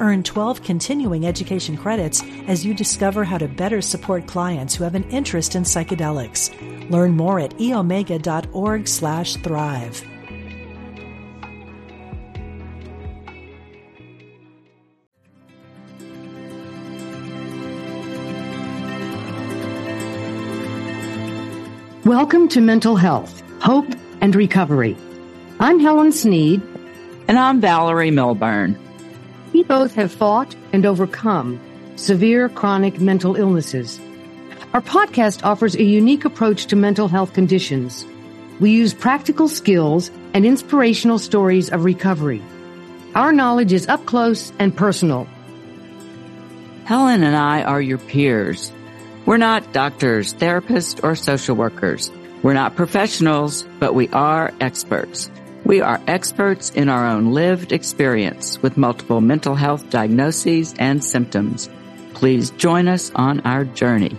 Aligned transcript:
Earn 0.00 0.22
12 0.22 0.62
continuing 0.62 1.26
education 1.26 1.76
credits 1.76 2.22
as 2.48 2.64
you 2.64 2.72
discover 2.72 3.22
how 3.22 3.36
to 3.36 3.46
better 3.46 3.82
support 3.82 4.26
clients 4.26 4.74
who 4.74 4.84
have 4.84 4.94
an 4.94 5.04
interest 5.10 5.54
in 5.54 5.62
psychedelics. 5.62 6.50
Learn 6.90 7.12
more 7.12 7.38
at 7.38 7.50
eomega.org 7.58 8.88
slash 8.88 9.36
thrive. 9.36 10.02
Welcome 22.06 22.48
to 22.48 22.62
Mental 22.62 22.96
Health, 22.96 23.42
Hope, 23.60 23.86
and 24.22 24.34
Recovery. 24.34 24.96
I'm 25.60 25.78
Helen 25.78 26.10
Sneed. 26.10 26.62
And 27.28 27.38
I'm 27.38 27.60
Valerie 27.60 28.10
Milburn. 28.10 28.76
We 29.52 29.62
both 29.64 29.94
have 29.94 30.12
fought 30.12 30.54
and 30.72 30.86
overcome 30.86 31.60
severe 31.96 32.48
chronic 32.48 33.00
mental 33.00 33.36
illnesses. 33.36 34.00
Our 34.72 34.80
podcast 34.80 35.44
offers 35.44 35.74
a 35.74 35.82
unique 35.82 36.24
approach 36.24 36.66
to 36.66 36.76
mental 36.76 37.08
health 37.08 37.32
conditions. 37.32 38.06
We 38.60 38.70
use 38.70 38.94
practical 38.94 39.48
skills 39.48 40.10
and 40.32 40.46
inspirational 40.46 41.18
stories 41.18 41.70
of 41.70 41.84
recovery. 41.84 42.42
Our 43.14 43.32
knowledge 43.32 43.72
is 43.72 43.88
up 43.88 44.06
close 44.06 44.52
and 44.58 44.76
personal. 44.76 45.26
Helen 46.84 47.22
and 47.22 47.36
I 47.36 47.62
are 47.62 47.80
your 47.80 47.98
peers. 47.98 48.72
We're 49.26 49.36
not 49.36 49.72
doctors, 49.72 50.34
therapists, 50.34 51.02
or 51.02 51.16
social 51.16 51.56
workers. 51.56 52.10
We're 52.42 52.54
not 52.54 52.76
professionals, 52.76 53.66
but 53.78 53.94
we 53.94 54.08
are 54.08 54.52
experts. 54.60 55.30
We 55.70 55.82
are 55.82 56.00
experts 56.08 56.70
in 56.70 56.88
our 56.88 57.06
own 57.06 57.32
lived 57.32 57.70
experience 57.70 58.60
with 58.60 58.76
multiple 58.76 59.20
mental 59.20 59.54
health 59.54 59.88
diagnoses 59.88 60.74
and 60.80 61.04
symptoms. 61.04 61.70
Please 62.12 62.50
join 62.50 62.88
us 62.88 63.12
on 63.14 63.38
our 63.42 63.64
journey. 63.64 64.16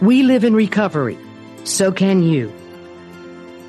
We 0.00 0.22
live 0.22 0.44
in 0.44 0.54
recovery. 0.54 1.18
So 1.64 1.90
can 1.90 2.22
you. 2.22 2.52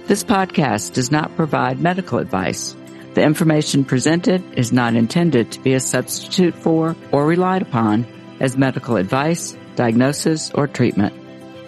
This 0.06 0.24
podcast 0.24 0.94
does 0.94 1.12
not 1.12 1.36
provide 1.36 1.80
medical 1.80 2.20
advice. 2.20 2.76
The 3.16 3.24
information 3.24 3.84
presented 3.84 4.44
is 4.56 4.72
not 4.72 4.94
intended 4.94 5.54
to 5.54 5.62
be 5.62 5.74
a 5.74 5.80
substitute 5.80 6.54
for 6.54 6.96
or 7.12 7.26
relied 7.26 7.64
upon 7.64 8.06
as 8.40 8.56
medical 8.56 8.98
advice, 8.98 9.58
diagnosis, 9.76 10.52
or 10.52 10.68
treatment. 10.68 11.16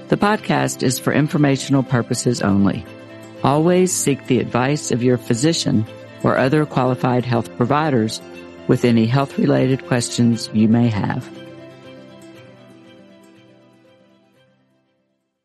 The 0.09 0.17
podcast 0.17 0.83
is 0.83 1.00
for 1.00 1.11
informational 1.11 1.81
purposes 1.81 2.44
only. 2.44 2.85
Always 3.44 3.91
seek 3.91 4.25
the 4.27 4.39
advice 4.39 4.89
of 4.91 5.03
your 5.03 5.17
physician 5.17 5.86
or 6.23 6.38
other 6.38 6.66
qualified 6.66 7.25
health 7.25 7.53
providers 7.58 8.22
with 8.69 8.85
any 8.85 9.05
health 9.05 9.38
related 9.38 9.85
questions 9.85 10.50
you 10.53 10.69
may 10.69 10.88
have. 10.88 11.30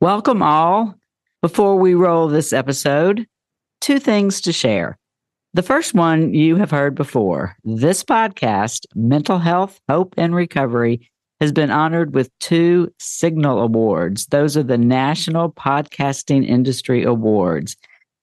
Welcome 0.01 0.45
all. 0.45 0.95
Before 1.43 1.75
we 1.75 1.95
roll 1.95 2.29
this 2.29 2.53
episode, 2.53 3.27
two 3.81 3.99
things 3.99 4.43
to 4.43 4.53
share. 4.53 4.97
The 5.55 5.63
first 5.65 5.93
one 5.93 6.35
you 6.35 6.55
have 6.55 6.71
heard 6.71 6.95
before. 6.95 7.57
This 7.65 8.05
podcast, 8.05 8.87
Mental 8.95 9.41
Health, 9.41 9.81
Hope, 9.89 10.15
and 10.17 10.37
Recovery, 10.37 11.11
has 11.41 11.53
been 11.53 11.71
honored 11.71 12.15
with 12.15 12.37
two 12.41 12.93
Signal 12.99 13.61
Awards. 13.61 14.27
Those 14.27 14.57
are 14.57 14.63
the 14.63 14.79
National 14.79 15.53
Podcasting 15.53 16.47
Industry 16.47 17.05
Awards. 17.05 17.77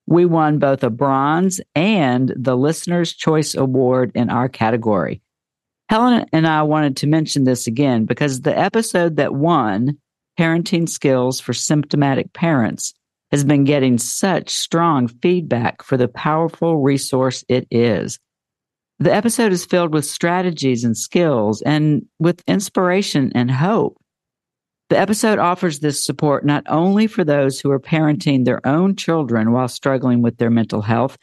We 0.07 0.25
won 0.25 0.59
both 0.59 0.83
a 0.83 0.89
bronze 0.89 1.61
and 1.73 2.33
the 2.35 2.57
Listener's 2.57 3.13
Choice 3.13 3.55
Award 3.55 4.11
in 4.15 4.29
our 4.29 4.49
category. 4.49 5.21
Helen 5.89 6.25
and 6.33 6.47
I 6.47 6.63
wanted 6.63 6.97
to 6.97 7.07
mention 7.07 7.43
this 7.43 7.67
again 7.67 8.05
because 8.05 8.41
the 8.41 8.57
episode 8.57 9.15
that 9.17 9.35
won, 9.35 9.97
Parenting 10.37 10.89
Skills 10.89 11.39
for 11.39 11.53
Symptomatic 11.53 12.33
Parents, 12.33 12.93
has 13.31 13.43
been 13.43 13.63
getting 13.63 13.97
such 13.97 14.49
strong 14.49 15.07
feedback 15.07 15.83
for 15.83 15.97
the 15.97 16.07
powerful 16.07 16.77
resource 16.77 17.43
it 17.47 17.67
is. 17.71 18.19
The 18.99 19.13
episode 19.13 19.51
is 19.51 19.65
filled 19.65 19.93
with 19.93 20.05
strategies 20.05 20.85
and 20.85 20.97
skills 20.97 21.61
and 21.63 22.05
with 22.19 22.41
inspiration 22.47 23.31
and 23.35 23.51
hope. 23.51 23.97
The 24.89 24.97
episode 24.97 25.37
offers 25.37 25.79
this 25.79 26.05
support 26.05 26.45
not 26.45 26.63
only 26.67 27.07
for 27.07 27.23
those 27.23 27.59
who 27.59 27.71
are 27.71 27.79
parenting 27.79 28.45
their 28.45 28.65
own 28.65 28.95
children 28.95 29.51
while 29.51 29.67
struggling 29.67 30.21
with 30.21 30.37
their 30.37 30.49
mental 30.49 30.81
health, 30.81 31.17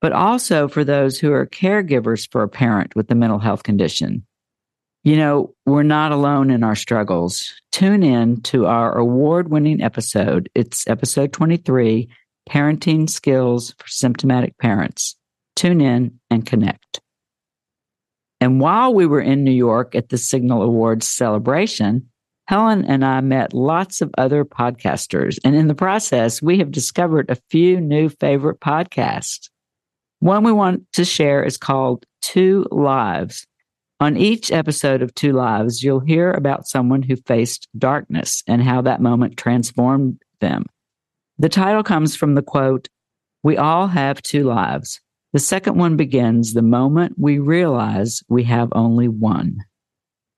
but 0.00 0.12
also 0.12 0.66
for 0.66 0.82
those 0.82 1.18
who 1.18 1.32
are 1.32 1.46
caregivers 1.46 2.28
for 2.30 2.42
a 2.42 2.48
parent 2.48 2.96
with 2.96 3.10
a 3.10 3.14
mental 3.14 3.38
health 3.38 3.62
condition. 3.62 4.26
You 5.04 5.16
know, 5.16 5.54
we're 5.64 5.82
not 5.84 6.10
alone 6.10 6.50
in 6.50 6.64
our 6.64 6.74
struggles. 6.74 7.52
Tune 7.70 8.02
in 8.02 8.40
to 8.42 8.66
our 8.66 8.96
award 8.96 9.48
winning 9.48 9.80
episode. 9.80 10.48
It's 10.54 10.88
episode 10.88 11.32
23 11.32 12.08
Parenting 12.48 13.08
Skills 13.08 13.74
for 13.78 13.86
Symptomatic 13.86 14.58
Parents. 14.58 15.16
Tune 15.54 15.80
in 15.80 16.18
and 16.30 16.46
connect. 16.46 17.00
And 18.42 18.58
while 18.58 18.92
we 18.92 19.06
were 19.06 19.20
in 19.20 19.44
New 19.44 19.52
York 19.52 19.94
at 19.94 20.08
the 20.08 20.18
Signal 20.18 20.62
Awards 20.62 21.06
celebration, 21.06 22.08
Helen 22.48 22.84
and 22.84 23.04
I 23.04 23.20
met 23.20 23.54
lots 23.54 24.00
of 24.00 24.12
other 24.18 24.44
podcasters, 24.44 25.38
and 25.44 25.54
in 25.54 25.68
the 25.68 25.76
process, 25.76 26.42
we 26.42 26.58
have 26.58 26.72
discovered 26.72 27.30
a 27.30 27.38
few 27.50 27.80
new 27.80 28.08
favorite 28.08 28.58
podcasts. 28.58 29.48
One 30.18 30.42
we 30.42 30.50
want 30.50 30.92
to 30.94 31.04
share 31.04 31.44
is 31.44 31.56
called 31.56 32.04
Two 32.20 32.66
Lives. 32.72 33.46
On 34.00 34.16
each 34.16 34.50
episode 34.50 35.02
of 35.02 35.14
Two 35.14 35.34
Lives, 35.34 35.84
you'll 35.84 36.00
hear 36.00 36.32
about 36.32 36.66
someone 36.66 37.02
who 37.02 37.14
faced 37.14 37.68
darkness 37.78 38.42
and 38.48 38.60
how 38.60 38.82
that 38.82 39.00
moment 39.00 39.36
transformed 39.36 40.20
them. 40.40 40.66
The 41.38 41.48
title 41.48 41.84
comes 41.84 42.16
from 42.16 42.34
the 42.34 42.42
quote, 42.42 42.88
We 43.44 43.56
all 43.56 43.86
have 43.86 44.20
two 44.20 44.42
lives. 44.42 45.00
The 45.32 45.38
second 45.38 45.78
one 45.78 45.96
begins 45.96 46.52
the 46.52 46.60
moment 46.60 47.14
we 47.16 47.38
realize 47.38 48.22
we 48.28 48.44
have 48.44 48.68
only 48.72 49.08
one. 49.08 49.64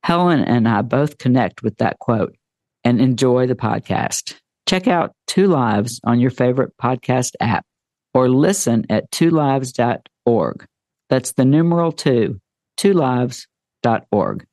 Helen 0.05 0.41
and 0.41 0.69
I 0.69 0.83
both 0.83 1.19
connect 1.19 1.65
with 1.65 1.79
that 1.79 1.99
quote 1.99 2.37
and 2.85 3.01
enjoy 3.01 3.49
the 3.49 3.57
podcast. 3.57 4.37
Check 4.69 4.87
out 4.87 5.17
Two 5.27 5.49
Lives 5.49 6.01
on 6.05 6.21
your 6.21 6.31
favorite 6.31 6.77
podcast 6.81 7.33
app 7.41 7.67
or 8.13 8.29
listen 8.29 8.87
at 8.89 9.11
twolives.org. 9.11 10.67
That's 11.11 11.33
the 11.33 11.45
numeral 11.45 11.91
two, 11.91 12.41
twolives.org. 12.79 14.47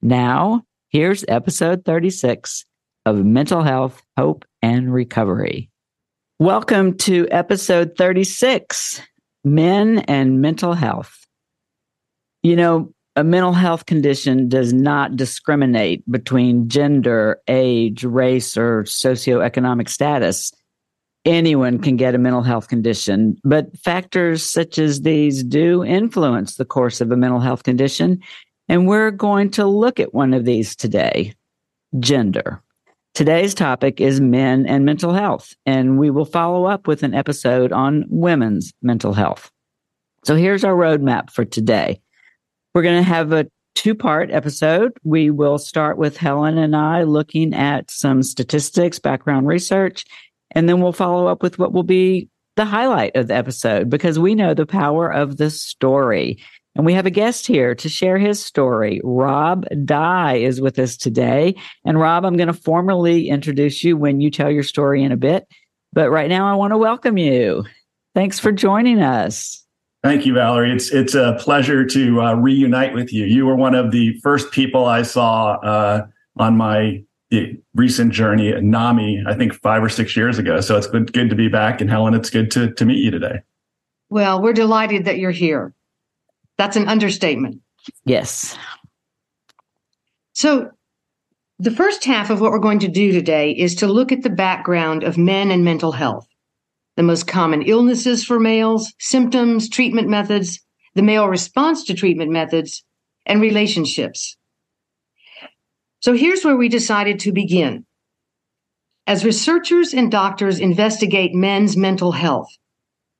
Now, 0.00 0.62
here's 0.88 1.26
episode 1.28 1.84
36 1.84 2.64
of 3.04 3.22
Mental 3.22 3.62
Health, 3.62 4.02
Hope, 4.16 4.46
and 4.62 4.94
Recovery. 4.94 5.68
Welcome 6.38 6.96
to 6.98 7.28
episode 7.30 7.96
36 7.98 9.02
Men 9.44 10.00
and 10.00 10.40
Mental 10.40 10.74
Health. 10.74 11.26
You 12.42 12.56
know, 12.56 12.92
a 13.16 13.24
mental 13.24 13.52
health 13.52 13.86
condition 13.86 14.48
does 14.48 14.72
not 14.72 15.16
discriminate 15.16 16.08
between 16.08 16.68
gender, 16.68 17.40
age, 17.48 18.04
race, 18.04 18.56
or 18.56 18.84
socioeconomic 18.84 19.88
status. 19.88 20.52
Anyone 21.24 21.80
can 21.80 21.96
get 21.96 22.14
a 22.14 22.18
mental 22.18 22.42
health 22.42 22.68
condition, 22.68 23.36
but 23.42 23.76
factors 23.78 24.42
such 24.44 24.78
as 24.78 25.02
these 25.02 25.42
do 25.42 25.84
influence 25.84 26.56
the 26.56 26.64
course 26.64 27.00
of 27.00 27.10
a 27.10 27.16
mental 27.16 27.40
health 27.40 27.64
condition. 27.64 28.20
And 28.68 28.86
we're 28.86 29.10
going 29.10 29.50
to 29.50 29.66
look 29.66 29.98
at 29.98 30.14
one 30.14 30.32
of 30.32 30.44
these 30.44 30.76
today 30.76 31.34
gender. 31.98 32.62
Today's 33.18 33.52
topic 33.52 34.00
is 34.00 34.20
men 34.20 34.64
and 34.64 34.84
mental 34.84 35.12
health, 35.12 35.52
and 35.66 35.98
we 35.98 36.08
will 36.08 36.24
follow 36.24 36.66
up 36.66 36.86
with 36.86 37.02
an 37.02 37.14
episode 37.14 37.72
on 37.72 38.04
women's 38.08 38.72
mental 38.80 39.12
health. 39.12 39.50
So 40.22 40.36
here's 40.36 40.62
our 40.62 40.76
roadmap 40.76 41.32
for 41.32 41.44
today. 41.44 42.00
We're 42.76 42.84
going 42.84 43.02
to 43.02 43.02
have 43.02 43.32
a 43.32 43.48
two 43.74 43.96
part 43.96 44.30
episode. 44.30 44.92
We 45.02 45.30
will 45.30 45.58
start 45.58 45.98
with 45.98 46.16
Helen 46.16 46.58
and 46.58 46.76
I 46.76 47.02
looking 47.02 47.54
at 47.54 47.90
some 47.90 48.22
statistics, 48.22 49.00
background 49.00 49.48
research, 49.48 50.04
and 50.52 50.68
then 50.68 50.80
we'll 50.80 50.92
follow 50.92 51.26
up 51.26 51.42
with 51.42 51.58
what 51.58 51.72
will 51.72 51.82
be 51.82 52.28
the 52.54 52.66
highlight 52.66 53.16
of 53.16 53.26
the 53.26 53.34
episode 53.34 53.90
because 53.90 54.20
we 54.20 54.36
know 54.36 54.54
the 54.54 54.64
power 54.64 55.12
of 55.12 55.38
the 55.38 55.50
story. 55.50 56.38
And 56.78 56.86
we 56.86 56.94
have 56.94 57.06
a 57.06 57.10
guest 57.10 57.48
here 57.48 57.74
to 57.74 57.88
share 57.88 58.18
his 58.18 58.42
story. 58.42 59.00
Rob 59.02 59.66
Dye 59.84 60.36
is 60.36 60.60
with 60.60 60.78
us 60.78 60.96
today. 60.96 61.56
And 61.84 61.98
Rob, 61.98 62.24
I'm 62.24 62.36
going 62.36 62.46
to 62.46 62.52
formally 62.52 63.28
introduce 63.28 63.82
you 63.82 63.96
when 63.96 64.20
you 64.20 64.30
tell 64.30 64.48
your 64.48 64.62
story 64.62 65.02
in 65.02 65.10
a 65.10 65.16
bit. 65.16 65.48
But 65.92 66.10
right 66.10 66.28
now, 66.28 66.46
I 66.46 66.54
want 66.54 66.72
to 66.72 66.78
welcome 66.78 67.18
you. 67.18 67.64
Thanks 68.14 68.38
for 68.38 68.52
joining 68.52 69.02
us. 69.02 69.64
Thank 70.04 70.24
you, 70.24 70.34
Valerie. 70.34 70.72
It's 70.72 70.92
it's 70.92 71.16
a 71.16 71.36
pleasure 71.40 71.84
to 71.84 72.22
uh, 72.22 72.34
reunite 72.34 72.94
with 72.94 73.12
you. 73.12 73.24
You 73.24 73.44
were 73.44 73.56
one 73.56 73.74
of 73.74 73.90
the 73.90 74.16
first 74.20 74.52
people 74.52 74.84
I 74.86 75.02
saw 75.02 75.54
uh, 75.54 76.06
on 76.36 76.56
my 76.56 77.02
recent 77.74 78.12
journey 78.12 78.50
at 78.50 78.62
NAMI, 78.62 79.24
I 79.26 79.34
think 79.34 79.52
five 79.52 79.82
or 79.82 79.88
six 79.88 80.16
years 80.16 80.38
ago. 80.38 80.60
So 80.60 80.76
it's 80.76 80.86
good, 80.86 81.12
good 81.12 81.28
to 81.28 81.36
be 81.36 81.48
back. 81.48 81.80
And 81.80 81.90
Helen, 81.90 82.14
it's 82.14 82.30
good 82.30 82.52
to, 82.52 82.72
to 82.72 82.84
meet 82.84 83.04
you 83.04 83.10
today. 83.10 83.40
Well, 84.10 84.40
we're 84.40 84.54
delighted 84.54 85.04
that 85.04 85.18
you're 85.18 85.32
here. 85.32 85.74
That's 86.58 86.76
an 86.76 86.88
understatement. 86.88 87.62
Yes. 88.04 88.58
So, 90.34 90.70
the 91.60 91.70
first 91.70 92.04
half 92.04 92.30
of 92.30 92.40
what 92.40 92.52
we're 92.52 92.58
going 92.58 92.78
to 92.80 92.88
do 92.88 93.10
today 93.10 93.50
is 93.50 93.74
to 93.76 93.86
look 93.86 94.12
at 94.12 94.22
the 94.22 94.30
background 94.30 95.02
of 95.02 95.18
men 95.18 95.50
and 95.50 95.64
mental 95.64 95.92
health, 95.92 96.28
the 96.96 97.02
most 97.02 97.26
common 97.26 97.62
illnesses 97.62 98.24
for 98.24 98.38
males, 98.38 98.92
symptoms, 99.00 99.68
treatment 99.68 100.08
methods, 100.08 100.60
the 100.94 101.02
male 101.02 101.26
response 101.26 101.84
to 101.84 101.94
treatment 101.94 102.30
methods, 102.30 102.84
and 103.26 103.40
relationships. 103.40 104.36
So 106.00 106.12
here's 106.12 106.44
where 106.44 106.56
we 106.56 106.68
decided 106.68 107.18
to 107.20 107.32
begin. 107.32 107.84
As 109.08 109.24
researchers 109.24 109.92
and 109.92 110.10
doctors 110.10 110.60
investigate 110.60 111.34
men's 111.34 111.76
mental 111.76 112.12
health, 112.12 112.56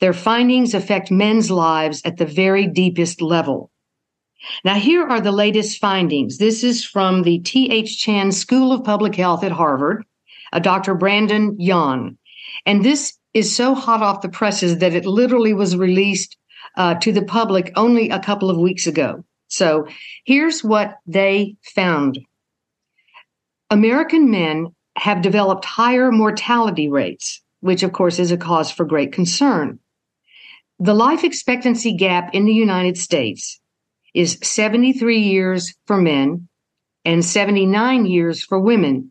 their 0.01 0.13
findings 0.13 0.75
affect 0.75 1.11
men's 1.11 1.51
lives 1.51 2.03
at 2.05 2.17
the 2.17 2.27
very 2.27 2.67
deepest 2.67 3.21
level. 3.21 3.71
Now, 4.65 4.75
here 4.75 5.07
are 5.07 5.21
the 5.21 5.33
latest 5.33 5.81
findings. 5.81 6.39
This 6.39 6.63
is 6.63 6.85
from 6.85 7.23
the 7.23 7.41
T.H. 7.41 7.99
Chan 7.99 8.33
School 8.33 8.73
of 8.73 8.85
Public 8.85 9.15
Health 9.17 9.43
at 9.43 9.53
Harvard, 9.53 10.05
a 10.53 10.61
Dr. 10.61 10.95
Brandon 10.95 11.57
Yan. 11.59 12.17
And 12.65 12.85
this 12.85 13.19
is 13.35 13.55
so 13.55 13.75
hot 13.75 14.03
off 14.03 14.23
the 14.23 14.29
presses 14.29 14.79
that 14.79 14.95
it 14.95 15.05
literally 15.05 15.55
was 15.55 15.77
released 15.77 16.37
uh, 16.77 16.95
to 16.97 17.13
the 17.13 17.25
public 17.25 17.73
only 17.77 18.11
a 18.11 18.21
couple 18.21 18.51
of 18.51 18.59
weeks 18.59 18.87
ago. 18.87 19.25
So 19.49 19.89
here's 20.25 20.63
what 20.63 20.99
they 21.07 21.57
found. 21.75 22.21
American 23.71 24.31
men 24.31 24.75
have 24.97 25.23
developed 25.23 25.65
higher 25.65 26.11
mortality 26.11 26.89
rates, 26.89 27.43
which 27.61 27.83
of 27.83 27.93
course 27.93 28.19
is 28.19 28.31
a 28.31 28.37
cause 28.37 28.71
for 28.71 28.85
great 28.85 29.13
concern. 29.13 29.79
The 30.81 30.95
life 30.95 31.25
expectancy 31.25 31.93
gap 31.93 32.33
in 32.35 32.45
the 32.45 32.53
United 32.55 32.97
States 32.97 33.61
is 34.15 34.39
73 34.43 35.19
years 35.19 35.75
for 35.87 35.97
men 35.97 36.49
and 37.05 37.25
79 37.25 38.07
years 38.07 38.45
for 38.45 38.61
women. 38.61 39.11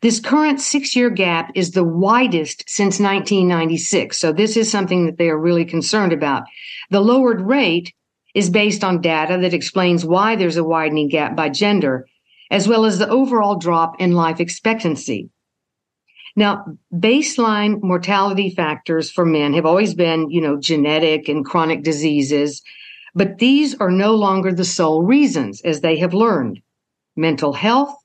This 0.00 0.20
current 0.20 0.60
six 0.60 0.94
year 0.94 1.10
gap 1.10 1.50
is 1.56 1.72
the 1.72 1.82
widest 1.82 2.64
since 2.68 3.00
1996. 3.00 4.16
So 4.16 4.32
this 4.32 4.56
is 4.56 4.70
something 4.70 5.06
that 5.06 5.18
they 5.18 5.28
are 5.28 5.38
really 5.38 5.64
concerned 5.64 6.12
about. 6.12 6.44
The 6.90 7.00
lowered 7.00 7.40
rate 7.40 7.92
is 8.34 8.48
based 8.48 8.84
on 8.84 9.00
data 9.00 9.38
that 9.40 9.54
explains 9.54 10.04
why 10.04 10.36
there's 10.36 10.56
a 10.56 10.64
widening 10.64 11.08
gap 11.08 11.34
by 11.34 11.48
gender 11.48 12.06
as 12.50 12.68
well 12.68 12.84
as 12.84 12.98
the 12.98 13.08
overall 13.08 13.56
drop 13.56 14.00
in 14.00 14.12
life 14.12 14.38
expectancy. 14.38 15.30
Now, 16.38 16.66
baseline 16.94 17.82
mortality 17.82 18.50
factors 18.50 19.10
for 19.10 19.24
men 19.24 19.54
have 19.54 19.64
always 19.64 19.94
been, 19.94 20.30
you 20.30 20.42
know, 20.42 20.60
genetic 20.60 21.28
and 21.28 21.44
chronic 21.44 21.82
diseases, 21.82 22.62
but 23.14 23.38
these 23.38 23.74
are 23.76 23.90
no 23.90 24.14
longer 24.14 24.52
the 24.52 24.64
sole 24.64 25.02
reasons, 25.02 25.62
as 25.62 25.80
they 25.80 25.96
have 25.98 26.12
learned. 26.12 26.60
Mental 27.16 27.54
health, 27.54 27.96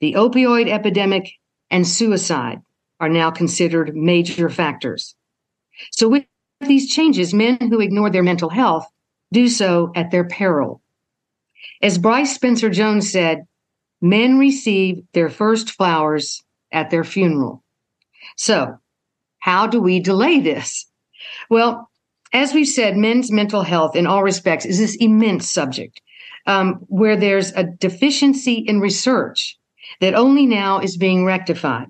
the 0.00 0.12
opioid 0.12 0.68
epidemic, 0.68 1.30
and 1.70 1.86
suicide 1.86 2.60
are 3.00 3.08
now 3.08 3.30
considered 3.30 3.96
major 3.96 4.50
factors. 4.50 5.14
So 5.90 6.08
with 6.08 6.24
these 6.60 6.92
changes, 6.92 7.32
men 7.32 7.56
who 7.58 7.80
ignore 7.80 8.10
their 8.10 8.22
mental 8.22 8.50
health 8.50 8.86
do 9.32 9.48
so 9.48 9.92
at 9.94 10.10
their 10.10 10.24
peril. 10.24 10.82
As 11.80 11.96
Bryce 11.96 12.34
Spencer 12.34 12.68
Jones 12.68 13.10
said, 13.10 13.46
men 14.02 14.38
receive 14.38 15.04
their 15.14 15.30
first 15.30 15.70
flowers 15.70 16.42
at 16.70 16.90
their 16.90 17.04
funeral. 17.04 17.62
So, 18.38 18.78
how 19.40 19.66
do 19.66 19.80
we 19.80 20.00
delay 20.00 20.40
this? 20.40 20.86
Well, 21.50 21.90
as 22.32 22.54
we've 22.54 22.68
said, 22.68 22.96
men's 22.96 23.32
mental 23.32 23.62
health 23.62 23.96
in 23.96 24.06
all 24.06 24.22
respects 24.22 24.64
is 24.64 24.78
this 24.78 24.96
immense 24.96 25.50
subject 25.50 26.00
um, 26.46 26.74
where 26.88 27.16
there's 27.16 27.52
a 27.52 27.64
deficiency 27.64 28.54
in 28.54 28.80
research 28.80 29.58
that 30.00 30.14
only 30.14 30.46
now 30.46 30.78
is 30.78 30.96
being 30.96 31.24
rectified. 31.24 31.88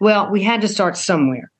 Well, 0.00 0.30
we 0.30 0.42
had 0.42 0.60
to 0.62 0.68
start 0.68 0.96
somewhere. 0.96 1.50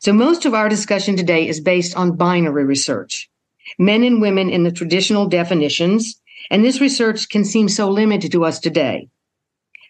So 0.00 0.12
most 0.12 0.44
of 0.44 0.54
our 0.54 0.68
discussion 0.68 1.16
today 1.16 1.48
is 1.48 1.60
based 1.60 1.96
on 1.96 2.16
binary 2.16 2.64
research. 2.64 3.30
Men 3.78 4.02
and 4.02 4.20
women 4.20 4.50
in 4.50 4.64
the 4.64 4.72
traditional 4.72 5.26
definitions 5.26 6.20
and 6.50 6.64
this 6.64 6.80
research 6.80 7.28
can 7.28 7.44
seem 7.44 7.68
so 7.68 7.88
limited 7.90 8.32
to 8.32 8.44
us 8.44 8.58
today. 8.58 9.08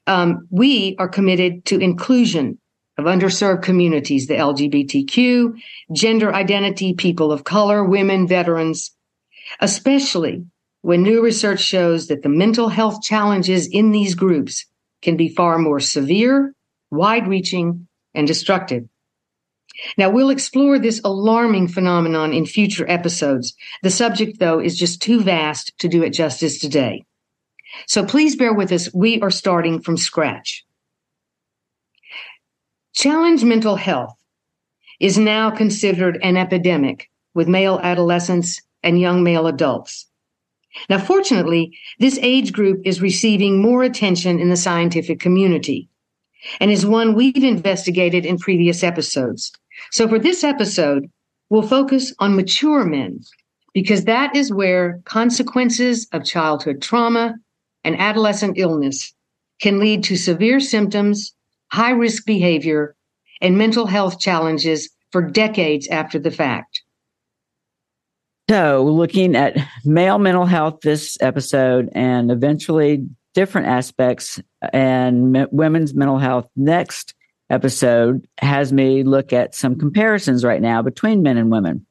Um, 0.06 0.46
we 0.50 0.96
are 0.98 1.08
committed 1.08 1.64
to 1.66 1.78
inclusion 1.78 2.58
of 3.00 3.06
underserved 3.06 3.62
communities, 3.62 4.26
the 4.26 4.34
LGBTQ, 4.34 5.54
gender 5.92 6.32
identity, 6.34 6.94
people 6.94 7.32
of 7.32 7.44
color, 7.44 7.84
women, 7.84 8.28
veterans, 8.28 8.90
especially 9.60 10.44
when 10.82 11.02
new 11.02 11.22
research 11.22 11.60
shows 11.60 12.06
that 12.08 12.22
the 12.22 12.28
mental 12.28 12.68
health 12.68 13.02
challenges 13.02 13.66
in 13.66 13.90
these 13.90 14.14
groups 14.14 14.66
can 15.02 15.16
be 15.16 15.28
far 15.28 15.58
more 15.58 15.80
severe, 15.80 16.54
wide 16.90 17.26
reaching, 17.26 17.88
and 18.14 18.26
destructive. 18.26 18.84
Now, 19.96 20.10
we'll 20.10 20.30
explore 20.30 20.78
this 20.78 21.00
alarming 21.04 21.68
phenomenon 21.68 22.32
in 22.32 22.44
future 22.44 22.88
episodes. 22.88 23.54
The 23.82 23.90
subject, 23.90 24.38
though, 24.38 24.60
is 24.60 24.78
just 24.78 25.00
too 25.00 25.22
vast 25.22 25.78
to 25.78 25.88
do 25.88 26.02
it 26.02 26.10
justice 26.10 26.58
today. 26.58 27.04
So 27.86 28.04
please 28.04 28.36
bear 28.36 28.52
with 28.52 28.72
us. 28.72 28.92
We 28.92 29.20
are 29.20 29.30
starting 29.30 29.80
from 29.80 29.96
scratch. 29.96 30.64
Challenge 33.00 33.42
mental 33.44 33.76
health 33.76 34.14
is 35.00 35.16
now 35.16 35.50
considered 35.50 36.18
an 36.22 36.36
epidemic 36.36 37.08
with 37.32 37.48
male 37.48 37.80
adolescents 37.82 38.60
and 38.82 39.00
young 39.00 39.22
male 39.22 39.46
adults. 39.46 40.06
Now, 40.90 40.98
fortunately, 40.98 41.74
this 41.98 42.18
age 42.20 42.52
group 42.52 42.82
is 42.84 43.00
receiving 43.00 43.62
more 43.62 43.82
attention 43.84 44.38
in 44.38 44.50
the 44.50 44.56
scientific 44.58 45.18
community 45.18 45.88
and 46.60 46.70
is 46.70 46.84
one 46.84 47.14
we've 47.14 47.42
investigated 47.42 48.26
in 48.26 48.36
previous 48.36 48.84
episodes. 48.84 49.50
So 49.90 50.06
for 50.06 50.18
this 50.18 50.44
episode, 50.44 51.10
we'll 51.48 51.62
focus 51.62 52.12
on 52.18 52.36
mature 52.36 52.84
men 52.84 53.20
because 53.72 54.04
that 54.04 54.36
is 54.36 54.52
where 54.52 55.00
consequences 55.06 56.06
of 56.12 56.26
childhood 56.26 56.82
trauma 56.82 57.36
and 57.82 57.98
adolescent 57.98 58.58
illness 58.58 59.14
can 59.58 59.78
lead 59.78 60.04
to 60.04 60.16
severe 60.16 60.60
symptoms, 60.60 61.32
high 61.72 61.92
risk 61.92 62.26
behavior, 62.26 62.94
and 63.40 63.56
mental 63.56 63.86
health 63.86 64.18
challenges 64.18 64.90
for 65.12 65.22
decades 65.22 65.88
after 65.88 66.18
the 66.18 66.30
fact. 66.30 66.82
So, 68.48 68.84
looking 68.84 69.36
at 69.36 69.56
male 69.84 70.18
mental 70.18 70.44
health 70.44 70.80
this 70.82 71.16
episode 71.20 71.88
and 71.92 72.30
eventually 72.32 73.08
different 73.32 73.68
aspects 73.68 74.40
and 74.72 75.46
women's 75.52 75.94
mental 75.94 76.18
health 76.18 76.48
next 76.56 77.14
episode 77.48 78.26
has 78.38 78.72
me 78.72 79.04
look 79.04 79.32
at 79.32 79.54
some 79.54 79.78
comparisons 79.78 80.44
right 80.44 80.60
now 80.60 80.82
between 80.82 81.22
men 81.22 81.36
and 81.36 81.50
women. 81.50 81.86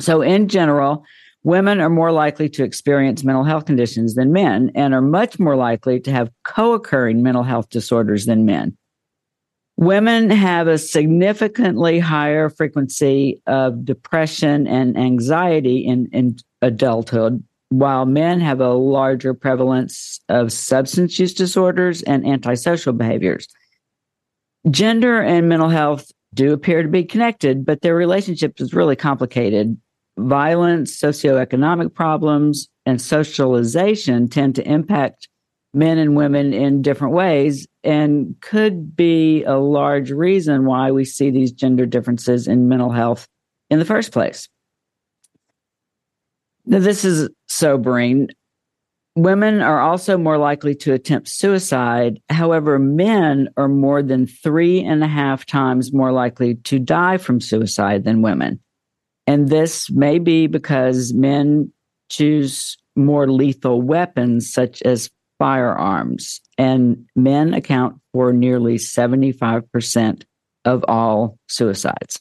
So, 0.00 0.22
in 0.22 0.46
general, 0.48 1.04
women 1.42 1.80
are 1.80 1.90
more 1.90 2.12
likely 2.12 2.48
to 2.50 2.62
experience 2.62 3.24
mental 3.24 3.44
health 3.44 3.66
conditions 3.66 4.14
than 4.14 4.32
men 4.32 4.70
and 4.74 4.94
are 4.94 5.02
much 5.02 5.38
more 5.38 5.56
likely 5.56 5.98
to 6.00 6.12
have 6.12 6.30
co 6.44 6.74
occurring 6.74 7.22
mental 7.22 7.42
health 7.42 7.68
disorders 7.70 8.26
than 8.26 8.44
men. 8.44 8.76
Women 9.78 10.30
have 10.30 10.68
a 10.68 10.78
significantly 10.78 11.98
higher 11.98 12.48
frequency 12.48 13.42
of 13.46 13.84
depression 13.84 14.66
and 14.66 14.96
anxiety 14.96 15.84
in, 15.84 16.08
in 16.12 16.36
adulthood, 16.62 17.44
while 17.68 18.06
men 18.06 18.40
have 18.40 18.60
a 18.60 18.72
larger 18.72 19.34
prevalence 19.34 20.18
of 20.30 20.50
substance 20.50 21.18
use 21.18 21.34
disorders 21.34 22.02
and 22.02 22.26
antisocial 22.26 22.94
behaviors. 22.94 23.48
Gender 24.70 25.20
and 25.20 25.48
mental 25.48 25.68
health 25.68 26.10
do 26.32 26.54
appear 26.54 26.82
to 26.82 26.88
be 26.88 27.04
connected, 27.04 27.66
but 27.66 27.82
their 27.82 27.94
relationship 27.94 28.58
is 28.60 28.72
really 28.72 28.96
complicated. 28.96 29.78
Violence, 30.18 30.98
socioeconomic 30.98 31.92
problems, 31.92 32.68
and 32.86 33.00
socialization 33.00 34.28
tend 34.28 34.54
to 34.54 34.66
impact 34.66 35.28
men 35.76 35.98
and 35.98 36.16
women 36.16 36.54
in 36.54 36.80
different 36.80 37.12
ways 37.12 37.68
and 37.84 38.34
could 38.40 38.96
be 38.96 39.44
a 39.44 39.56
large 39.58 40.10
reason 40.10 40.64
why 40.64 40.90
we 40.90 41.04
see 41.04 41.30
these 41.30 41.52
gender 41.52 41.84
differences 41.84 42.48
in 42.48 42.66
mental 42.66 42.90
health 42.90 43.28
in 43.68 43.78
the 43.78 43.84
first 43.84 44.10
place. 44.10 44.48
Now, 46.64 46.78
this 46.78 47.04
is 47.04 47.28
sobering. 47.46 48.30
Women 49.16 49.60
are 49.60 49.80
also 49.80 50.16
more 50.16 50.38
likely 50.38 50.74
to 50.76 50.94
attempt 50.94 51.28
suicide. 51.28 52.22
However, 52.30 52.78
men 52.78 53.50
are 53.58 53.68
more 53.68 54.02
than 54.02 54.26
three 54.26 54.82
and 54.82 55.04
a 55.04 55.08
half 55.08 55.44
times 55.44 55.92
more 55.92 56.10
likely 56.10 56.54
to 56.54 56.78
die 56.78 57.18
from 57.18 57.38
suicide 57.38 58.04
than 58.04 58.22
women. 58.22 58.60
And 59.26 59.48
this 59.50 59.90
may 59.90 60.18
be 60.18 60.46
because 60.46 61.12
men 61.12 61.70
choose 62.08 62.78
more 62.96 63.30
lethal 63.30 63.82
weapons, 63.82 64.50
such 64.50 64.80
as 64.82 65.10
firearms, 65.38 66.40
and 66.58 67.06
men 67.14 67.54
account 67.54 68.00
for 68.12 68.32
nearly 68.32 68.76
75% 68.76 70.24
of 70.64 70.84
all 70.88 71.38
suicides. 71.48 72.20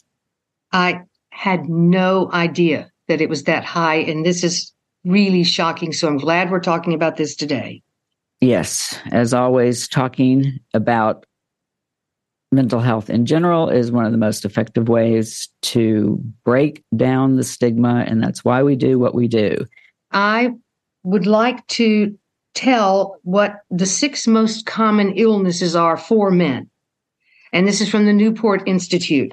I 0.72 1.02
had 1.30 1.70
no 1.70 2.30
idea 2.34 2.92
that 3.08 3.22
it 3.22 3.30
was 3.30 3.44
that 3.44 3.64
high, 3.64 3.98
and 3.98 4.26
this 4.26 4.44
is 4.44 4.72
really 5.04 5.44
shocking. 5.44 5.94
So 5.94 6.08
I'm 6.08 6.18
glad 6.18 6.52
we're 6.52 6.60
talking 6.60 6.94
about 6.94 7.18
this 7.18 7.36
today. 7.36 7.82
Yes, 8.42 9.00
as 9.12 9.34
always, 9.34 9.88
talking 9.88 10.60
about 10.74 11.26
mental 12.52 12.80
health 12.80 13.10
in 13.10 13.26
general 13.26 13.70
is 13.70 13.92
one 13.92 14.06
of 14.06 14.12
the 14.12 14.18
most 14.18 14.46
effective 14.46 14.88
ways 14.88 15.50
to 15.62 16.22
break 16.44 16.84
down 16.96 17.36
the 17.36 17.44
stigma, 17.44 18.06
and 18.08 18.22
that's 18.22 18.44
why 18.46 18.64
we 18.64 18.76
do 18.76 19.00
what 19.00 19.16
we 19.16 19.28
do. 19.28 19.66
I 20.12 20.54
would 21.04 21.28
like 21.28 21.66
to 21.68 22.18
tell 22.56 23.20
what 23.24 23.58
the 23.70 23.86
six 23.86 24.26
most 24.26 24.66
common 24.66 25.14
illnesses 25.14 25.76
are 25.76 25.98
for 25.98 26.32
men. 26.32 26.70
And 27.54 27.68
this 27.68 27.82
is 27.82 27.90
from 27.90 28.06
the 28.06 28.14
Newport 28.14 28.64
Institute. 28.66 29.32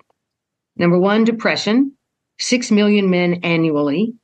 Number 0.76 0.98
one, 0.98 1.24
depression, 1.24 1.92
6 2.38 2.70
million 2.70 3.08
men 3.10 3.34
annually. 3.42 4.14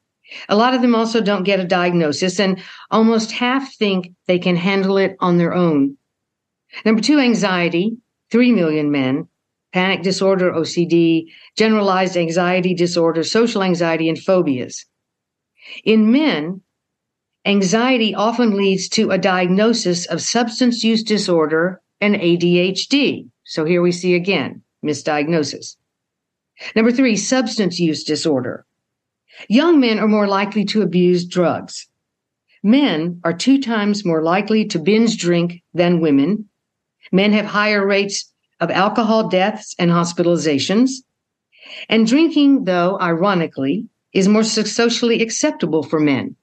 A 0.49 0.57
lot 0.57 0.75
of 0.75 0.83
them 0.83 0.95
also 0.95 1.21
don't 1.21 1.45
get 1.45 1.61
a 1.61 1.64
diagnosis, 1.64 2.38
and 2.38 2.61
almost 2.90 3.33
half 3.33 3.75
think 3.75 4.12
they 4.26 4.38
can 4.38 4.57
handle 4.57 4.99
it 4.99 5.17
on 5.21 5.38
their 5.38 5.55
own. 5.55 5.97
Number 6.85 7.00
two, 7.00 7.19
anxiety, 7.19 7.97
3 8.31 8.52
million 8.52 8.90
men. 8.90 9.28
Panic 9.73 10.02
disorder, 10.02 10.52
OCD, 10.52 11.26
generalized 11.57 12.17
anxiety 12.17 12.75
disorder, 12.75 13.23
social 13.23 13.62
anxiety, 13.62 14.09
and 14.09 14.19
phobias. 14.19 14.87
In 15.85 16.11
men, 16.11 16.62
anxiety 17.49 18.14
often 18.14 18.57
leads 18.57 18.88
to 18.90 19.11
a 19.11 19.19
diagnosis 19.19 20.07
of 20.07 20.21
substance 20.21 20.85
use 20.85 21.02
disorder 21.02 21.81
and 22.00 22.14
ADHD. 22.14 23.28
So 23.45 23.64
here 23.64 23.83
we 23.83 23.90
see 23.90 24.14
again 24.14 24.62
misdiagnosis. 24.85 25.76
Number 26.76 26.93
three, 26.93 27.17
substance 27.17 27.81
use 27.81 28.05
disorder. 28.05 28.67
Young 29.49 29.81
men 29.81 29.99
are 29.99 30.09
more 30.09 30.28
likely 30.28 30.64
to 30.67 30.83
abuse 30.83 31.25
drugs. 31.25 31.88
Men 32.62 33.21
are 33.25 33.33
two 33.33 33.61
times 33.61 34.05
more 34.05 34.23
likely 34.23 34.64
to 34.67 34.78
binge 34.78 35.17
drink 35.17 35.62
than 35.73 36.00
women. 36.00 36.49
Men 37.12 37.33
have 37.33 37.47
higher 37.47 37.87
rates 37.87 38.33
of 38.61 38.71
alcohol 38.71 39.28
deaths 39.28 39.75
and 39.78 39.90
hospitalizations. 39.90 40.90
And 41.88 42.07
drinking, 42.07 42.64
though, 42.64 42.99
ironically, 43.00 43.87
is 44.12 44.28
more 44.28 44.45
socially 44.45 45.23
acceptable 45.23 45.83
for 45.83 46.00
men, 46.00 46.35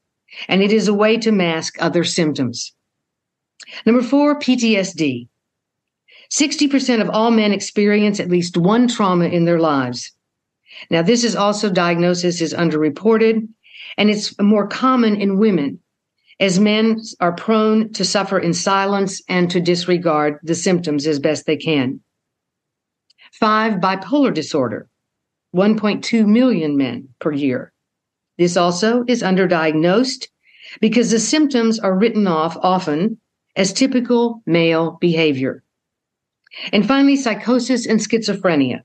and 0.47 0.61
it 0.61 0.71
is 0.71 0.87
a 0.87 0.93
way 0.93 1.17
to 1.17 1.31
mask 1.31 1.75
other 1.79 2.03
symptoms. 2.03 2.73
Number 3.85 4.01
four, 4.01 4.39
PTSD. 4.39 5.27
60% 6.31 7.01
of 7.01 7.09
all 7.09 7.31
men 7.31 7.53
experience 7.53 8.19
at 8.19 8.29
least 8.29 8.57
one 8.57 8.87
trauma 8.87 9.25
in 9.25 9.45
their 9.45 9.59
lives. 9.59 10.11
Now, 10.89 11.01
this 11.01 11.23
is 11.23 11.35
also 11.35 11.69
diagnosis 11.69 12.41
is 12.41 12.53
underreported, 12.53 13.47
and 13.97 14.09
it's 14.09 14.37
more 14.39 14.67
common 14.67 15.15
in 15.15 15.37
women, 15.37 15.79
as 16.39 16.59
men 16.59 16.99
are 17.19 17.31
prone 17.31 17.93
to 17.93 18.03
suffer 18.03 18.39
in 18.39 18.53
silence 18.53 19.21
and 19.29 19.49
to 19.51 19.61
disregard 19.61 20.39
the 20.43 20.55
symptoms 20.55 21.07
as 21.07 21.19
best 21.19 21.45
they 21.45 21.57
can. 21.57 22.01
Five, 23.31 23.75
bipolar 23.75 24.33
disorder, 24.33 24.89
1.2 25.55 26.25
million 26.25 26.77
men 26.77 27.09
per 27.19 27.31
year. 27.31 27.71
This 28.37 28.57
also 28.57 29.03
is 29.07 29.23
underdiagnosed 29.23 30.27
because 30.81 31.11
the 31.11 31.19
symptoms 31.19 31.79
are 31.79 31.97
written 31.97 32.27
off 32.27 32.57
often 32.61 33.19
as 33.55 33.71
typical 33.71 34.41
male 34.45 34.97
behavior. 34.99 35.63
And 36.71 36.87
finally, 36.87 37.15
psychosis 37.15 37.85
and 37.85 37.99
schizophrenia. 37.99 38.81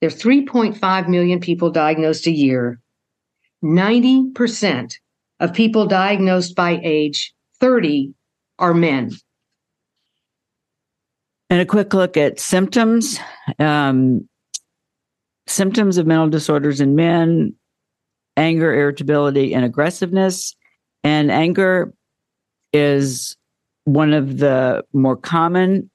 There 0.00 0.08
are 0.08 0.12
3.5 0.12 1.08
million 1.08 1.40
people 1.40 1.70
diagnosed 1.70 2.26
a 2.26 2.30
year. 2.30 2.80
90% 3.62 4.94
of 5.40 5.52
people 5.52 5.86
diagnosed 5.86 6.56
by 6.56 6.80
age 6.82 7.34
30 7.60 8.12
are 8.58 8.74
men. 8.74 9.12
And 11.48 11.60
a 11.60 11.66
quick 11.66 11.94
look 11.94 12.16
at 12.16 12.40
symptoms. 12.40 13.18
Um, 13.58 14.28
symptoms 15.46 15.98
of 15.98 16.06
mental 16.06 16.28
disorders 16.28 16.80
in 16.80 16.94
men 16.94 17.54
anger, 18.36 18.74
irritability, 18.74 19.54
and 19.54 19.64
aggressiveness. 19.64 20.54
And 21.04 21.30
anger 21.30 21.92
is 22.72 23.36
one 23.84 24.12
of 24.12 24.38
the 24.38 24.84
more 24.92 25.16
common 25.16 25.90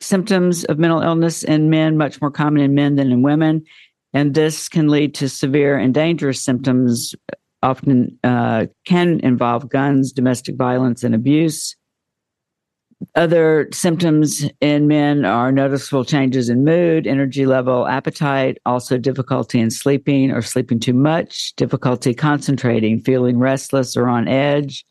symptoms 0.00 0.64
of 0.64 0.78
mental 0.78 1.02
illness 1.02 1.42
in 1.42 1.70
men, 1.70 1.96
much 1.96 2.20
more 2.20 2.30
common 2.30 2.62
in 2.62 2.74
men 2.74 2.96
than 2.96 3.10
in 3.10 3.22
women. 3.22 3.64
And 4.12 4.34
this 4.34 4.68
can 4.68 4.88
lead 4.88 5.14
to 5.16 5.28
severe 5.28 5.78
and 5.78 5.94
dangerous 5.94 6.42
symptoms, 6.42 7.14
often 7.62 8.18
uh, 8.24 8.66
can 8.86 9.20
involve 9.20 9.68
guns, 9.68 10.12
domestic 10.12 10.56
violence, 10.56 11.04
and 11.04 11.14
abuse. 11.14 11.76
Other 13.14 13.68
symptoms 13.72 14.44
in 14.60 14.86
men 14.86 15.24
are 15.24 15.50
noticeable 15.50 16.04
changes 16.04 16.48
in 16.48 16.64
mood, 16.64 17.06
energy 17.06 17.46
level, 17.46 17.86
appetite, 17.86 18.58
also 18.66 18.98
difficulty 18.98 19.58
in 19.58 19.70
sleeping 19.70 20.30
or 20.30 20.42
sleeping 20.42 20.78
too 20.78 20.92
much, 20.92 21.54
difficulty 21.56 22.14
concentrating, 22.14 23.00
feeling 23.00 23.38
restless 23.38 23.96
or 23.96 24.08
on 24.08 24.28
edge, 24.28 24.84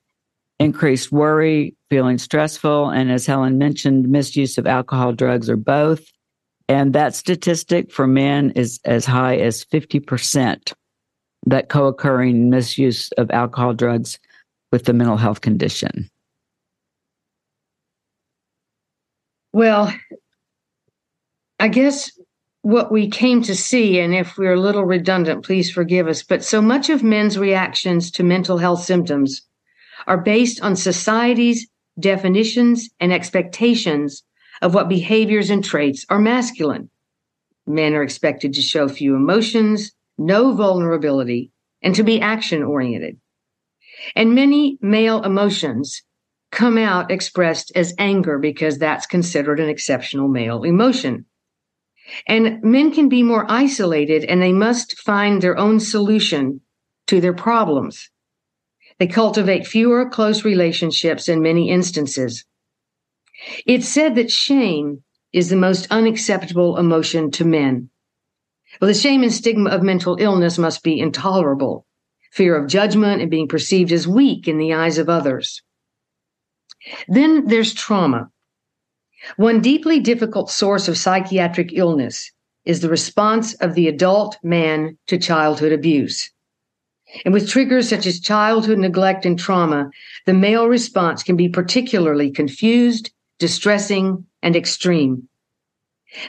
increased 0.59 1.11
worry, 1.11 1.75
feeling 1.89 2.17
stressful, 2.17 2.89
and 2.89 3.11
as 3.11 3.25
Helen 3.25 3.57
mentioned, 3.57 4.09
misuse 4.09 4.57
of 4.57 4.65
alcohol, 4.65 5.13
drugs, 5.13 5.49
or 5.49 5.57
both. 5.57 6.05
And 6.67 6.93
that 6.93 7.15
statistic 7.15 7.91
for 7.91 8.07
men 8.07 8.51
is 8.51 8.79
as 8.85 9.05
high 9.05 9.37
as 9.37 9.65
50% 9.65 10.73
that 11.45 11.69
co 11.69 11.85
occurring 11.85 12.49
misuse 12.49 13.11
of 13.13 13.31
alcohol, 13.31 13.73
drugs 13.73 14.19
with 14.71 14.85
the 14.85 14.93
mental 14.93 15.17
health 15.17 15.41
condition. 15.41 16.09
Well, 19.51 19.93
I 21.59 21.67
guess 21.67 22.11
what 22.61 22.91
we 22.91 23.09
came 23.09 23.41
to 23.43 23.55
see, 23.55 23.99
and 23.99 24.13
if 24.13 24.37
we're 24.37 24.53
a 24.53 24.59
little 24.59 24.85
redundant, 24.85 25.43
please 25.43 25.71
forgive 25.71 26.07
us, 26.07 26.23
but 26.23 26.43
so 26.43 26.61
much 26.61 26.89
of 26.89 27.03
men's 27.03 27.37
reactions 27.37 28.11
to 28.11 28.23
mental 28.23 28.57
health 28.57 28.83
symptoms 28.83 29.41
are 30.07 30.21
based 30.21 30.61
on 30.61 30.75
society's 30.75 31.67
definitions 31.99 32.89
and 32.99 33.11
expectations 33.11 34.23
of 34.61 34.73
what 34.73 34.89
behaviors 34.89 35.49
and 35.49 35.63
traits 35.63 36.05
are 36.09 36.19
masculine. 36.19 36.89
Men 37.65 37.93
are 37.93 38.03
expected 38.03 38.53
to 38.53 38.61
show 38.61 38.87
few 38.87 39.15
emotions, 39.15 39.91
no 40.17 40.53
vulnerability, 40.53 41.51
and 41.81 41.95
to 41.95 42.03
be 42.03 42.21
action 42.21 42.63
oriented. 42.63 43.17
And 44.15 44.35
many 44.35 44.77
male 44.81 45.23
emotions 45.23 46.03
come 46.51 46.77
out 46.77 47.11
expressed 47.11 47.71
as 47.75 47.93
anger 47.97 48.37
because 48.39 48.77
that's 48.77 49.05
considered 49.05 49.59
an 49.59 49.69
exceptional 49.69 50.27
male 50.27 50.63
emotion. 50.63 51.25
And 52.27 52.61
men 52.63 52.91
can 52.91 53.07
be 53.07 53.21
more 53.21 53.45
isolated 53.49 54.23
and 54.23 54.41
they 54.41 54.53
must 54.53 54.99
find 54.99 55.41
their 55.41 55.57
own 55.57 55.79
solution 55.79 56.61
to 57.07 57.21
their 57.21 57.33
problems. 57.33 58.09
They 58.97 59.07
cultivate 59.07 59.67
fewer 59.67 60.09
close 60.09 60.43
relationships 60.43 61.29
in 61.29 61.41
many 61.41 61.69
instances. 61.69 62.45
It's 63.65 63.87
said 63.87 64.15
that 64.15 64.31
shame 64.31 65.03
is 65.31 65.49
the 65.49 65.55
most 65.55 65.87
unacceptable 65.91 66.77
emotion 66.77 67.31
to 67.31 67.45
men. 67.45 67.89
Well, 68.81 68.87
the 68.87 68.93
shame 68.93 69.23
and 69.23 69.33
stigma 69.33 69.69
of 69.69 69.83
mental 69.83 70.17
illness 70.19 70.57
must 70.57 70.83
be 70.83 70.99
intolerable. 70.99 71.85
Fear 72.31 72.55
of 72.55 72.67
judgment 72.69 73.21
and 73.21 73.31
being 73.31 73.47
perceived 73.47 73.91
as 73.91 74.07
weak 74.07 74.47
in 74.47 74.57
the 74.57 74.73
eyes 74.73 74.97
of 74.97 75.09
others. 75.09 75.61
Then 77.07 77.45
there's 77.47 77.73
trauma. 77.73 78.29
One 79.37 79.61
deeply 79.61 79.99
difficult 79.99 80.49
source 80.49 80.87
of 80.87 80.97
psychiatric 80.97 81.71
illness 81.73 82.31
is 82.65 82.79
the 82.79 82.89
response 82.89 83.53
of 83.55 83.73
the 83.73 83.87
adult 83.87 84.37
man 84.43 84.97
to 85.07 85.17
childhood 85.17 85.71
abuse. 85.71 86.31
And 87.25 87.33
with 87.33 87.49
triggers 87.49 87.89
such 87.89 88.05
as 88.05 88.19
childhood 88.19 88.77
neglect 88.77 89.25
and 89.25 89.37
trauma, 89.37 89.89
the 90.25 90.33
male 90.33 90.67
response 90.67 91.23
can 91.23 91.35
be 91.35 91.49
particularly 91.49 92.29
confused, 92.29 93.11
distressing, 93.39 94.25
and 94.43 94.55
extreme. 94.55 95.27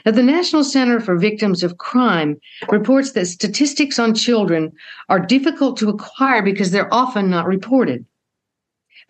Now, 0.05 0.11
the 0.11 0.23
National 0.23 0.63
Center 0.63 0.99
for 0.99 1.17
Victims 1.17 1.63
of 1.63 1.77
Crime 1.77 2.39
reports 2.69 3.13
that 3.13 3.25
statistics 3.25 3.99
on 3.99 4.13
children 4.13 4.71
are 5.09 5.19
difficult 5.19 5.77
to 5.77 5.89
acquire 5.89 6.41
because 6.41 6.71
they're 6.71 6.93
often 6.93 7.29
not 7.29 7.47
reported. 7.47 8.05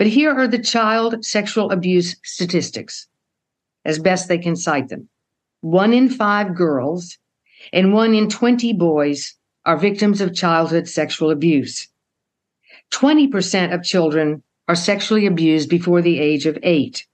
But 0.02 0.08
here 0.08 0.32
are 0.32 0.48
the 0.48 0.58
child 0.58 1.24
sexual 1.24 1.70
abuse 1.70 2.16
statistics 2.24 3.06
as 3.86 4.00
best 4.00 4.28
they 4.28 4.40
can 4.40 4.56
cite 4.56 4.90
them. 4.90 5.10
One 5.60 5.94
in 5.94 6.10
five 6.10 6.56
girls 6.56 7.20
and 7.72 7.94
one 7.94 8.16
in 8.16 8.28
20 8.28 8.74
boys 8.74 9.36
are 9.64 9.78
victims 9.78 10.20
of 10.20 10.34
childhood 10.34 10.88
sexual 10.88 11.30
abuse. 11.30 11.88
20% 12.92 13.76
of 13.76 13.84
children 13.84 14.42
are 14.68 14.74
sexually 14.74 15.28
abused 15.28 15.70
before 15.70 16.02
the 16.02 16.18
age 16.18 16.48
of 16.48 16.58
eight. 16.64 17.06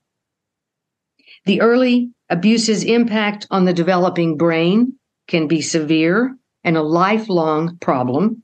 The 1.44 1.60
early 1.60 2.12
abuse's 2.29 2.86
impact 2.86 3.48
on 3.51 3.65
the 3.65 3.74
developing 3.74 4.38
brain 4.38 4.94
can 5.27 5.50
be 5.50 5.62
severe 5.62 6.38
and 6.63 6.77
a 6.77 6.84
lifelong 6.84 7.79
problem. 7.79 8.44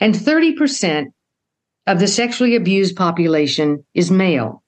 And 0.00 0.14
30% 0.14 1.12
of 1.86 2.00
the 2.00 2.08
sexually 2.08 2.56
abused 2.56 2.96
population 2.96 3.84
is 3.94 4.10
male. 4.10 4.62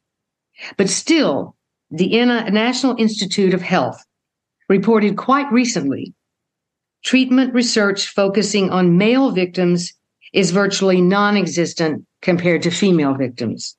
But 0.77 0.89
still, 0.89 1.57
the 1.91 2.25
National 2.51 2.97
Institute 2.99 3.55
of 3.55 3.63
Health 3.63 4.03
reported 4.69 5.17
quite 5.17 5.51
recently 5.53 6.15
treatment 7.05 7.55
research 7.55 8.09
focusing 8.09 8.71
on 8.71 8.99
male 8.99 9.31
victims 9.31 9.93
is 10.33 10.51
virtually 10.51 11.01
non 11.01 11.37
existent 11.37 12.05
compared 12.21 12.63
to 12.63 12.71
female 12.71 13.15
victims. 13.15 13.77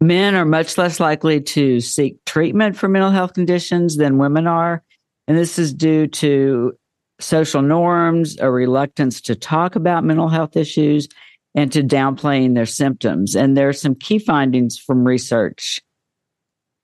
Men 0.00 0.34
are 0.34 0.44
much 0.44 0.76
less 0.76 0.98
likely 0.98 1.40
to 1.40 1.80
seek 1.80 2.16
treatment 2.26 2.76
for 2.76 2.88
mental 2.88 3.12
health 3.12 3.34
conditions 3.34 3.96
than 3.96 4.18
women 4.18 4.48
are. 4.48 4.82
And 5.28 5.38
this 5.38 5.60
is 5.60 5.72
due 5.72 6.08
to 6.08 6.72
social 7.20 7.62
norms, 7.62 8.36
a 8.40 8.50
reluctance 8.50 9.20
to 9.20 9.36
talk 9.36 9.76
about 9.76 10.02
mental 10.02 10.28
health 10.28 10.56
issues, 10.56 11.06
and 11.54 11.70
to 11.72 11.82
downplaying 11.82 12.54
their 12.54 12.66
symptoms. 12.66 13.34
And 13.34 13.56
there 13.56 13.68
are 13.68 13.74
some 13.74 13.94
key 13.94 14.18
findings 14.18 14.78
from 14.78 15.04
research 15.06 15.80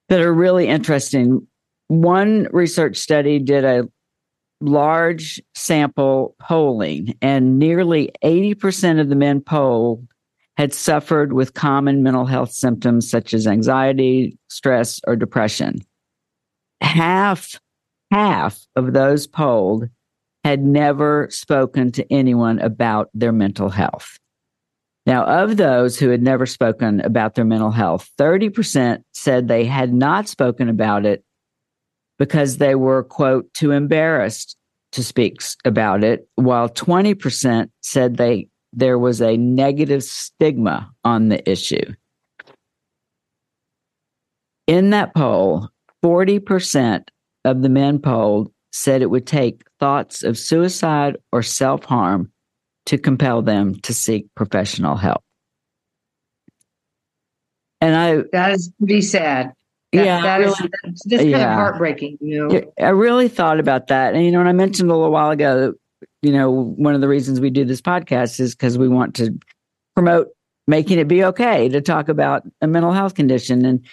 that 0.09 0.21
are 0.21 0.33
really 0.33 0.67
interesting. 0.67 1.47
One 1.89 2.49
research 2.53 2.97
study 2.97 3.39
did 3.39 3.65
a 3.65 3.89
large 4.61 5.41
sample 5.55 6.35
polling, 6.41 7.17
and 7.23 7.59
nearly 7.59 8.11
80% 8.25 9.01
of 9.01 9.09
the 9.09 9.15
men 9.15 9.41
polled 9.41 10.07
had 10.57 10.75
suffered 10.75 11.33
with 11.33 11.55
common 11.55 12.03
mental 12.03 12.27
health 12.27 12.51
symptoms 12.51 13.09
such 13.09 13.33
as 13.33 13.47
anxiety, 13.47 14.37
stress, 14.49 15.01
or 15.07 15.15
depression. 15.15 15.79
Half, 16.81 17.61
half 18.11 18.67
of 18.75 18.93
those 18.93 19.27
polled 19.27 19.89
had 20.43 20.61
never 20.65 21.29
spoken 21.31 21.93
to 21.93 22.13
anyone 22.13 22.59
about 22.59 23.09
their 23.15 23.33
mental 23.33 23.69
health. 23.69 24.19
Now, 25.09 25.25
of 25.25 25.57
those 25.57 25.99
who 25.99 26.11
had 26.11 26.21
never 26.21 26.45
spoken 26.45 27.01
about 27.01 27.35
their 27.35 27.47
mental 27.47 27.71
health, 27.71 28.11
30% 28.19 29.03
said 29.15 29.49
they 29.49 29.65
had 29.65 29.91
not 29.91 30.29
spoken 30.29 30.69
about 30.69 31.07
it 31.07 31.25
because 32.19 32.59
they 32.59 32.75
were, 32.75 33.05
quote, 33.05 33.51
too 33.55 33.71
embarrassed 33.71 34.55
to 34.93 35.03
speak 35.03 35.41
about 35.65 36.05
it, 36.05 36.29
while 36.35 36.69
20% 36.69 37.71
said 37.81 38.19
they 38.19 38.49
there 38.75 38.99
was 38.99 39.23
a 39.23 39.39
negative 39.39 40.03
stigma 40.05 40.93
on 41.03 41.31
the 41.31 41.51
issue. 41.51 41.95
In 44.67 44.91
that 44.91 45.15
poll, 45.15 45.71
40% 46.05 47.05
of 47.47 47.63
the 47.63 47.71
men 47.71 47.99
polled 47.99 48.53
said 48.73 49.01
it 49.01 49.09
would 49.09 49.27
take 49.27 49.63
thoughts 49.81 50.23
of 50.23 50.37
suicide 50.37 51.17
or 51.33 51.43
self 51.43 51.85
harm 51.85 52.31
to 52.89 52.97
compel 52.97 53.43
them 53.43 53.75
to 53.81 53.93
seek 53.93 54.35
professional 54.35 54.97
help. 54.97 55.23
And 57.83 57.95
I 57.95 58.23
that 58.33 58.53
is 58.53 58.73
pretty 58.79 59.03
sad. 59.03 59.53
That, 59.93 60.05
yeah, 60.05 60.23
that 60.23 60.39
really, 60.39 60.53
is, 60.53 60.69
that's 60.83 61.05
just 61.05 61.23
kind 61.23 61.35
of 61.35 61.41
heartbreaking. 61.41 62.19
You 62.21 62.49
know, 62.49 62.63
I 62.79 62.89
really 62.91 63.29
thought 63.29 63.61
about 63.61 63.89
that, 63.89 64.15
and 64.15 64.25
you 64.25 64.33
know, 64.33 64.41
and 64.41 64.49
I 64.49 64.53
mentioned 64.53 64.91
a 64.91 64.95
little 64.95 65.13
while 65.13 65.31
ago, 65.31 65.75
you 66.23 66.33
know, 66.33 66.51
one 66.51 66.95
of 66.95 67.03
the 67.03 67.09
reasons 67.09 67.41
we 67.41 67.51
do 67.51 67.65
this 67.65 67.83
podcast 67.83 68.41
is 68.41 68.55
because 68.55 68.79
we 68.79 68.89
want 68.89 69.15
to 69.17 69.39
promote 69.95 70.29
making 70.67 70.99
it 70.99 71.09
be 71.09 71.25
okay 71.25 71.69
to 71.69 71.81
talk 71.81 72.09
about 72.09 72.43
a 72.63 72.67
mental 72.67 72.93
health 72.93 73.15
condition, 73.15 73.65
and 73.67 73.87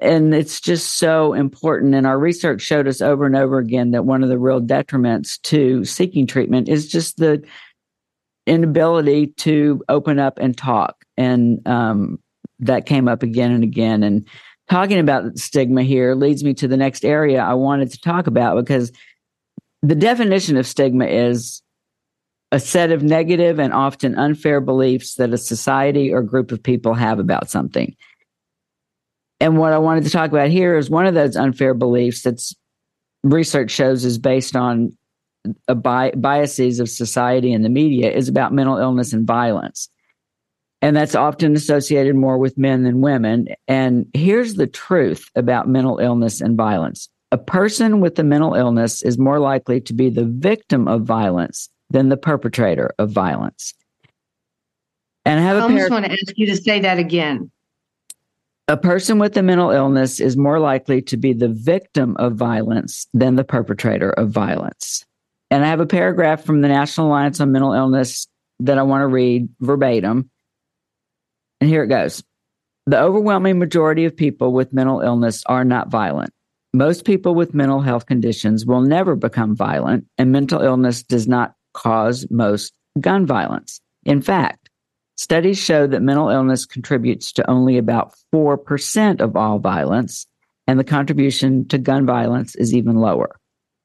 and 0.00 0.34
it's 0.34 0.60
just 0.60 0.98
so 0.98 1.32
important. 1.32 1.94
And 1.94 2.08
our 2.08 2.18
research 2.18 2.60
showed 2.60 2.88
us 2.88 3.00
over 3.00 3.24
and 3.24 3.36
over 3.36 3.58
again 3.58 3.92
that 3.92 4.04
one 4.04 4.24
of 4.24 4.28
the 4.28 4.38
real 4.38 4.60
detriments 4.60 5.40
to 5.42 5.84
seeking 5.84 6.26
treatment 6.26 6.68
is 6.68 6.88
just 6.88 7.18
the 7.18 7.42
inability 8.46 9.28
to 9.28 9.82
open 9.88 10.18
up 10.18 10.38
and 10.38 10.56
talk, 10.56 11.04
and 11.16 11.66
um, 11.66 12.18
that 12.60 12.86
came 12.86 13.08
up 13.08 13.22
again 13.22 13.50
and 13.50 13.64
again, 13.64 14.02
and 14.02 14.26
talking 14.68 14.98
about 14.98 15.38
stigma 15.38 15.82
here 15.82 16.14
leads 16.14 16.42
me 16.44 16.54
to 16.54 16.68
the 16.68 16.76
next 16.76 17.04
area 17.04 17.42
I 17.42 17.54
wanted 17.54 17.90
to 17.92 18.00
talk 18.00 18.26
about 18.26 18.56
because 18.56 18.92
the 19.82 19.94
definition 19.94 20.56
of 20.56 20.66
stigma 20.66 21.06
is 21.06 21.62
a 22.52 22.60
set 22.60 22.92
of 22.92 23.02
negative 23.02 23.58
and 23.58 23.72
often 23.72 24.16
unfair 24.16 24.60
beliefs 24.60 25.14
that 25.14 25.32
a 25.32 25.38
society 25.38 26.12
or 26.12 26.22
group 26.22 26.52
of 26.52 26.62
people 26.62 26.94
have 26.94 27.18
about 27.18 27.50
something. 27.50 27.96
And 29.40 29.58
what 29.58 29.72
I 29.72 29.78
wanted 29.78 30.04
to 30.04 30.10
talk 30.10 30.30
about 30.30 30.50
here 30.50 30.76
is 30.76 30.88
one 30.88 31.06
of 31.06 31.14
those 31.14 31.34
unfair 31.34 31.74
beliefs 31.74 32.22
that's 32.22 32.54
research 33.24 33.70
shows 33.70 34.04
is 34.04 34.18
based 34.18 34.54
on 34.54 34.96
bi- 35.66 36.12
biases 36.12 36.80
of 36.80 36.88
society 36.88 37.52
and 37.52 37.64
the 37.64 37.68
media 37.68 38.10
is 38.10 38.28
about 38.28 38.52
mental 38.52 38.78
illness 38.78 39.12
and 39.12 39.26
violence 39.26 39.88
and 40.82 40.96
that's 40.96 41.14
often 41.14 41.54
associated 41.54 42.16
more 42.16 42.36
with 42.36 42.58
men 42.58 42.82
than 42.82 43.00
women. 43.00 43.46
And 43.68 44.06
here's 44.14 44.54
the 44.54 44.66
truth 44.66 45.30
about 45.36 45.68
mental 45.68 45.98
illness 45.98 46.40
and 46.40 46.56
violence 46.56 47.08
a 47.30 47.38
person 47.38 48.00
with 48.00 48.18
a 48.18 48.24
mental 48.24 48.54
illness 48.54 49.00
is 49.00 49.16
more 49.16 49.38
likely 49.38 49.80
to 49.80 49.94
be 49.94 50.10
the 50.10 50.26
victim 50.26 50.86
of 50.86 51.04
violence 51.04 51.70
than 51.88 52.10
the 52.10 52.16
perpetrator 52.18 52.92
of 52.98 53.10
violence. 53.10 53.72
And 55.24 55.40
I 55.40 55.42
have 55.42 55.56
I 55.56 55.60
a 55.60 55.62
almost 55.62 55.90
want 55.90 56.04
to 56.04 56.12
ask 56.12 56.36
you 56.36 56.46
to 56.46 56.56
say 56.56 56.80
that 56.80 56.98
again. 56.98 57.50
A 58.68 58.76
person 58.76 59.18
with 59.18 59.34
a 59.38 59.42
mental 59.42 59.70
illness 59.70 60.20
is 60.20 60.36
more 60.36 60.58
likely 60.58 61.00
to 61.02 61.16
be 61.16 61.32
the 61.32 61.48
victim 61.48 62.16
of 62.18 62.34
violence 62.34 63.06
than 63.14 63.36
the 63.36 63.44
perpetrator 63.44 64.10
of 64.10 64.28
violence. 64.28 65.06
And 65.52 65.62
I 65.62 65.68
have 65.68 65.80
a 65.80 65.86
paragraph 65.86 66.44
from 66.44 66.62
the 66.62 66.68
National 66.68 67.08
Alliance 67.08 67.38
on 67.38 67.52
Mental 67.52 67.74
Illness 67.74 68.26
that 68.60 68.78
I 68.78 68.84
want 68.84 69.02
to 69.02 69.06
read 69.06 69.50
verbatim. 69.60 70.30
And 71.60 71.68
here 71.68 71.82
it 71.82 71.88
goes. 71.88 72.24
The 72.86 72.98
overwhelming 72.98 73.58
majority 73.58 74.06
of 74.06 74.16
people 74.16 74.54
with 74.54 74.72
mental 74.72 75.02
illness 75.02 75.42
are 75.44 75.62
not 75.62 75.90
violent. 75.90 76.32
Most 76.72 77.04
people 77.04 77.34
with 77.34 77.52
mental 77.52 77.82
health 77.82 78.06
conditions 78.06 78.64
will 78.64 78.80
never 78.80 79.14
become 79.14 79.54
violent, 79.54 80.06
and 80.16 80.32
mental 80.32 80.62
illness 80.62 81.02
does 81.02 81.28
not 81.28 81.52
cause 81.74 82.26
most 82.30 82.72
gun 82.98 83.26
violence. 83.26 83.78
In 84.06 84.22
fact, 84.22 84.70
studies 85.18 85.58
show 85.58 85.86
that 85.86 86.00
mental 86.00 86.30
illness 86.30 86.64
contributes 86.64 87.30
to 87.32 87.50
only 87.50 87.76
about 87.76 88.14
4% 88.34 89.20
of 89.20 89.36
all 89.36 89.58
violence, 89.58 90.26
and 90.66 90.78
the 90.78 90.84
contribution 90.84 91.68
to 91.68 91.76
gun 91.76 92.06
violence 92.06 92.54
is 92.54 92.74
even 92.74 92.96
lower. 92.96 93.38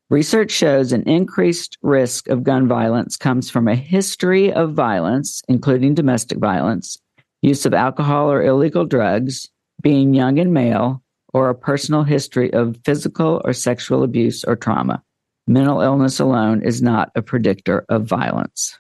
Research 0.09 0.51
shows 0.51 0.93
an 0.93 1.03
increased 1.03 1.77
risk 1.81 2.29
of 2.29 2.43
gun 2.43 2.65
violence 2.65 3.17
comes 3.17 3.49
from 3.49 3.67
a 3.67 3.75
history 3.75 4.53
of 4.53 4.73
violence, 4.73 5.41
including 5.49 5.95
domestic 5.95 6.37
violence, 6.37 6.97
use 7.41 7.65
of 7.65 7.73
alcohol 7.73 8.31
or 8.31 8.41
illegal 8.41 8.85
drugs, 8.85 9.49
being 9.81 10.13
young 10.13 10.39
and 10.39 10.53
male, 10.53 11.03
or 11.33 11.49
a 11.49 11.55
personal 11.55 12.03
history 12.03 12.51
of 12.53 12.77
physical 12.85 13.41
or 13.43 13.51
sexual 13.51 14.01
abuse 14.01 14.45
or 14.45 14.55
trauma. 14.55 15.03
Mental 15.45 15.81
illness 15.81 16.21
alone 16.21 16.61
is 16.61 16.81
not 16.81 17.11
a 17.15 17.21
predictor 17.21 17.85
of 17.89 18.05
violence. 18.05 18.79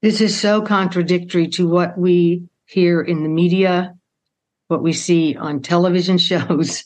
This 0.00 0.20
is 0.20 0.38
so 0.38 0.62
contradictory 0.62 1.48
to 1.48 1.66
what 1.66 1.98
we 1.98 2.44
hear 2.66 3.00
in 3.00 3.24
the 3.24 3.28
media, 3.28 3.94
what 4.68 4.82
we 4.82 4.92
see 4.92 5.34
on 5.36 5.60
television 5.60 6.18
shows. 6.30 6.84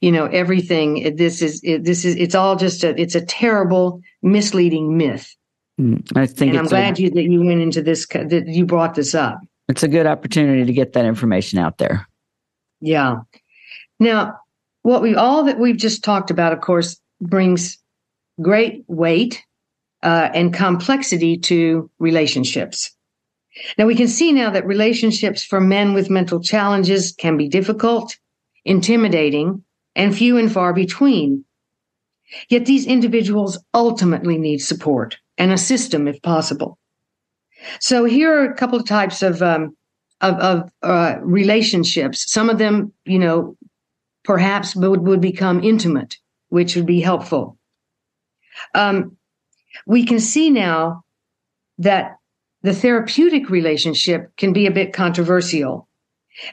You 0.00 0.12
know, 0.12 0.26
everything. 0.26 1.16
This 1.16 1.42
is 1.42 1.60
this 1.60 2.04
is 2.04 2.16
it's 2.16 2.34
all 2.34 2.56
just 2.56 2.82
a 2.84 2.98
it's 3.00 3.14
a 3.14 3.24
terrible, 3.24 4.00
misleading 4.22 4.96
myth. 4.96 5.34
Mm, 5.80 6.02
I 6.16 6.26
think, 6.26 6.50
and 6.50 6.58
I'm 6.58 6.66
glad 6.66 6.98
a, 6.98 7.02
you 7.02 7.10
that 7.10 7.24
you 7.24 7.42
went 7.42 7.60
into 7.60 7.82
this 7.82 8.06
that 8.06 8.44
you 8.46 8.66
brought 8.66 8.94
this 8.94 9.14
up. 9.14 9.40
It's 9.68 9.82
a 9.82 9.88
good 9.88 10.06
opportunity 10.06 10.64
to 10.64 10.72
get 10.72 10.94
that 10.94 11.04
information 11.04 11.58
out 11.58 11.78
there. 11.78 12.06
Yeah. 12.80 13.20
Now, 13.98 14.38
what 14.82 15.02
we 15.02 15.14
all 15.14 15.44
that 15.44 15.58
we've 15.58 15.76
just 15.76 16.02
talked 16.02 16.30
about, 16.30 16.52
of 16.52 16.60
course, 16.60 16.98
brings 17.20 17.78
great 18.40 18.84
weight 18.88 19.42
uh, 20.02 20.30
and 20.34 20.54
complexity 20.54 21.36
to 21.36 21.90
relationships. 21.98 22.90
Now, 23.76 23.86
we 23.86 23.94
can 23.94 24.08
see 24.08 24.32
now 24.32 24.50
that 24.50 24.66
relationships 24.66 25.44
for 25.44 25.60
men 25.60 25.92
with 25.92 26.08
mental 26.08 26.40
challenges 26.40 27.12
can 27.12 27.36
be 27.36 27.48
difficult, 27.48 28.16
intimidating, 28.64 29.64
and 29.96 30.16
few 30.16 30.36
and 30.36 30.52
far 30.52 30.72
between. 30.72 31.44
Yet 32.48 32.66
these 32.66 32.86
individuals 32.86 33.58
ultimately 33.74 34.38
need 34.38 34.58
support 34.58 35.18
and 35.36 35.52
a 35.52 35.58
system 35.58 36.06
if 36.06 36.22
possible. 36.22 36.78
So 37.80 38.04
here 38.04 38.32
are 38.32 38.50
a 38.50 38.54
couple 38.54 38.78
of 38.78 38.86
types 38.86 39.22
of 39.22 39.42
um, 39.42 39.76
of, 40.20 40.34
of 40.36 40.72
uh, 40.82 41.16
relationships. 41.22 42.30
Some 42.30 42.50
of 42.50 42.58
them, 42.58 42.92
you 43.04 43.18
know, 43.18 43.56
perhaps 44.24 44.76
would, 44.76 45.00
would 45.00 45.20
become 45.20 45.64
intimate, 45.64 46.18
which 46.50 46.76
would 46.76 46.86
be 46.86 47.00
helpful. 47.00 47.58
Um, 48.74 49.16
we 49.86 50.04
can 50.04 50.20
see 50.20 50.50
now 50.50 51.04
that 51.78 52.16
the 52.62 52.74
therapeutic 52.74 53.48
relationship 53.48 54.36
can 54.36 54.52
be 54.52 54.66
a 54.66 54.70
bit 54.70 54.92
controversial. 54.92 55.88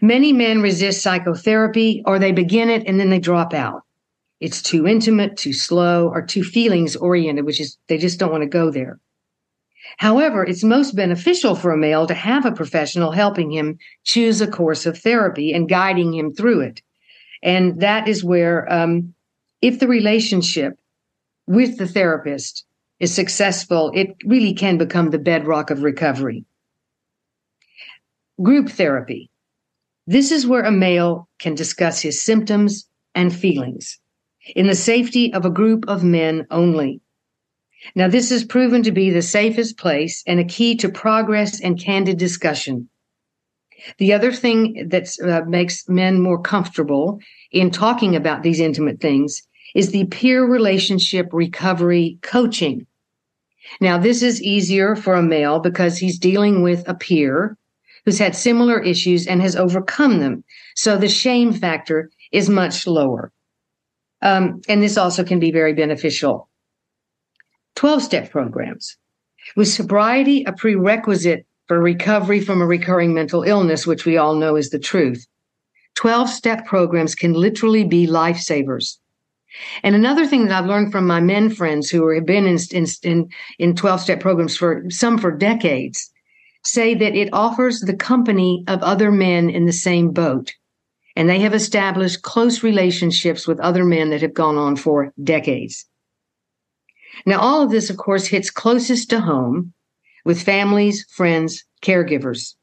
Many 0.01 0.33
men 0.33 0.61
resist 0.61 1.01
psychotherapy 1.01 2.03
or 2.05 2.19
they 2.19 2.31
begin 2.31 2.69
it 2.69 2.87
and 2.87 2.99
then 2.99 3.09
they 3.09 3.19
drop 3.19 3.53
out. 3.53 3.83
It's 4.39 4.61
too 4.61 4.87
intimate, 4.87 5.37
too 5.37 5.53
slow, 5.53 6.09
or 6.09 6.21
too 6.21 6.43
feelings 6.43 6.95
oriented, 6.95 7.45
which 7.45 7.59
is 7.59 7.77
they 7.87 7.97
just 7.97 8.19
don't 8.19 8.31
want 8.31 8.43
to 8.43 8.49
go 8.49 8.69
there. 8.69 8.99
However, 9.97 10.43
it's 10.43 10.63
most 10.63 10.95
beneficial 10.95 11.55
for 11.55 11.71
a 11.71 11.77
male 11.77 12.05
to 12.07 12.13
have 12.13 12.45
a 12.45 12.51
professional 12.51 13.11
helping 13.11 13.51
him 13.51 13.79
choose 14.03 14.41
a 14.41 14.47
course 14.47 14.85
of 14.85 14.97
therapy 14.97 15.53
and 15.53 15.69
guiding 15.69 16.13
him 16.13 16.33
through 16.33 16.61
it. 16.61 16.81
And 17.41 17.79
that 17.81 18.07
is 18.07 18.23
where, 18.23 18.71
um, 18.71 19.13
if 19.61 19.79
the 19.79 19.87
relationship 19.87 20.77
with 21.47 21.77
the 21.77 21.87
therapist 21.87 22.65
is 22.99 23.13
successful, 23.13 23.91
it 23.95 24.15
really 24.25 24.53
can 24.53 24.77
become 24.77 25.09
the 25.09 25.19
bedrock 25.19 25.69
of 25.69 25.83
recovery. 25.83 26.45
Group 28.41 28.69
therapy. 28.69 29.31
This 30.09 30.31
is 30.31 30.47
where 30.47 30.63
a 30.63 30.71
male 30.71 31.27
can 31.37 31.53
discuss 31.53 32.01
his 32.01 32.23
symptoms 32.23 32.87
and 33.13 33.35
feelings 33.35 33.99
in 34.55 34.67
the 34.67 34.75
safety 34.75 35.33
of 35.33 35.43
a 35.43 35.49
group 35.49 35.83
of 35.89 36.01
men 36.01 36.47
only. 36.49 37.01
Now, 37.93 38.07
this 38.07 38.29
has 38.29 38.45
proven 38.45 38.83
to 38.83 38.91
be 38.93 39.09
the 39.09 39.21
safest 39.21 39.77
place 39.77 40.23
and 40.25 40.39
a 40.39 40.45
key 40.45 40.75
to 40.77 40.87
progress 40.87 41.59
and 41.59 41.77
candid 41.79 42.17
discussion. 42.17 42.89
The 43.97 44.13
other 44.13 44.31
thing 44.31 44.87
that 44.89 45.09
uh, 45.21 45.47
makes 45.47 45.87
men 45.89 46.21
more 46.21 46.41
comfortable 46.41 47.19
in 47.51 47.69
talking 47.69 48.15
about 48.15 48.43
these 48.43 48.61
intimate 48.61 49.01
things 49.01 49.43
is 49.75 49.91
the 49.91 50.05
peer 50.05 50.45
relationship 50.45 51.27
recovery 51.33 52.17
coaching. 52.21 52.87
Now, 53.81 53.97
this 53.97 54.23
is 54.23 54.41
easier 54.41 54.95
for 54.95 55.15
a 55.15 55.21
male 55.21 55.59
because 55.59 55.97
he's 55.97 56.17
dealing 56.17 56.63
with 56.63 56.87
a 56.87 56.95
peer 56.95 57.57
who's 58.07 58.19
had 58.19 58.33
similar 58.33 58.81
issues 58.81 59.27
and 59.27 59.41
has 59.41 59.57
overcome 59.57 60.21
them. 60.21 60.41
So 60.77 60.95
the 60.95 61.09
shame 61.09 61.51
factor 61.51 62.09
is 62.31 62.47
much 62.47 62.87
lower. 62.87 63.33
Um, 64.21 64.61
and 64.69 64.81
this 64.81 64.97
also 64.97 65.25
can 65.25 65.41
be 65.41 65.51
very 65.51 65.73
beneficial. 65.73 66.47
12 67.75 68.01
step 68.01 68.31
programs. 68.31 68.95
With 69.57 69.67
sobriety 69.67 70.45
a 70.45 70.53
prerequisite 70.53 71.45
for 71.67 71.81
recovery 71.81 72.39
from 72.39 72.61
a 72.61 72.65
recurring 72.65 73.13
mental 73.13 73.43
illness, 73.43 73.85
which 73.85 74.05
we 74.05 74.15
all 74.15 74.35
know 74.35 74.55
is 74.55 74.69
the 74.69 74.79
truth, 74.79 75.27
12 75.95 76.29
step 76.29 76.65
programs 76.65 77.13
can 77.13 77.33
literally 77.33 77.83
be 77.83 78.07
lifesavers. 78.07 78.99
And 79.83 79.95
another 79.95 80.25
thing 80.25 80.45
that 80.45 80.57
I've 80.57 80.69
learned 80.69 80.93
from 80.93 81.05
my 81.05 81.19
men 81.19 81.49
friends 81.49 81.89
who 81.89 82.07
have 82.15 82.25
been 82.25 82.47
in, 82.47 82.85
in, 83.03 83.29
in 83.59 83.75
12 83.75 83.99
step 83.99 84.21
programs 84.21 84.55
for 84.55 84.85
some 84.89 85.17
for 85.17 85.29
decades 85.29 86.09
say 86.67 86.93
that 86.93 87.15
it 87.15 87.29
offers 87.33 87.79
the 87.79 87.95
company 87.95 88.63
of 88.67 88.83
other 88.83 89.11
men 89.11 89.49
in 89.49 89.65
the 89.65 89.73
same 89.73 90.11
boat. 90.11 90.53
And 91.15 91.27
they 91.27 91.39
have 91.39 91.53
established 91.53 92.21
close 92.21 92.61
relationships 92.61 93.47
with 93.47 93.59
other 93.59 93.83
men 93.83 94.09
that 94.09 94.21
have 94.21 94.33
gone 94.33 94.57
on 94.57 94.75
for 94.75 95.13
decades. 95.23 95.85
Now, 97.25 97.39
all 97.39 97.63
of 97.63 97.71
this, 97.71 97.89
of 97.89 97.97
course, 97.97 98.27
hits 98.27 98.51
closest 98.51 99.09
to 99.09 99.19
home 99.19 99.73
with 100.25 100.43
families, 100.43 101.05
friends, 101.09 101.63
caregivers. 101.81 102.53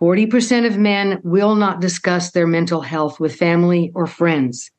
40% 0.00 0.66
of 0.66 0.78
men 0.78 1.20
will 1.22 1.54
not 1.54 1.80
discuss 1.80 2.30
their 2.30 2.46
mental 2.46 2.80
health 2.80 3.20
with 3.20 3.36
family 3.36 3.92
or 3.94 4.06
friends. 4.06 4.70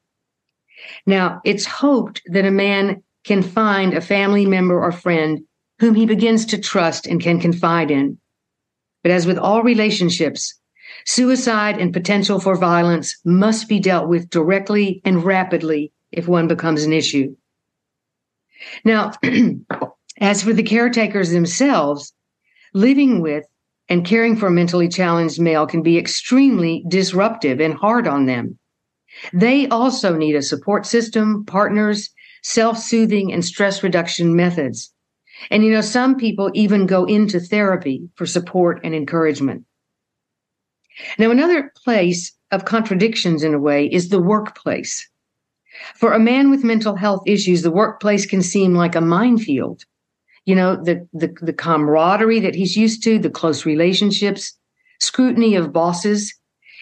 Now, 1.06 1.40
it's 1.46 1.66
hoped 1.66 2.22
that 2.26 2.46
a 2.46 2.52
man 2.52 3.04
can 3.24 3.42
find 3.42 3.94
a 3.94 4.02
family 4.02 4.46
member 4.46 4.82
or 4.82 4.92
friend 4.92 5.47
whom 5.80 5.96
he 5.96 6.06
begins 6.06 6.46
to 6.46 6.58
trust 6.58 7.08
and 7.08 7.22
can 7.22 7.40
confide 7.40 7.92
in. 7.92 8.18
But 9.04 9.12
as 9.12 9.26
with 9.26 9.38
all 9.38 9.64
relationships, 9.64 10.60
suicide 11.06 11.80
and 11.80 11.94
potential 11.94 12.40
for 12.40 12.56
violence 12.56 13.18
must 13.24 13.70
be 13.70 13.80
dealt 13.80 14.10
with 14.10 14.30
directly 14.30 15.02
and 15.06 15.24
rapidly 15.24 15.92
if 16.12 16.28
one 16.28 16.48
becomes 16.48 16.84
an 16.84 16.94
issue. 16.94 17.36
Now, 18.84 19.12
as 20.20 20.44
for 20.44 20.54
the 20.54 20.64
caretakers 20.64 21.30
themselves, 21.30 22.14
living 22.74 23.22
with 23.22 23.46
and 23.90 24.06
caring 24.06 24.36
for 24.36 24.48
a 24.48 24.52
mentally 24.52 24.90
challenged 24.90 25.40
male 25.40 25.66
can 25.66 25.82
be 25.82 25.98
extremely 25.98 26.84
disruptive 26.88 27.60
and 27.62 27.74
hard 27.74 28.08
on 28.08 28.26
them. 28.26 28.58
They 29.34 29.68
also 29.68 30.16
need 30.16 30.36
a 30.36 30.42
support 30.42 30.86
system, 30.86 31.46
partners, 31.46 32.10
self 32.44 32.78
soothing, 32.78 33.32
and 33.32 33.44
stress 33.44 33.84
reduction 33.84 34.36
methods. 34.36 34.94
And 35.50 35.64
you 35.64 35.72
know, 35.72 35.82
some 35.82 36.16
people 36.16 36.52
even 36.54 36.86
go 36.86 37.06
into 37.06 37.40
therapy 37.40 38.10
for 38.16 38.26
support 38.26 38.80
and 38.84 38.94
encouragement. 38.94 39.66
Now, 41.18 41.32
another 41.32 41.72
place 41.84 42.34
of 42.52 42.66
contradictions 42.66 43.44
in 43.44 43.54
a 43.54 43.60
way 43.60 43.86
is 43.86 44.10
the 44.10 44.22
workplace. 44.22 45.08
For 45.96 46.14
a 46.14 46.20
man 46.20 46.50
with 46.50 46.64
mental 46.64 46.96
health 46.96 47.22
issues, 47.28 47.62
the 47.62 47.72
workplace 47.72 48.26
can 48.26 48.42
seem 48.42 48.74
like 48.74 48.96
a 48.96 49.02
minefield. 49.02 49.84
You 50.46 50.56
know, 50.56 50.76
the, 50.76 51.08
the, 51.14 51.36
the 51.42 51.54
camaraderie 51.54 52.40
that 52.40 52.56
he's 52.56 52.76
used 52.76 53.04
to, 53.04 53.20
the 53.20 53.30
close 53.30 53.66
relationships, 53.66 54.58
scrutiny 55.00 55.56
of 55.56 55.74
bosses, 55.74 56.34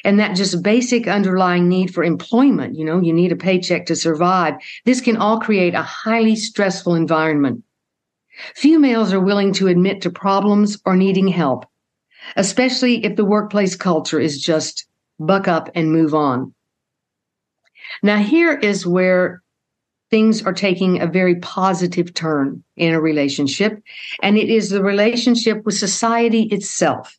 and 0.05 0.19
that 0.19 0.35
just 0.35 0.61
basic 0.61 1.07
underlying 1.07 1.67
need 1.67 1.93
for 1.93 2.03
employment. 2.03 2.77
You 2.77 2.85
know, 2.85 3.01
you 3.01 3.11
need 3.11 3.31
a 3.31 3.35
paycheck 3.35 3.87
to 3.87 3.95
survive. 3.95 4.53
This 4.85 5.01
can 5.01 5.17
all 5.17 5.39
create 5.39 5.73
a 5.73 5.81
highly 5.81 6.35
stressful 6.35 6.93
environment. 6.93 7.63
Few 8.55 8.79
males 8.79 9.13
are 9.13 9.19
willing 9.19 9.53
to 9.53 9.67
admit 9.67 10.01
to 10.01 10.09
problems 10.09 10.77
or 10.85 10.95
needing 10.95 11.27
help, 11.27 11.65
especially 12.35 13.03
if 13.05 13.15
the 13.15 13.25
workplace 13.25 13.75
culture 13.75 14.19
is 14.19 14.41
just 14.41 14.87
buck 15.19 15.47
up 15.47 15.69
and 15.75 15.91
move 15.91 16.13
on. 16.13 16.53
Now, 18.03 18.17
here 18.17 18.53
is 18.53 18.85
where 18.85 19.41
things 20.09 20.43
are 20.43 20.53
taking 20.53 21.01
a 21.01 21.07
very 21.07 21.35
positive 21.35 22.13
turn 22.13 22.63
in 22.75 22.93
a 22.93 23.01
relationship, 23.01 23.81
and 24.21 24.37
it 24.37 24.49
is 24.49 24.69
the 24.69 24.83
relationship 24.83 25.65
with 25.65 25.75
society 25.75 26.43
itself. 26.43 27.17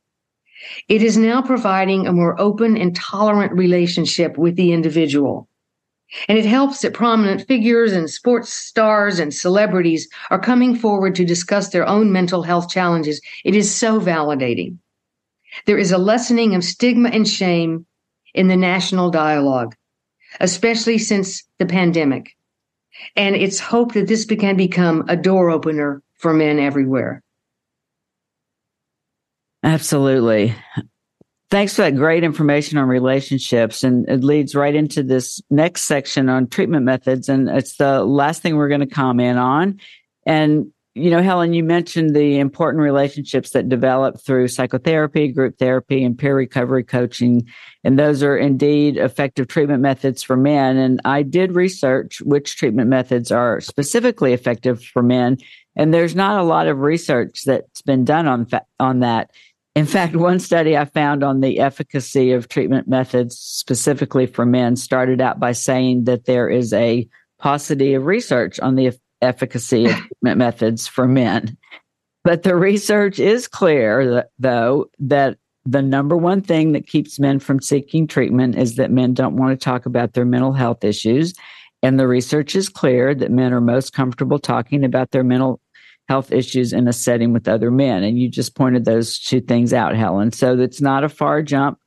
It 0.88 1.02
is 1.02 1.16
now 1.16 1.42
providing 1.42 2.06
a 2.06 2.12
more 2.12 2.40
open 2.40 2.76
and 2.76 2.94
tolerant 2.94 3.52
relationship 3.52 4.36
with 4.36 4.56
the 4.56 4.72
individual. 4.72 5.48
And 6.28 6.38
it 6.38 6.46
helps 6.46 6.82
that 6.82 6.94
prominent 6.94 7.46
figures 7.46 7.92
and 7.92 8.08
sports 8.08 8.52
stars 8.52 9.18
and 9.18 9.34
celebrities 9.34 10.08
are 10.30 10.38
coming 10.38 10.76
forward 10.76 11.14
to 11.16 11.24
discuss 11.24 11.70
their 11.70 11.86
own 11.86 12.12
mental 12.12 12.42
health 12.42 12.68
challenges. 12.68 13.20
It 13.44 13.54
is 13.54 13.74
so 13.74 14.00
validating. 14.00 14.78
There 15.66 15.78
is 15.78 15.90
a 15.90 15.98
lessening 15.98 16.54
of 16.54 16.64
stigma 16.64 17.08
and 17.08 17.26
shame 17.26 17.86
in 18.34 18.48
the 18.48 18.56
national 18.56 19.10
dialogue 19.10 19.74
especially 20.40 20.98
since 20.98 21.44
the 21.58 21.66
pandemic. 21.66 22.36
And 23.14 23.36
it's 23.36 23.60
hoped 23.60 23.94
that 23.94 24.08
this 24.08 24.24
can 24.24 24.56
become 24.56 25.04
a 25.08 25.16
door 25.16 25.50
opener 25.50 26.02
for 26.14 26.32
men 26.32 26.58
everywhere. 26.58 27.22
Absolutely. 29.62 30.54
Thanks 31.50 31.76
for 31.76 31.82
that 31.82 31.94
great 31.94 32.24
information 32.24 32.76
on 32.76 32.88
relationships. 32.88 33.84
And 33.84 34.08
it 34.08 34.24
leads 34.24 34.54
right 34.54 34.74
into 34.74 35.02
this 35.02 35.40
next 35.48 35.82
section 35.82 36.28
on 36.28 36.48
treatment 36.48 36.84
methods. 36.84 37.28
And 37.28 37.48
it's 37.48 37.76
the 37.76 38.04
last 38.04 38.42
thing 38.42 38.56
we're 38.56 38.68
going 38.68 38.80
to 38.80 38.86
comment 38.86 39.38
on. 39.38 39.80
And 40.26 40.72
you 40.96 41.10
know, 41.10 41.20
Helen, 41.20 41.52
you 41.52 41.62
mentioned 41.62 42.16
the 42.16 42.38
important 42.38 42.82
relationships 42.82 43.50
that 43.50 43.68
develop 43.68 44.18
through 44.18 44.48
psychotherapy, 44.48 45.28
group 45.28 45.58
therapy, 45.58 46.02
and 46.02 46.18
peer 46.18 46.34
recovery 46.34 46.84
coaching. 46.84 47.46
And 47.84 47.98
those 47.98 48.22
are 48.22 48.34
indeed 48.34 48.96
effective 48.96 49.46
treatment 49.46 49.82
methods 49.82 50.22
for 50.22 50.38
men. 50.38 50.78
And 50.78 51.02
I 51.04 51.22
did 51.22 51.54
research 51.54 52.22
which 52.22 52.56
treatment 52.56 52.88
methods 52.88 53.30
are 53.30 53.60
specifically 53.60 54.32
effective 54.32 54.82
for 54.82 55.02
men. 55.02 55.36
And 55.76 55.92
there's 55.92 56.14
not 56.14 56.40
a 56.40 56.44
lot 56.44 56.66
of 56.66 56.78
research 56.78 57.42
that's 57.44 57.82
been 57.82 58.06
done 58.06 58.26
on, 58.26 58.46
fa- 58.46 58.64
on 58.80 59.00
that. 59.00 59.32
In 59.76 59.84
fact, 59.84 60.16
one 60.16 60.38
study 60.38 60.74
I 60.74 60.86
found 60.86 61.22
on 61.22 61.42
the 61.42 61.60
efficacy 61.60 62.32
of 62.32 62.48
treatment 62.48 62.88
methods 62.88 63.38
specifically 63.38 64.24
for 64.24 64.46
men 64.46 64.74
started 64.74 65.20
out 65.20 65.38
by 65.38 65.52
saying 65.52 66.04
that 66.04 66.24
there 66.24 66.48
is 66.48 66.72
a 66.72 67.06
paucity 67.38 67.92
of 67.92 68.06
research 68.06 68.58
on 68.58 68.76
the 68.76 68.98
efficacy 69.20 69.84
of 69.84 69.94
treatment 69.96 70.38
methods 70.38 70.86
for 70.86 71.06
men. 71.06 71.58
But 72.24 72.42
the 72.42 72.56
research 72.56 73.18
is 73.18 73.46
clear, 73.46 74.14
that, 74.14 74.30
though, 74.38 74.86
that 74.98 75.36
the 75.66 75.82
number 75.82 76.16
one 76.16 76.40
thing 76.40 76.72
that 76.72 76.86
keeps 76.86 77.20
men 77.20 77.38
from 77.38 77.60
seeking 77.60 78.06
treatment 78.06 78.56
is 78.56 78.76
that 78.76 78.90
men 78.90 79.12
don't 79.12 79.36
want 79.36 79.60
to 79.60 79.62
talk 79.62 79.84
about 79.84 80.14
their 80.14 80.24
mental 80.24 80.54
health 80.54 80.84
issues. 80.84 81.34
And 81.82 82.00
the 82.00 82.08
research 82.08 82.56
is 82.56 82.70
clear 82.70 83.14
that 83.14 83.30
men 83.30 83.52
are 83.52 83.60
most 83.60 83.92
comfortable 83.92 84.38
talking 84.38 84.84
about 84.84 85.10
their 85.10 85.22
mental 85.22 85.60
health 86.08 86.32
issues 86.32 86.72
in 86.72 86.88
a 86.88 86.92
setting 86.92 87.32
with 87.32 87.48
other 87.48 87.70
men. 87.70 88.04
And 88.04 88.18
you 88.18 88.28
just 88.28 88.54
pointed 88.54 88.84
those 88.84 89.18
two 89.18 89.40
things 89.40 89.72
out, 89.72 89.96
Helen. 89.96 90.32
So 90.32 90.58
it's 90.58 90.80
not 90.80 91.04
a 91.04 91.08
far 91.08 91.42
jump 91.42 91.78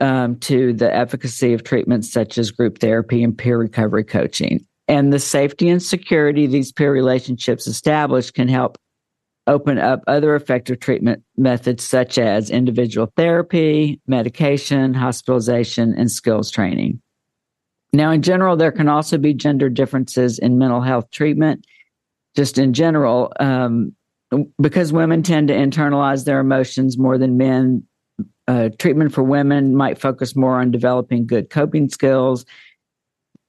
um, 0.00 0.36
to 0.40 0.72
the 0.72 0.94
efficacy 0.94 1.52
of 1.52 1.64
treatments 1.64 2.12
such 2.12 2.36
as 2.38 2.50
group 2.50 2.78
therapy 2.78 3.22
and 3.22 3.36
peer 3.36 3.58
recovery 3.58 4.04
coaching. 4.04 4.66
And 4.88 5.12
the 5.12 5.20
safety 5.20 5.68
and 5.68 5.82
security 5.82 6.46
these 6.46 6.72
peer 6.72 6.92
relationships 6.92 7.66
establish 7.66 8.30
can 8.30 8.48
help 8.48 8.76
open 9.46 9.78
up 9.78 10.02
other 10.06 10.36
effective 10.36 10.80
treatment 10.80 11.22
methods 11.36 11.84
such 11.84 12.18
as 12.18 12.50
individual 12.50 13.12
therapy, 13.16 14.00
medication, 14.06 14.94
hospitalization, 14.94 15.94
and 15.96 16.10
skills 16.10 16.50
training. 16.50 17.00
Now, 17.92 18.10
in 18.10 18.22
general, 18.22 18.56
there 18.56 18.72
can 18.72 18.88
also 18.88 19.18
be 19.18 19.34
gender 19.34 19.68
differences 19.68 20.38
in 20.38 20.58
mental 20.58 20.80
health 20.80 21.10
treatment. 21.10 21.66
Just 22.34 22.58
in 22.58 22.72
general, 22.72 23.32
um, 23.40 23.94
because 24.60 24.92
women 24.92 25.22
tend 25.22 25.48
to 25.48 25.54
internalize 25.54 26.24
their 26.24 26.40
emotions 26.40 26.96
more 26.96 27.18
than 27.18 27.36
men, 27.36 27.84
uh, 28.48 28.70
treatment 28.78 29.12
for 29.12 29.22
women 29.22 29.76
might 29.76 29.98
focus 29.98 30.34
more 30.34 30.60
on 30.60 30.70
developing 30.70 31.26
good 31.26 31.50
coping 31.50 31.88
skills. 31.88 32.44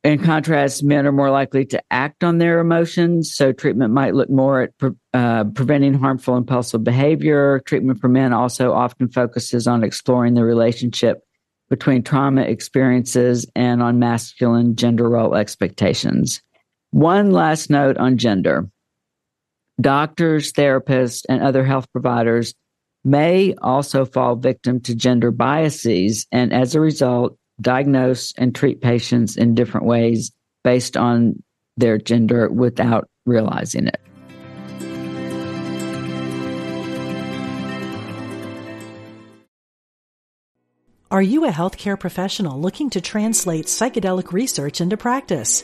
In 0.03 0.21
contrast, 0.21 0.83
men 0.83 1.07
are 1.07 1.13
more 1.13 1.29
likely 1.29 1.65
to 1.67 1.81
act 1.89 2.25
on 2.25 2.37
their 2.37 2.59
emotions. 2.59 3.33
So, 3.33 3.53
treatment 3.53 3.93
might 3.93 4.13
look 4.13 4.29
more 4.29 4.63
at 4.63 4.77
pre- 4.77 4.91
uh, 5.13 5.45
preventing 5.45 5.93
harmful 5.93 6.35
impulsive 6.35 6.83
behavior. 6.83 7.61
Treatment 7.65 8.01
for 8.01 8.09
men 8.09 8.33
also 8.33 8.73
often 8.73 9.07
focuses 9.07 9.65
on 9.65 9.81
exploring 9.81 10.33
the 10.33 10.43
relationship 10.43 11.21
between 11.69 12.03
trauma 12.03 12.41
experiences 12.41 13.45
and 13.55 13.81
on 13.81 13.97
masculine 13.97 14.75
gender 14.75 15.09
role 15.09 15.35
expectations. 15.35 16.41
One 16.91 17.31
last 17.31 17.69
note 17.69 17.97
on 17.97 18.17
gender 18.17 18.69
doctors, 19.81 20.53
therapists, 20.53 21.23
and 21.27 21.41
other 21.41 21.63
health 21.63 21.91
providers 21.91 22.53
may 23.03 23.53
also 23.61 24.05
fall 24.05 24.35
victim 24.35 24.79
to 24.81 24.95
gender 24.95 25.31
biases 25.31 26.25
and 26.31 26.53
as 26.53 26.75
a 26.75 26.79
result 26.79 27.37
diagnose 27.61 28.33
and 28.37 28.55
treat 28.55 28.81
patients 28.81 29.37
in 29.37 29.55
different 29.55 29.85
ways 29.85 30.31
based 30.63 30.97
on 30.97 31.41
their 31.77 31.97
gender 31.97 32.49
without 32.49 33.07
realizing 33.25 33.87
it. 33.87 33.99
Are 41.11 41.21
you 41.21 41.45
a 41.45 41.51
healthcare 41.51 41.99
professional 41.99 42.59
looking 42.59 42.89
to 42.91 43.01
translate 43.01 43.65
psychedelic 43.65 44.31
research 44.31 44.81
into 44.81 44.97
practice? 44.97 45.63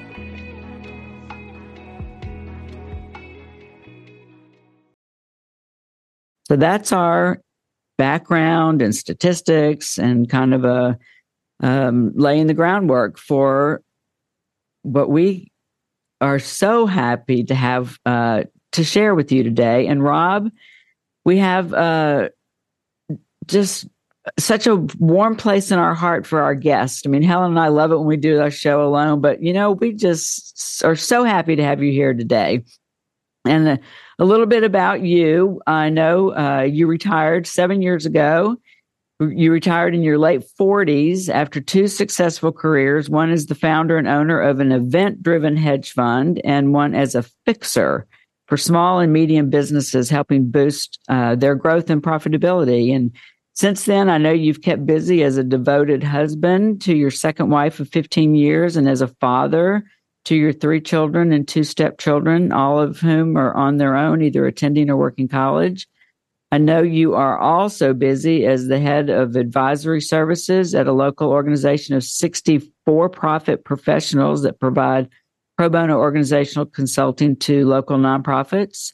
So 6.51 6.57
that's 6.57 6.91
our 6.91 7.41
background 7.97 8.81
and 8.81 8.93
statistics 8.93 9.97
and 9.97 10.29
kind 10.29 10.53
of 10.53 10.65
a 10.65 10.97
um, 11.63 12.11
laying 12.13 12.47
the 12.47 12.53
groundwork 12.53 13.17
for 13.17 13.81
what 14.81 15.09
we 15.09 15.49
are 16.19 16.39
so 16.39 16.87
happy 16.87 17.45
to 17.45 17.55
have 17.55 17.97
uh, 18.05 18.43
to 18.73 18.83
share 18.83 19.15
with 19.15 19.31
you 19.31 19.43
today. 19.43 19.87
And 19.87 20.03
Rob, 20.03 20.49
we 21.23 21.37
have 21.37 21.73
uh, 21.73 22.27
just 23.47 23.87
such 24.37 24.67
a 24.67 24.75
warm 24.99 25.37
place 25.37 25.71
in 25.71 25.79
our 25.79 25.95
heart 25.95 26.27
for 26.27 26.41
our 26.41 26.53
guest. 26.53 27.07
I 27.07 27.09
mean, 27.09 27.23
Helen 27.23 27.51
and 27.51 27.59
I 27.61 27.69
love 27.69 27.93
it 27.93 27.97
when 27.97 28.07
we 28.07 28.17
do 28.17 28.41
our 28.41 28.51
show 28.51 28.85
alone, 28.85 29.21
but 29.21 29.41
you 29.41 29.53
know, 29.53 29.71
we 29.71 29.93
just 29.93 30.83
are 30.83 30.97
so 30.97 31.23
happy 31.23 31.55
to 31.55 31.63
have 31.63 31.81
you 31.81 31.93
here 31.93 32.13
today. 32.13 32.65
And 33.45 33.67
uh, 33.69 33.77
a 34.21 34.25
little 34.25 34.45
bit 34.45 34.63
about 34.63 35.01
you. 35.01 35.59
I 35.65 35.89
know 35.89 36.35
uh, 36.35 36.61
you 36.61 36.85
retired 36.85 37.47
seven 37.47 37.81
years 37.81 38.05
ago. 38.05 38.55
You 39.19 39.51
retired 39.51 39.95
in 39.95 40.03
your 40.03 40.19
late 40.19 40.43
40s 40.59 41.27
after 41.27 41.59
two 41.59 41.87
successful 41.87 42.51
careers. 42.51 43.09
One 43.09 43.31
as 43.31 43.47
the 43.47 43.55
founder 43.55 43.97
and 43.97 44.07
owner 44.07 44.39
of 44.39 44.59
an 44.59 44.71
event 44.71 45.23
driven 45.23 45.57
hedge 45.57 45.91
fund, 45.91 46.39
and 46.43 46.71
one 46.71 46.93
as 46.93 47.15
a 47.15 47.25
fixer 47.47 48.05
for 48.45 48.57
small 48.57 48.99
and 48.99 49.11
medium 49.11 49.49
businesses, 49.49 50.11
helping 50.11 50.51
boost 50.51 50.99
uh, 51.09 51.33
their 51.33 51.55
growth 51.55 51.89
and 51.89 52.03
profitability. 52.03 52.95
And 52.95 53.15
since 53.53 53.85
then, 53.85 54.07
I 54.07 54.19
know 54.19 54.31
you've 54.31 54.61
kept 54.61 54.85
busy 54.85 55.23
as 55.23 55.37
a 55.37 55.43
devoted 55.43 56.03
husband 56.03 56.81
to 56.83 56.95
your 56.95 57.11
second 57.11 57.49
wife 57.49 57.79
of 57.79 57.89
15 57.89 58.35
years 58.35 58.77
and 58.77 58.87
as 58.87 59.01
a 59.01 59.07
father 59.07 59.83
to 60.25 60.35
your 60.35 60.53
three 60.53 60.81
children 60.81 61.31
and 61.31 61.47
two 61.47 61.63
stepchildren, 61.63 62.51
all 62.51 62.79
of 62.79 62.99
whom 62.99 63.37
are 63.37 63.53
on 63.55 63.77
their 63.77 63.95
own, 63.95 64.21
either 64.21 64.45
attending 64.45 64.89
or 64.89 64.97
working 64.97 65.27
college. 65.27 65.87
I 66.51 66.57
know 66.57 66.81
you 66.81 67.13
are 67.13 67.39
also 67.39 67.93
busy 67.93 68.45
as 68.45 68.67
the 68.67 68.79
head 68.79 69.09
of 69.09 69.35
advisory 69.35 70.01
services 70.01 70.75
at 70.75 70.87
a 70.87 70.91
local 70.91 71.29
organization 71.29 71.95
of 71.95 72.03
64 72.03 73.09
profit 73.09 73.63
professionals 73.63 74.43
that 74.43 74.59
provide 74.59 75.07
pro 75.57 75.69
bono 75.69 75.97
organizational 75.97 76.65
consulting 76.65 77.37
to 77.37 77.65
local 77.65 77.97
nonprofits. 77.97 78.91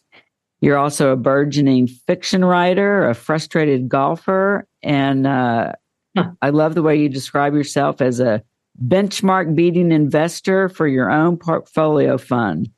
You're 0.61 0.77
also 0.77 1.11
a 1.11 1.15
burgeoning 1.15 1.87
fiction 1.87 2.45
writer, 2.45 3.09
a 3.09 3.15
frustrated 3.15 3.89
golfer, 3.89 4.67
and 4.83 5.25
uh, 5.25 5.73
huh. 6.15 6.31
I 6.41 6.49
love 6.49 6.75
the 6.75 6.83
way 6.83 6.95
you 6.95 7.09
describe 7.09 7.53
yourself 7.53 8.01
as 8.01 8.19
a 8.19 8.43
benchmark 8.83 9.55
beating 9.55 9.91
investor 9.91 10.69
for 10.69 10.87
your 10.87 11.09
own 11.09 11.37
portfolio 11.37 12.17
fund. 12.17 12.69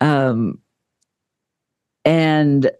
Um, 0.00 0.60
and 2.04 2.70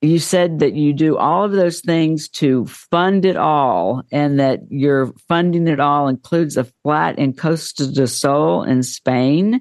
you 0.00 0.18
said 0.18 0.60
that 0.60 0.74
you 0.74 0.92
do 0.92 1.16
all 1.16 1.44
of 1.44 1.52
those 1.52 1.80
things 1.80 2.28
to 2.28 2.66
fund 2.66 3.24
it 3.24 3.36
all, 3.36 4.02
and 4.12 4.38
that 4.38 4.60
your 4.70 5.12
funding 5.28 5.66
it 5.66 5.80
all 5.80 6.06
includes 6.06 6.56
a 6.56 6.64
flat 6.82 7.18
in 7.18 7.34
Costa 7.34 7.90
de 7.90 8.06
Sol 8.06 8.62
in 8.62 8.82
Spain. 8.82 9.60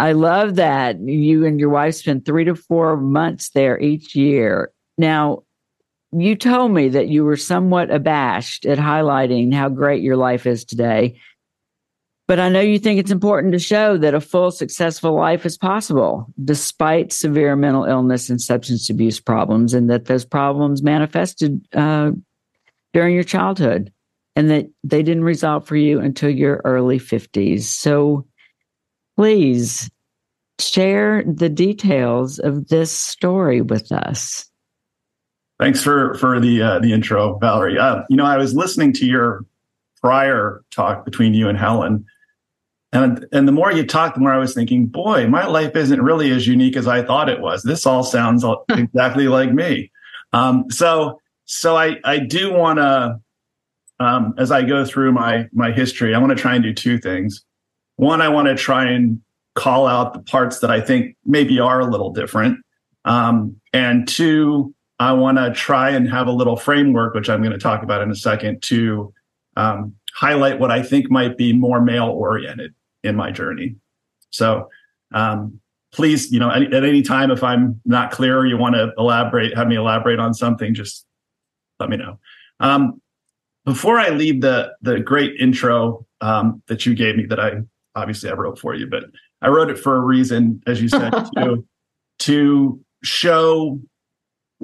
I 0.00 0.12
love 0.12 0.56
that 0.56 0.98
you 1.00 1.46
and 1.46 1.60
your 1.60 1.68
wife 1.68 1.94
spend 1.94 2.24
three 2.24 2.44
to 2.44 2.56
four 2.56 2.96
months 2.96 3.50
there 3.50 3.80
each 3.80 4.16
year. 4.16 4.72
Now, 4.98 5.44
you 6.16 6.36
told 6.36 6.72
me 6.72 6.88
that 6.90 7.08
you 7.08 7.24
were 7.24 7.36
somewhat 7.36 7.90
abashed 7.90 8.66
at 8.66 8.78
highlighting 8.78 9.52
how 9.52 9.68
great 9.68 10.02
your 10.02 10.16
life 10.16 10.46
is 10.46 10.64
today. 10.64 11.18
But 12.26 12.40
I 12.40 12.48
know 12.48 12.60
you 12.60 12.78
think 12.78 12.98
it's 12.98 13.10
important 13.10 13.52
to 13.52 13.58
show 13.58 13.98
that 13.98 14.14
a 14.14 14.20
full, 14.20 14.50
successful 14.50 15.14
life 15.14 15.44
is 15.44 15.58
possible 15.58 16.26
despite 16.42 17.12
severe 17.12 17.54
mental 17.54 17.84
illness 17.84 18.30
and 18.30 18.40
substance 18.40 18.88
abuse 18.88 19.20
problems, 19.20 19.74
and 19.74 19.90
that 19.90 20.06
those 20.06 20.24
problems 20.24 20.82
manifested 20.82 21.60
uh, 21.74 22.12
during 22.94 23.14
your 23.14 23.24
childhood 23.24 23.92
and 24.36 24.50
that 24.50 24.66
they 24.82 25.02
didn't 25.02 25.24
resolve 25.24 25.66
for 25.66 25.76
you 25.76 26.00
until 26.00 26.30
your 26.30 26.62
early 26.64 26.98
50s. 26.98 27.62
So 27.62 28.26
please 29.16 29.90
share 30.60 31.24
the 31.24 31.48
details 31.48 32.38
of 32.38 32.68
this 32.68 32.90
story 32.90 33.60
with 33.60 33.92
us. 33.92 34.48
Thanks 35.58 35.82
for 35.82 36.14
for 36.14 36.40
the 36.40 36.62
uh, 36.62 36.78
the 36.80 36.92
intro, 36.92 37.38
Valerie. 37.38 37.78
Uh, 37.78 38.02
you 38.08 38.16
know, 38.16 38.24
I 38.24 38.36
was 38.36 38.54
listening 38.54 38.92
to 38.94 39.06
your 39.06 39.44
prior 40.00 40.64
talk 40.70 41.04
between 41.04 41.32
you 41.32 41.48
and 41.48 41.56
Helen, 41.56 42.04
and 42.92 43.24
and 43.32 43.46
the 43.46 43.52
more 43.52 43.72
you 43.72 43.86
talked, 43.86 44.16
the 44.16 44.20
more 44.20 44.32
I 44.32 44.38
was 44.38 44.52
thinking, 44.52 44.86
boy, 44.86 45.28
my 45.28 45.46
life 45.46 45.76
isn't 45.76 46.02
really 46.02 46.32
as 46.32 46.46
unique 46.46 46.76
as 46.76 46.88
I 46.88 47.02
thought 47.02 47.28
it 47.28 47.40
was. 47.40 47.62
This 47.62 47.86
all 47.86 48.02
sounds 48.02 48.44
exactly 48.68 49.28
like 49.28 49.52
me. 49.52 49.92
Um, 50.32 50.66
so 50.70 51.20
so 51.44 51.76
I 51.76 51.98
I 52.04 52.18
do 52.18 52.52
want 52.52 52.80
to, 52.80 53.20
um, 54.00 54.34
as 54.36 54.50
I 54.50 54.62
go 54.62 54.84
through 54.84 55.12
my 55.12 55.48
my 55.52 55.70
history, 55.70 56.16
I 56.16 56.18
want 56.18 56.30
to 56.30 56.40
try 56.40 56.56
and 56.56 56.64
do 56.64 56.74
two 56.74 56.98
things. 56.98 57.44
One, 57.94 58.20
I 58.20 58.28
want 58.28 58.48
to 58.48 58.56
try 58.56 58.90
and 58.90 59.20
call 59.54 59.86
out 59.86 60.14
the 60.14 60.20
parts 60.20 60.58
that 60.60 60.70
I 60.72 60.80
think 60.80 61.16
maybe 61.24 61.60
are 61.60 61.78
a 61.78 61.86
little 61.86 62.12
different, 62.12 62.58
um, 63.04 63.60
and 63.72 64.08
two 64.08 64.74
I 64.98 65.12
want 65.12 65.38
to 65.38 65.52
try 65.52 65.90
and 65.90 66.08
have 66.08 66.26
a 66.26 66.32
little 66.32 66.56
framework, 66.56 67.14
which 67.14 67.28
I'm 67.28 67.40
going 67.40 67.52
to 67.52 67.58
talk 67.58 67.82
about 67.82 68.02
in 68.02 68.10
a 68.10 68.16
second, 68.16 68.62
to 68.64 69.12
um, 69.56 69.94
highlight 70.14 70.60
what 70.60 70.70
I 70.70 70.82
think 70.82 71.10
might 71.10 71.36
be 71.36 71.52
more 71.52 71.80
male 71.80 72.08
oriented. 72.08 72.74
in 73.02 73.14
my 73.14 73.30
journey. 73.30 73.76
So, 74.30 74.68
um, 75.12 75.60
please, 75.92 76.32
you 76.32 76.40
know, 76.40 76.50
at, 76.50 76.74
at 76.74 76.84
any 76.84 77.02
time, 77.02 77.30
if 77.30 77.44
I'm 77.44 77.80
not 77.84 78.10
clear 78.10 78.38
or 78.38 78.46
you 78.46 78.56
want 78.56 78.74
to 78.74 78.92
elaborate, 78.98 79.56
have 79.56 79.68
me 79.68 79.76
elaborate 79.76 80.18
on 80.18 80.34
something, 80.34 80.74
just 80.74 81.06
let 81.78 81.88
me 81.88 81.96
know. 81.96 82.18
Um, 82.60 83.00
before 83.64 83.98
I 83.98 84.10
leave 84.10 84.40
the 84.40 84.72
the 84.82 85.00
great 85.00 85.40
intro 85.40 86.06
um, 86.20 86.62
that 86.66 86.84
you 86.84 86.94
gave 86.94 87.16
me, 87.16 87.26
that 87.26 87.40
I 87.40 87.62
obviously 87.94 88.30
I 88.30 88.34
wrote 88.34 88.58
for 88.58 88.74
you, 88.74 88.86
but 88.86 89.04
I 89.40 89.48
wrote 89.48 89.70
it 89.70 89.78
for 89.78 89.96
a 89.96 90.00
reason, 90.00 90.62
as 90.66 90.82
you 90.82 90.88
said, 90.88 91.10
to 91.36 91.64
to 92.20 92.80
show 93.02 93.80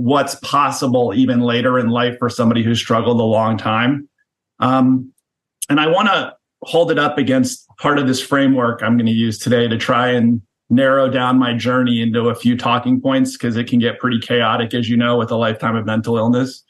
what's 0.01 0.35
possible 0.37 1.13
even 1.15 1.41
later 1.41 1.79
in 1.79 1.89
life 1.89 2.17
for 2.19 2.31
somebody 2.31 2.63
who's 2.63 2.81
struggled 2.81 3.21
a 3.21 3.25
long 3.25 3.59
time. 3.59 4.09
Um, 4.59 5.13
and 5.69 5.79
I 5.79 5.89
want 5.89 6.09
to 6.09 6.35
hold 6.63 6.91
it 6.91 6.99
up 6.99 7.19
against 7.19 7.67
part 7.79 7.99
of 7.99 8.07
this 8.07 8.21
framework 8.21 8.83
I'm 8.83 8.97
going 8.97 9.07
to 9.07 9.13
use 9.13 9.39
today 9.39 9.69
to 9.69 9.77
try 9.77 10.09
and 10.09 10.41
narrow 10.71 11.09
down 11.11 11.39
my 11.39 11.53
journey 11.53 12.01
into 12.01 12.29
a 12.29 12.35
few 12.35 12.57
talking 12.57 13.01
points 13.01 13.33
because 13.33 13.57
it 13.57 13.65
can 13.67 13.79
get 13.79 13.99
pretty 13.99 14.19
chaotic, 14.21 14.73
as 14.73 14.89
you 14.89 14.97
know, 14.97 15.19
with 15.19 15.31
a 15.31 15.37
lifetime 15.37 15.77
of 15.77 15.85
mental 15.85 16.17
illness. 16.17 16.65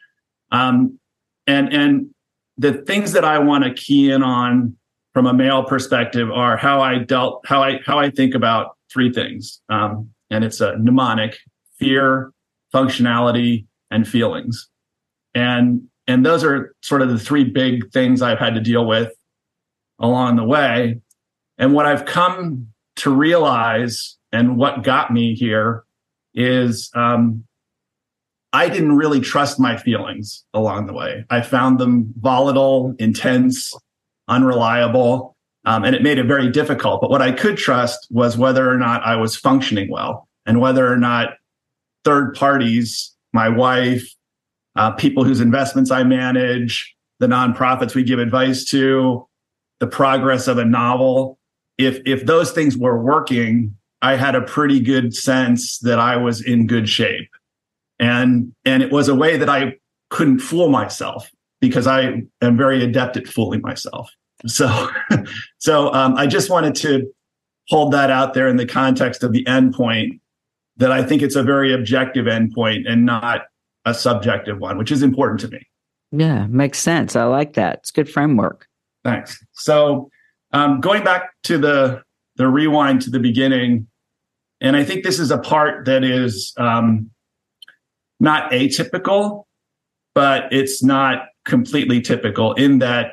Um, 0.51 0.99
and 1.47 1.73
and 1.73 2.11
the 2.59 2.73
things 2.73 3.13
that 3.13 3.25
I 3.25 3.39
want 3.39 3.65
to 3.65 3.73
key 3.73 4.11
in 4.11 4.23
on 4.23 4.77
from 5.15 5.27
a 5.27 5.33
male 5.33 5.65
perspective 5.65 6.31
are 6.31 6.57
how 6.57 6.81
I 6.81 6.99
dealt, 6.99 7.47
how 7.47 7.63
I 7.63 7.81
how 7.87 7.99
I 7.99 8.11
think 8.11 8.35
about 8.35 8.77
three 8.93 9.13
things, 9.13 9.61
um, 9.69 10.11
and 10.31 10.45
it's 10.45 10.61
a 10.61 10.77
mnemonic: 10.79 11.39
fear, 11.79 12.33
functionality, 12.75 13.67
and 13.91 14.07
feelings. 14.07 14.69
And 15.35 15.83
and 16.07 16.25
those 16.27 16.43
are 16.43 16.75
sort 16.83 17.03
of 17.03 17.09
the 17.09 17.19
three 17.19 17.45
big 17.45 17.93
things 17.93 18.23
I've 18.23 18.39
had 18.39 18.55
to 18.55 18.61
deal 18.61 18.87
with 18.87 19.13
along 19.99 20.37
the 20.37 20.45
way. 20.45 21.01
And 21.59 21.75
what 21.75 21.87
I've 21.87 22.05
come 22.05 22.69
to 22.97 23.15
realize, 23.15 24.17
and 24.33 24.57
what 24.57 24.83
got 24.83 25.13
me 25.13 25.35
here, 25.35 25.85
is 26.35 26.91
um, 26.95 27.45
I 28.53 28.69
didn't 28.69 28.97
really 28.97 29.21
trust 29.21 29.61
my 29.61 29.77
feelings 29.77 30.45
along 30.53 30.87
the 30.87 30.93
way. 30.93 31.25
I 31.31 31.43
found 31.43 31.79
them 31.79 32.13
volatile, 32.19 32.95
intense, 32.99 33.73
unreliable, 34.27 35.37
um, 35.65 35.85
and 35.85 35.95
it 35.95 36.03
made 36.03 36.19
it 36.19 36.27
very 36.27 36.51
difficult. 36.51 37.01
But 37.03 37.11
what 37.11 37.23
I 37.23 37.33
could 37.33 37.57
trust 37.57 38.09
was 38.11 38.37
whether 38.37 38.69
or 38.69 38.79
not 38.79 39.03
I 39.05 39.17
was 39.17 39.37
functioning 39.37 39.91
well 39.91 40.29
and 40.47 40.61
whether 40.61 40.91
or 40.91 40.97
not 40.97 41.35
third 42.05 42.35
parties, 42.35 43.15
my 43.33 43.49
wife, 43.49 44.09
uh, 44.77 44.93
people 44.93 45.25
whose 45.25 45.41
investments 45.41 45.91
I 45.91 46.03
manage, 46.03 46.95
the 47.19 47.27
nonprofits 47.27 47.95
we 47.95 48.03
give 48.03 48.19
advice 48.19 48.65
to, 48.67 49.27
the 49.79 49.87
progress 49.87 50.49
of 50.49 50.59
a 50.59 50.65
novel. 50.65 51.39
If 51.79 52.01
if 52.07 52.27
those 52.27 52.53
things 52.53 52.77
were 52.77 53.03
working, 53.03 53.77
I 54.03 54.17
had 54.17 54.35
a 54.35 54.43
pretty 54.43 54.81
good 54.81 55.15
sense 55.15 55.79
that 55.79 55.99
I 55.99 56.17
was 56.17 56.41
in 56.43 56.67
good 56.67 56.89
shape 56.89 57.29
and 58.01 58.53
and 58.65 58.83
it 58.83 58.91
was 58.91 59.09
a 59.09 59.15
way 59.15 59.37
that 59.37 59.49
I 59.49 59.77
couldn't 60.09 60.41
fool 60.41 60.69
myself 60.69 61.31
because 61.61 61.87
I 61.87 62.23
am 62.41 62.57
very 62.57 62.83
adept 62.83 63.17
at 63.17 63.29
fooling 63.29 63.61
myself. 63.61 64.11
So 64.47 64.89
so 65.59 65.93
um, 65.93 66.17
I 66.17 66.27
just 66.27 66.51
wanted 66.51 66.75
to 66.77 67.13
hold 67.69 67.93
that 67.93 68.11
out 68.11 68.35
there 68.35 68.49
in 68.49 68.57
the 68.57 68.67
context 68.67 69.23
of 69.23 69.33
the 69.33 69.45
endpoint 69.45 70.19
that 70.81 70.91
I 70.91 71.03
think 71.03 71.21
it's 71.21 71.37
a 71.37 71.43
very 71.43 71.73
objective 71.73 72.25
endpoint 72.25 72.91
and 72.91 73.05
not 73.05 73.43
a 73.85 73.93
subjective 73.95 74.59
one, 74.59 74.79
which 74.79 74.91
is 74.91 75.03
important 75.03 75.41
to 75.41 75.49
me. 75.49 75.67
Yeah, 76.11 76.47
makes 76.47 76.79
sense. 76.79 77.15
I 77.15 77.25
like 77.25 77.53
that. 77.53 77.81
It's 77.81 77.91
good 77.91 78.11
framework. 78.11 78.67
Thanks. 79.05 79.39
So 79.53 80.11
um, 80.53 80.81
going 80.81 81.05
back 81.05 81.31
to 81.45 81.59
the 81.59 82.03
the 82.37 82.49
rewind 82.49 83.03
to 83.03 83.11
the 83.11 83.21
beginning, 83.21 83.87
and 84.61 84.75
I 84.75 84.83
think 84.83 85.05
this 85.05 85.19
is 85.19 85.31
a 85.31 85.39
part 85.39 85.85
that 85.85 86.03
is 86.03 86.55
um, 86.57 87.11
not 88.19 88.51
atypical, 88.51 89.45
but 90.15 90.51
it's 90.53 90.83
not 90.83 91.27
completely 91.45 92.01
typical 92.01 92.55
in 92.55 92.79
that 92.79 93.13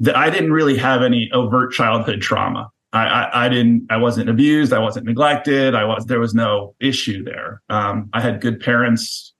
that 0.00 0.16
I 0.16 0.28
didn't 0.28 0.52
really 0.52 0.76
have 0.76 1.02
any 1.02 1.30
overt 1.32 1.72
childhood 1.72 2.20
trauma. 2.20 2.70
I, 2.92 3.04
I, 3.06 3.46
I, 3.46 3.48
didn't, 3.48 3.86
I 3.90 3.96
wasn't 3.98 4.30
abused. 4.30 4.72
I 4.72 4.78
wasn't 4.78 5.06
neglected. 5.06 5.74
I 5.74 5.84
was, 5.84 6.06
there 6.06 6.20
was 6.20 6.34
no 6.34 6.74
issue 6.80 7.22
there. 7.22 7.62
Um, 7.68 8.08
I 8.12 8.20
had 8.20 8.40
good 8.40 8.60
parents, 8.60 9.34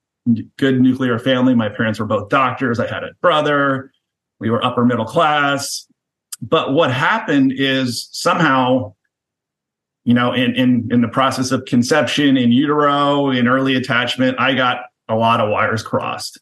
good 0.57 0.81
nuclear 0.81 1.19
family. 1.19 1.55
My 1.55 1.69
parents 1.69 1.99
were 1.99 2.07
both 2.07 2.29
doctors. 2.29 2.79
I 2.79 2.87
had 2.87 3.05
a 3.05 3.11
brother. 3.23 3.91
We 4.39 4.51
were 4.51 4.65
upper 4.65 4.85
middle 4.85 5.07
class. 5.07 5.87
But 6.43 6.73
what 6.73 6.93
happened 6.93 7.53
is 7.57 8.09
somehow, 8.13 8.95
you 10.05 10.15
know, 10.15 10.33
in, 10.33 10.55
in, 10.55 10.89
in 10.91 11.01
the 11.01 11.09
process 11.09 11.51
of 11.51 11.65
conception, 11.65 12.37
in 12.37 12.53
utero, 12.53 13.31
in 13.31 13.49
early 13.49 13.75
attachment, 13.75 14.39
I 14.39 14.55
got 14.55 14.83
a 15.09 15.17
lot 15.17 15.41
of 15.41 15.51
wires 15.51 15.83
crossed. 15.83 16.39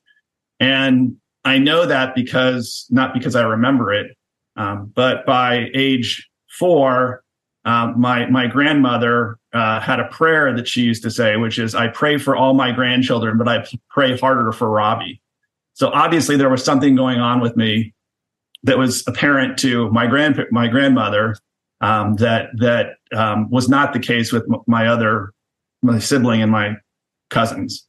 And 0.59 1.17
I 1.45 1.59
know 1.59 1.87
that 1.87 2.15
because 2.15 2.87
not 2.91 3.15
because 3.15 3.37
I 3.37 3.43
remember 3.43 3.93
it, 3.93 4.17
um, 4.57 4.91
but 4.95 5.25
by 5.25 5.69
age 5.75 6.29
four, 6.59 7.23
um, 7.65 8.01
my 8.01 8.27
my 8.27 8.47
grandmother 8.47 9.39
uh, 9.53 9.81
had 9.81 10.01
a 10.01 10.07
prayer 10.09 10.55
that 10.55 10.69
she 10.69 10.83
used 10.83 11.03
to 11.03 11.11
say, 11.11 11.37
which 11.37 11.59
is, 11.59 11.75
"I 11.75 11.89
pray 11.89 12.19
for 12.19 12.37
all 12.37 12.55
my 12.55 12.73
grandchildren, 12.73 13.39
but 13.39 13.49
I 13.49 13.67
pray 13.91 14.17
harder 14.17 14.53
for 14.53 14.71
Robbie." 14.71 15.21
So 15.75 15.89
obviously, 15.89 16.37
there 16.37 16.49
was 16.49 16.65
something 16.65 16.95
going 16.95 17.19
on 17.19 17.41
with 17.41 17.57
me 17.57 17.93
that 18.63 18.79
was 18.79 19.07
apparent 19.07 19.59
to 19.59 19.91
my 19.91 20.07
grand 20.07 20.45
my 20.51 20.69
grandmother 20.69 21.37
um, 21.81 22.15
that 22.17 22.51
that 22.59 22.97
um, 23.13 23.51
was 23.51 23.69
not 23.69 23.93
the 23.93 24.01
case 24.01 24.33
with 24.33 24.45
my 24.67 24.87
other 24.87 25.33
my 25.83 25.99
sibling 25.99 26.43
and 26.43 26.51
my 26.51 26.77
cousins. 27.31 27.87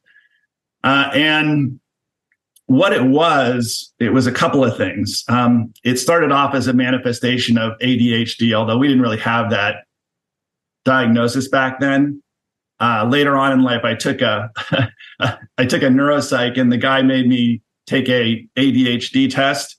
Uh, 0.84 1.10
and 1.14 1.80
what 2.68 2.92
it 2.92 3.02
was, 3.02 3.92
it 3.98 4.12
was 4.12 4.26
a 4.26 4.32
couple 4.32 4.62
of 4.62 4.76
things. 4.76 5.24
Um, 5.28 5.72
it 5.84 5.96
started 5.96 6.30
off 6.30 6.54
as 6.54 6.66
a 6.66 6.74
manifestation 6.74 7.56
of 7.56 7.72
ADHD, 7.78 8.52
although 8.52 8.76
we 8.76 8.88
didn't 8.88 9.02
really 9.02 9.18
have 9.18 9.50
that 9.50 9.84
diagnosis 10.84 11.48
back 11.48 11.80
then. 11.80 12.22
Uh, 12.78 13.08
later 13.08 13.36
on 13.36 13.52
in 13.52 13.62
life, 13.62 13.84
I 13.84 13.94
took 13.94 14.20
a 14.20 14.50
I 15.58 15.64
took 15.64 15.82
a 15.82 15.86
neuropsych, 15.86 16.60
and 16.60 16.70
the 16.70 16.76
guy 16.76 17.00
made 17.00 17.26
me 17.26 17.62
take 17.86 18.08
a 18.10 18.46
ADHD 18.56 19.32
test 19.32 19.78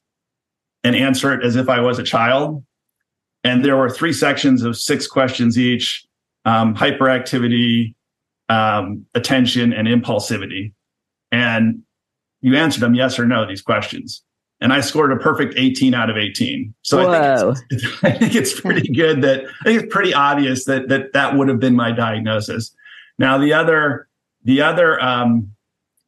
and 0.84 0.96
answer 0.96 1.32
it 1.32 1.46
as 1.46 1.56
if 1.56 1.70
I 1.70 1.80
was 1.82 2.00
a 2.00 2.04
child. 2.04 2.66
And 3.44 3.64
there 3.64 3.78
were 3.78 3.90
three 3.90 4.14
sections 4.14 4.64
of 4.64 4.76
six 4.76 5.06
questions 5.06 5.60
each: 5.60 6.06
um, 6.44 6.76
hyperactivity, 6.76 7.94
um, 8.50 9.06
attention, 9.14 9.74
and 9.74 9.88
impulsivity 9.88 10.74
and 11.32 11.84
you 12.42 12.56
answered 12.56 12.82
them 12.82 12.94
yes 12.94 13.20
or 13.20 13.26
no 13.26 13.46
these 13.48 13.62
questions. 13.62 14.24
And 14.62 14.74
i 14.74 14.82
scored 14.82 15.14
a 15.14 15.16
perfect 15.16 15.54
18 15.56 15.94
out 15.94 16.10
of 16.10 16.18
18 16.18 16.74
so 16.82 17.10
I 17.10 17.38
think, 17.38 17.58
it's, 17.70 17.86
I 18.04 18.12
think 18.12 18.36
it's 18.36 18.60
pretty 18.60 18.92
good 18.92 19.22
that 19.22 19.46
i 19.62 19.64
think 19.64 19.84
it's 19.84 19.94
pretty 19.94 20.14
obvious 20.14 20.66
that 20.66 20.90
that 20.90 21.14
that 21.14 21.38
would 21.38 21.48
have 21.48 21.60
been 21.60 21.76
my 21.76 21.92
diagnosis. 21.92 22.76
Now 23.18 23.38
the 23.38 23.54
other 23.54 24.10
the 24.44 24.62
other 24.62 25.02
um, 25.02 25.52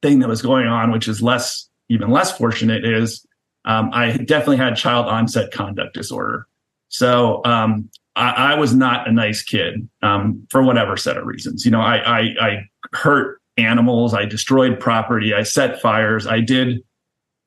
thing 0.02 0.20
that 0.20 0.28
was 0.28 0.42
going 0.42 0.68
on 0.68 0.92
which 0.92 1.08
is 1.08 1.22
less 1.22 1.70
even 1.88 2.10
less 2.10 2.38
fortunate 2.38 2.84
is 2.84 3.26
um, 3.64 3.90
i 3.94 4.12
definitely 4.18 4.58
had 4.58 4.76
child 4.76 5.08
onset 5.08 5.52
conduct 5.52 5.94
disorder. 5.94 6.48
So 6.90 7.42
um, 7.46 7.90
I, 8.18 8.32
I, 8.32 8.56
was 8.56 8.76
not 8.76 9.08
a 9.08 9.14
nice 9.14 9.42
kid 9.42 9.88
um, 10.02 10.46
for 10.50 10.62
whatever 10.62 10.98
set 10.98 11.16
of 11.16 11.26
reasons. 11.26 11.64
You 11.64 11.72
know 11.72 11.80
i 11.80 12.20
i, 12.20 12.20
I 12.42 12.70
hurt 12.92 13.41
animals. 13.58 14.14
I 14.14 14.26
destroyed 14.26 14.80
property. 14.80 15.34
I 15.34 15.44
set 15.44 15.82
fires. 15.82 16.28
I 16.28 16.40
did 16.40 16.84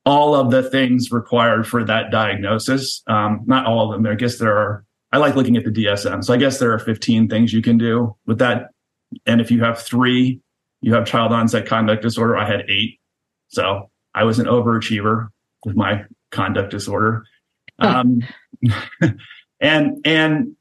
all 0.07 0.35
of 0.35 0.51
the 0.51 0.63
things 0.63 1.11
required 1.11 1.67
for 1.67 1.85
that 1.85 2.11
diagnosis. 2.11 3.03
Um, 3.07 3.43
not 3.47 3.67
all 3.67 3.93
of 3.93 3.93
them. 3.93 4.11
I 4.11 4.15
guess 4.15 4.39
there 4.39 4.57
are, 4.57 4.85
I 5.13 5.19
like 5.19 5.35
looking 5.35 5.57
at 5.57 5.65
the 5.65 5.71
DSM. 5.71 6.23
So 6.25 6.35
I 6.35 6.37
guess 6.37 6.59
there 6.59 6.73
are 6.73 6.79
15 6.79 7.29
things 7.29 7.53
you 7.53 7.63
can 7.63 7.79
do 7.79 8.15
with 8.27 8.39
that. 8.39 8.71
And 9.27 9.41
if 9.41 9.51
you 9.51 9.63
have 9.63 9.81
three, 9.81 10.41
you 10.83 10.93
have 10.95 11.07
child 11.07 11.33
onset 11.33 11.67
conduct 11.67 12.03
disorder. 12.03 12.37
I 12.37 12.47
had 12.47 12.69
eight. 12.69 13.01
So 13.49 13.91
I 14.15 14.25
was 14.25 14.39
an 14.39 14.47
overachiever 14.47 15.29
with 15.65 15.77
my 15.77 16.05
conduct 16.31 16.71
disorder. 16.71 17.25
Um, 17.79 18.23
and, 19.61 20.01
and, 20.05 20.57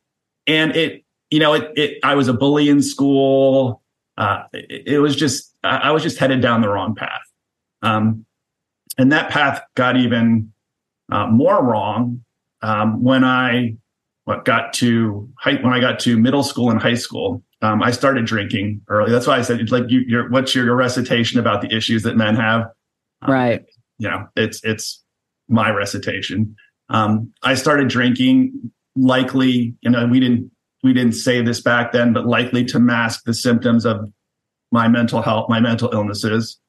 and 0.48 0.76
it, 0.76 1.04
you 1.30 1.40
know, 1.40 1.54
it, 1.54 1.72
it, 1.76 2.00
I 2.04 2.16
was 2.16 2.28
a 2.28 2.34
bully 2.34 2.70
in 2.70 2.82
school 2.82 3.83
uh, 4.18 4.44
it, 4.54 4.84
it, 4.88 5.00
was 5.00 5.16
just 5.16 5.56
I 5.64 5.92
was 5.92 6.04
just 6.04 6.18
headed 6.18 6.42
down 6.42 6.62
the 6.62 6.70
wrong 6.70 6.96
path, 6.96 7.22
um, 7.82 8.26
and 8.98 9.12
that 9.12 9.30
path 9.30 9.62
got 9.76 9.98
even 9.98 10.52
uh, 11.12 11.28
more 11.28 11.64
wrong 11.64 12.24
um, 12.62 13.04
when 13.04 13.24
I 13.24 13.76
what 14.26 14.46
got 14.46 14.74
to 14.74 15.30
high, 15.40 15.56
when 15.56 15.74
I 15.74 15.80
got 15.80 16.00
to 16.02 16.18
middle 16.18 16.44
school 16.44 16.70
and 16.70 16.82
high 16.82 16.96
school. 16.96 17.44
Um, 17.62 17.82
I 17.82 17.92
started 17.92 18.26
drinking 18.26 18.82
early. 18.90 19.12
That's 19.12 19.26
why 19.26 19.38
I 19.38 19.42
said, 19.42 19.72
like, 19.72 19.86
you, 19.88 20.02
your, 20.02 20.30
what's 20.30 20.54
your 20.54 20.76
recitation 20.76 21.40
about 21.40 21.62
the 21.62 21.74
issues 21.74 22.04
that 22.04 22.18
men 22.18 22.36
have? 22.36 22.64
Um, 23.22 23.32
right. 23.32 23.66
You 24.00 24.10
know, 24.10 24.28
it's 24.36 24.62
it's 24.64 25.04
my 25.48 25.70
recitation. 25.72 26.56
Um, 26.90 27.32
I 27.42 27.56
started 27.56 27.88
drinking 27.88 28.72
likely, 28.96 29.76
you 29.82 29.90
know, 29.90 30.06
we 30.06 30.20
didn't 30.20 30.52
we 30.84 30.94
didn't 30.94 31.14
say 31.14 31.42
this 31.42 31.62
back 31.62 31.92
then, 31.94 32.14
but 32.14 32.28
likely 32.28 32.66
to 32.66 32.80
mask 32.80 33.24
the 33.26 33.34
symptoms 33.34 33.86
of 33.86 34.12
my 34.72 34.88
mental 34.88 35.22
health, 35.22 35.50
my 35.50 35.60
mental 35.60 35.90
illnesses, 35.94 36.60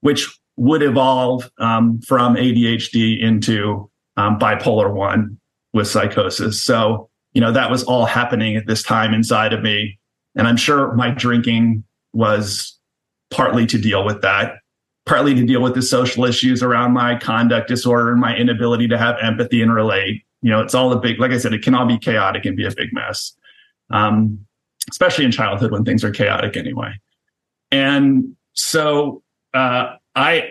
which 0.00 0.38
would 0.56 0.82
evolve 0.82 1.50
um, 1.58 2.00
from 2.00 2.34
ADHD 2.34 3.20
into 3.20 3.90
um, 4.16 4.38
bipolar 4.38 4.92
one 4.92 5.38
with 5.72 5.88
psychosis. 5.88 6.62
So, 6.62 7.08
you 7.32 7.40
know, 7.40 7.52
that 7.52 7.70
was 7.70 7.84
all 7.84 8.04
happening 8.04 8.56
at 8.56 8.66
this 8.66 8.82
time 8.82 9.14
inside 9.14 9.52
of 9.52 9.62
me. 9.62 9.98
And 10.34 10.46
I'm 10.46 10.56
sure 10.56 10.94
my 10.94 11.10
drinking 11.10 11.84
was 12.12 12.78
partly 13.30 13.66
to 13.66 13.78
deal 13.78 14.04
with 14.04 14.22
that, 14.22 14.56
partly 15.06 15.34
to 15.34 15.44
deal 15.44 15.62
with 15.62 15.74
the 15.74 15.82
social 15.82 16.24
issues 16.24 16.62
around 16.62 16.92
my 16.92 17.18
conduct 17.18 17.68
disorder 17.68 18.10
and 18.10 18.20
my 18.20 18.36
inability 18.36 18.88
to 18.88 18.98
have 18.98 19.16
empathy 19.22 19.62
and 19.62 19.74
relate. 19.74 20.22
You 20.42 20.50
know, 20.50 20.60
it's 20.60 20.74
all 20.74 20.92
a 20.92 21.00
big, 21.00 21.18
like 21.18 21.32
I 21.32 21.38
said, 21.38 21.52
it 21.52 21.62
can 21.62 21.74
all 21.74 21.86
be 21.86 21.98
chaotic 21.98 22.44
and 22.44 22.56
be 22.56 22.64
a 22.64 22.70
big 22.70 22.92
mess, 22.92 23.34
um, 23.90 24.38
especially 24.90 25.24
in 25.24 25.30
childhood 25.30 25.72
when 25.72 25.84
things 25.84 26.04
are 26.04 26.10
chaotic 26.10 26.56
anyway. 26.56 26.92
And 27.70 28.36
so 28.54 29.22
uh, 29.54 29.94
I, 30.14 30.48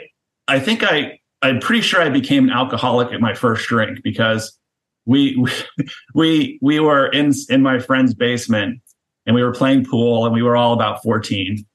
I 0.48 0.60
think 0.60 0.84
I, 0.84 1.20
I'm 1.42 1.60
pretty 1.60 1.82
sure 1.82 2.02
I 2.02 2.10
became 2.10 2.46
an 2.46 2.50
alcoholic 2.52 3.14
at 3.14 3.22
my 3.22 3.34
first 3.34 3.68
drink 3.68 4.02
because 4.04 4.58
we, 5.06 5.44
we, 6.14 6.60
we 6.62 6.80
were 6.80 7.08
in 7.08 7.32
in 7.50 7.62
my 7.62 7.80
friend's 7.80 8.14
basement 8.14 8.82
and 9.26 9.36
we 9.36 9.44
were 9.44 9.54
playing 9.54 9.86
pool 9.86 10.26
and 10.26 10.34
we 10.34 10.42
were 10.42 10.56
all 10.56 10.74
about 10.74 11.04
14 11.04 11.66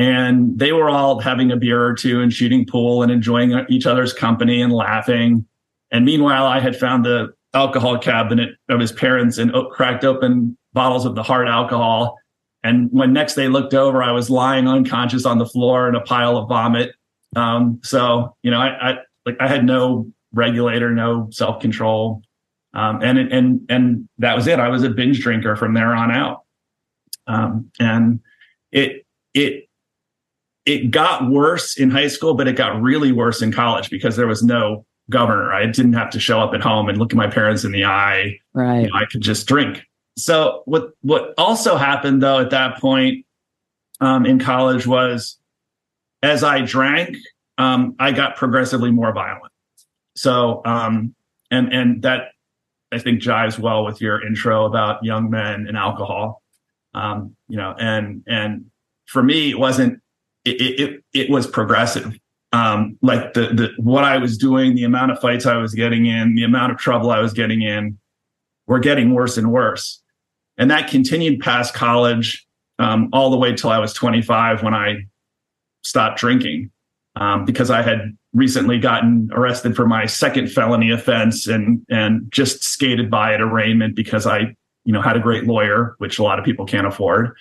and 0.00 0.58
they 0.58 0.72
were 0.72 0.88
all 0.88 1.20
having 1.20 1.52
a 1.52 1.56
beer 1.56 1.84
or 1.84 1.92
two 1.92 2.22
and 2.22 2.32
shooting 2.32 2.64
pool 2.64 3.02
and 3.02 3.12
enjoying 3.12 3.52
each 3.68 3.84
other's 3.84 4.14
company 4.14 4.62
and 4.62 4.72
laughing. 4.72 5.44
And 5.90 6.06
meanwhile, 6.06 6.46
I 6.46 6.58
had 6.58 6.74
found 6.74 7.04
the 7.04 7.34
alcohol 7.52 7.98
cabinet 7.98 8.50
of 8.70 8.80
his 8.80 8.92
parents 8.92 9.36
and 9.36 9.52
cracked 9.72 10.04
open 10.04 10.56
bottles 10.72 11.04
of 11.04 11.14
the 11.14 11.22
hard 11.22 11.48
alcohol. 11.48 12.18
And 12.62 12.90
when 12.92 13.12
next 13.12 13.34
they 13.34 13.48
looked 13.48 13.74
over, 13.74 14.02
I 14.02 14.12
was 14.12 14.28
lying 14.28 14.68
unconscious 14.68 15.24
on 15.24 15.38
the 15.38 15.46
floor 15.46 15.88
in 15.88 15.94
a 15.94 16.00
pile 16.00 16.36
of 16.36 16.48
vomit. 16.48 16.92
Um, 17.36 17.80
so 17.82 18.36
you 18.42 18.50
know, 18.50 18.60
I, 18.60 18.90
I 18.90 18.98
like 19.24 19.36
I 19.40 19.48
had 19.48 19.64
no 19.64 20.10
regulator, 20.32 20.90
no 20.90 21.28
self 21.30 21.60
control, 21.60 22.22
um, 22.74 23.02
and 23.02 23.18
and 23.18 23.66
and 23.68 24.08
that 24.18 24.36
was 24.36 24.46
it. 24.46 24.58
I 24.58 24.68
was 24.68 24.82
a 24.82 24.90
binge 24.90 25.20
drinker 25.20 25.56
from 25.56 25.74
there 25.74 25.94
on 25.94 26.10
out, 26.10 26.44
um, 27.26 27.70
and 27.78 28.20
it 28.72 29.06
it 29.32 29.68
it 30.66 30.90
got 30.90 31.30
worse 31.30 31.78
in 31.78 31.90
high 31.90 32.08
school, 32.08 32.34
but 32.34 32.46
it 32.46 32.56
got 32.56 32.80
really 32.80 33.12
worse 33.12 33.42
in 33.42 33.52
college 33.52 33.90
because 33.90 34.16
there 34.16 34.26
was 34.26 34.42
no 34.42 34.84
governor. 35.08 35.52
I 35.52 35.66
didn't 35.66 35.94
have 35.94 36.10
to 36.10 36.20
show 36.20 36.40
up 36.40 36.54
at 36.54 36.60
home 36.60 36.88
and 36.88 36.98
look 36.98 37.12
at 37.12 37.16
my 37.16 37.28
parents 37.28 37.64
in 37.64 37.72
the 37.72 37.84
eye. 37.84 38.38
Right. 38.52 38.82
You 38.82 38.86
know, 38.88 38.94
I 38.94 39.06
could 39.06 39.20
just 39.20 39.46
drink. 39.46 39.82
So 40.16 40.62
what 40.66 40.90
what 41.02 41.34
also 41.38 41.76
happened 41.76 42.22
though 42.22 42.40
at 42.40 42.50
that 42.50 42.78
point 42.78 43.24
um, 44.00 44.26
in 44.26 44.38
college 44.38 44.86
was 44.86 45.38
as 46.22 46.44
I 46.44 46.62
drank, 46.62 47.16
um, 47.58 47.94
I 47.98 48.12
got 48.12 48.36
progressively 48.36 48.90
more 48.90 49.12
violent. 49.12 49.52
So 50.16 50.62
um, 50.64 51.14
and 51.50 51.72
and 51.72 52.02
that 52.02 52.32
I 52.92 52.98
think 52.98 53.22
jives 53.22 53.58
well 53.58 53.84
with 53.84 54.00
your 54.00 54.24
intro 54.24 54.66
about 54.66 55.04
young 55.04 55.30
men 55.30 55.66
and 55.66 55.76
alcohol. 55.76 56.42
Um, 56.92 57.36
you 57.48 57.56
know, 57.56 57.74
and 57.78 58.24
and 58.26 58.66
for 59.06 59.22
me, 59.22 59.50
it 59.50 59.58
wasn't 59.58 60.00
it, 60.44 60.80
it, 60.80 61.04
it 61.12 61.30
was 61.30 61.46
progressive. 61.46 62.18
Um, 62.52 62.98
like 63.02 63.34
the, 63.34 63.42
the, 63.48 63.70
what 63.76 64.04
I 64.04 64.18
was 64.18 64.36
doing, 64.36 64.74
the 64.74 64.84
amount 64.84 65.12
of 65.12 65.20
fights 65.20 65.46
I 65.46 65.56
was 65.56 65.74
getting 65.74 66.06
in, 66.06 66.34
the 66.34 66.42
amount 66.42 66.72
of 66.72 66.78
trouble 66.78 67.10
I 67.10 67.20
was 67.20 67.32
getting 67.32 67.62
in 67.62 67.98
were 68.66 68.80
getting 68.80 69.14
worse 69.14 69.36
and 69.36 69.52
worse. 69.52 69.99
And 70.60 70.70
that 70.70 70.90
continued 70.90 71.40
past 71.40 71.72
college, 71.72 72.46
um, 72.78 73.08
all 73.14 73.30
the 73.30 73.38
way 73.38 73.54
till 73.54 73.70
I 73.70 73.78
was 73.78 73.94
25 73.94 74.62
when 74.62 74.74
I 74.74 75.06
stopped 75.82 76.20
drinking. 76.20 76.70
Um, 77.16 77.44
because 77.44 77.70
I 77.70 77.82
had 77.82 78.16
recently 78.32 78.78
gotten 78.78 79.30
arrested 79.32 79.74
for 79.74 79.86
my 79.86 80.06
second 80.06 80.52
felony 80.52 80.92
offense 80.92 81.48
and, 81.48 81.84
and 81.90 82.30
just 82.30 82.62
skated 82.62 83.10
by 83.10 83.34
at 83.34 83.40
arraignment 83.40 83.96
because 83.96 84.26
I, 84.26 84.54
you 84.84 84.92
know, 84.92 85.02
had 85.02 85.16
a 85.16 85.20
great 85.20 85.44
lawyer, 85.44 85.96
which 85.98 86.20
a 86.20 86.22
lot 86.22 86.38
of 86.38 86.44
people 86.44 86.66
can't 86.66 86.86
afford. 86.86 87.34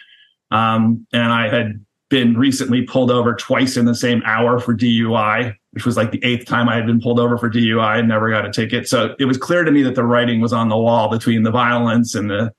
Um, 0.49 1.05
and 1.13 1.31
I 1.31 1.49
had 1.49 1.85
been 2.09 2.35
recently 2.35 2.81
pulled 2.81 3.11
over 3.11 3.35
twice 3.35 3.77
in 3.77 3.85
the 3.85 3.93
same 3.93 4.23
hour 4.25 4.59
for 4.59 4.75
DUI, 4.75 5.55
which 5.71 5.85
was 5.85 5.95
like 5.95 6.11
the 6.11 6.23
eighth 6.23 6.47
time 6.47 6.67
I 6.67 6.75
had 6.75 6.87
been 6.87 6.99
pulled 6.99 7.19
over 7.19 7.37
for 7.37 7.49
DUI 7.49 7.99
and 7.99 8.07
never 8.07 8.31
got 8.31 8.45
a 8.45 8.51
ticket. 8.51 8.87
So 8.87 9.15
it 9.19 9.25
was 9.25 9.37
clear 9.37 9.63
to 9.63 9.71
me 9.71 9.83
that 9.83 9.93
the 9.93 10.03
writing 10.03 10.41
was 10.41 10.51
on 10.51 10.69
the 10.69 10.77
wall 10.77 11.09
between 11.09 11.43
the 11.43 11.51
violence 11.51 12.15
and 12.15 12.29
the 12.29 12.51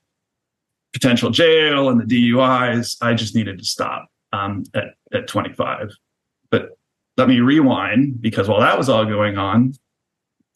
potential 0.93 1.30
jail 1.30 1.88
and 1.88 2.01
the 2.01 2.32
DUIs. 2.32 2.97
I 3.01 3.14
just 3.14 3.34
needed 3.34 3.59
to 3.59 3.64
stop 3.64 4.09
um, 4.32 4.64
at, 4.74 4.95
at 5.12 5.28
25. 5.28 5.93
But 6.51 6.78
let 7.16 7.28
me 7.28 7.41
rewind 7.41 8.20
because 8.20 8.49
while 8.49 8.61
that 8.61 8.78
was 8.78 8.88
all 8.88 9.05
going 9.05 9.38
on, 9.38 9.74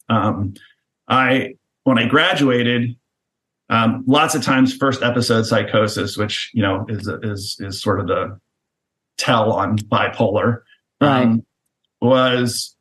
um, 0.09 0.53
I 1.07 1.55
when 1.83 1.97
I 1.99 2.07
graduated, 2.07 2.95
um, 3.69 4.03
lots 4.07 4.35
of 4.35 4.43
times 4.43 4.75
first 4.75 5.01
episode 5.03 5.43
psychosis, 5.43 6.17
which 6.17 6.51
you 6.53 6.61
know 6.61 6.85
is 6.89 7.07
is 7.07 7.57
is 7.59 7.81
sort 7.81 7.99
of 7.99 8.07
the 8.07 8.39
tell 9.17 9.51
on 9.51 9.77
bipolar 9.77 10.61
right. 10.99 11.23
um, 11.23 11.45
was 12.01 12.75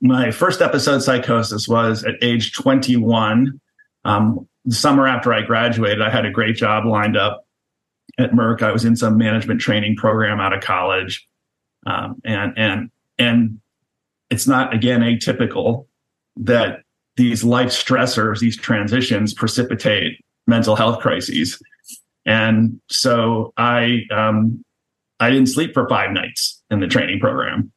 my 0.00 0.30
first 0.30 0.60
episode 0.60 1.00
psychosis 1.00 1.68
was 1.68 2.04
at 2.04 2.14
age 2.20 2.52
21 2.52 3.60
um, 4.04 4.48
the 4.64 4.74
summer 4.74 5.06
after 5.06 5.32
i 5.32 5.42
graduated 5.42 6.02
i 6.02 6.10
had 6.10 6.24
a 6.24 6.30
great 6.30 6.56
job 6.56 6.84
lined 6.84 7.16
up 7.16 7.44
at 8.18 8.32
merck. 8.32 8.62
I 8.62 8.72
was 8.72 8.84
in 8.84 8.96
some 8.96 9.16
management 9.16 9.60
training 9.60 9.96
program 9.96 10.40
out 10.40 10.52
of 10.52 10.62
college. 10.62 11.26
Um, 11.86 12.20
and 12.24 12.52
and 12.56 12.90
and 13.18 13.60
it's 14.30 14.46
not 14.46 14.72
again 14.72 15.00
atypical 15.00 15.86
that 16.36 16.80
these 17.16 17.44
life 17.44 17.68
stressors 17.68 18.38
these 18.38 18.56
transitions 18.56 19.34
precipitate 19.34 20.24
mental 20.46 20.76
health 20.76 21.00
crises. 21.00 21.60
And 22.24 22.80
so 22.88 23.52
i 23.56 24.02
um, 24.10 24.64
I 25.18 25.30
didn't 25.30 25.48
sleep 25.48 25.74
for 25.74 25.88
five 25.88 26.12
nights 26.12 26.62
in 26.70 26.80
the 26.80 26.86
training 26.86 27.20
program. 27.20 27.72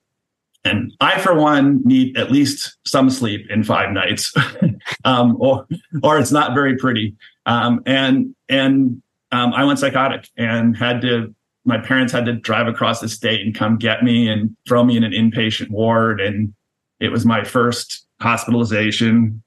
And 0.66 0.92
I, 1.00 1.20
for 1.20 1.36
one, 1.36 1.82
need 1.86 2.18
at 2.18 2.32
least 2.32 2.76
some 2.86 3.12
sleep 3.12 3.46
in 3.52 3.64
five 3.64 3.92
nights, 3.92 4.34
um, 5.06 5.38
or 5.40 5.68
or 6.04 6.18
it's 6.18 6.32
not 6.32 6.56
very 6.56 6.76
pretty. 6.76 7.16
Um, 7.46 7.82
and 7.86 8.36
and 8.50 9.02
um, 9.32 9.54
I 9.54 9.64
went 9.64 9.80
psychotic 9.80 10.28
and 10.38 10.76
had 10.76 11.02
to. 11.02 11.34
My 11.68 11.80
parents 11.80 12.14
had 12.14 12.26
to 12.26 12.34
drive 12.34 12.68
across 12.68 13.00
the 13.00 13.10
state 13.10 13.42
and 13.42 13.56
come 13.56 13.78
get 13.78 14.04
me 14.04 14.28
and 14.28 14.56
throw 14.68 14.84
me 14.84 14.98
in 14.98 15.04
an 15.04 15.14
inpatient 15.14 15.72
ward. 15.72 16.22
And 16.22 16.54
it 17.00 17.12
was 17.12 17.26
my 17.26 17.44
first 17.44 18.06
hospitalization. 18.22 19.42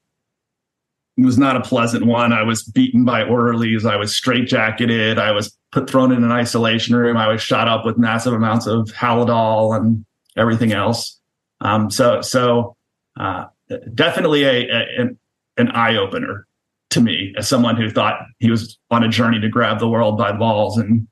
It 1.17 1.25
was 1.25 1.37
not 1.37 1.55
a 1.55 1.61
pleasant 1.61 2.05
one. 2.05 2.33
I 2.33 2.43
was 2.43 2.63
beaten 2.63 3.05
by 3.05 3.23
orderlies. 3.23 3.85
I 3.85 3.95
was 3.95 4.11
straitjacketed. 4.11 5.17
I 5.17 5.31
was 5.31 5.57
put 5.71 5.89
thrown 5.89 6.11
in 6.11 6.23
an 6.23 6.31
isolation 6.31 6.95
room. 6.95 7.15
I 7.15 7.27
was 7.27 7.41
shot 7.41 7.67
up 7.69 7.85
with 7.85 7.97
massive 7.97 8.33
amounts 8.33 8.67
of 8.67 8.87
Haldol 8.87 9.75
and 9.75 10.05
everything 10.39 10.71
else. 10.71 11.19
Um, 11.61 11.91
so 11.91 12.21
so 12.21 12.75
uh, 13.19 13.45
definitely 13.93 14.43
a, 14.43 14.69
a, 14.69 15.09
an, 15.57 15.69
eye 15.71 15.97
opener 15.97 16.47
to 16.91 17.01
me 17.01 17.33
as 17.37 17.47
someone 17.47 17.75
who 17.75 17.89
thought 17.89 18.21
he 18.39 18.49
was 18.49 18.79
on 18.89 19.03
a 19.03 19.09
journey 19.09 19.39
to 19.41 19.49
grab 19.49 19.79
the 19.79 19.89
world 19.89 20.17
by 20.17 20.31
the 20.31 20.37
balls 20.37 20.77
and 20.77 21.07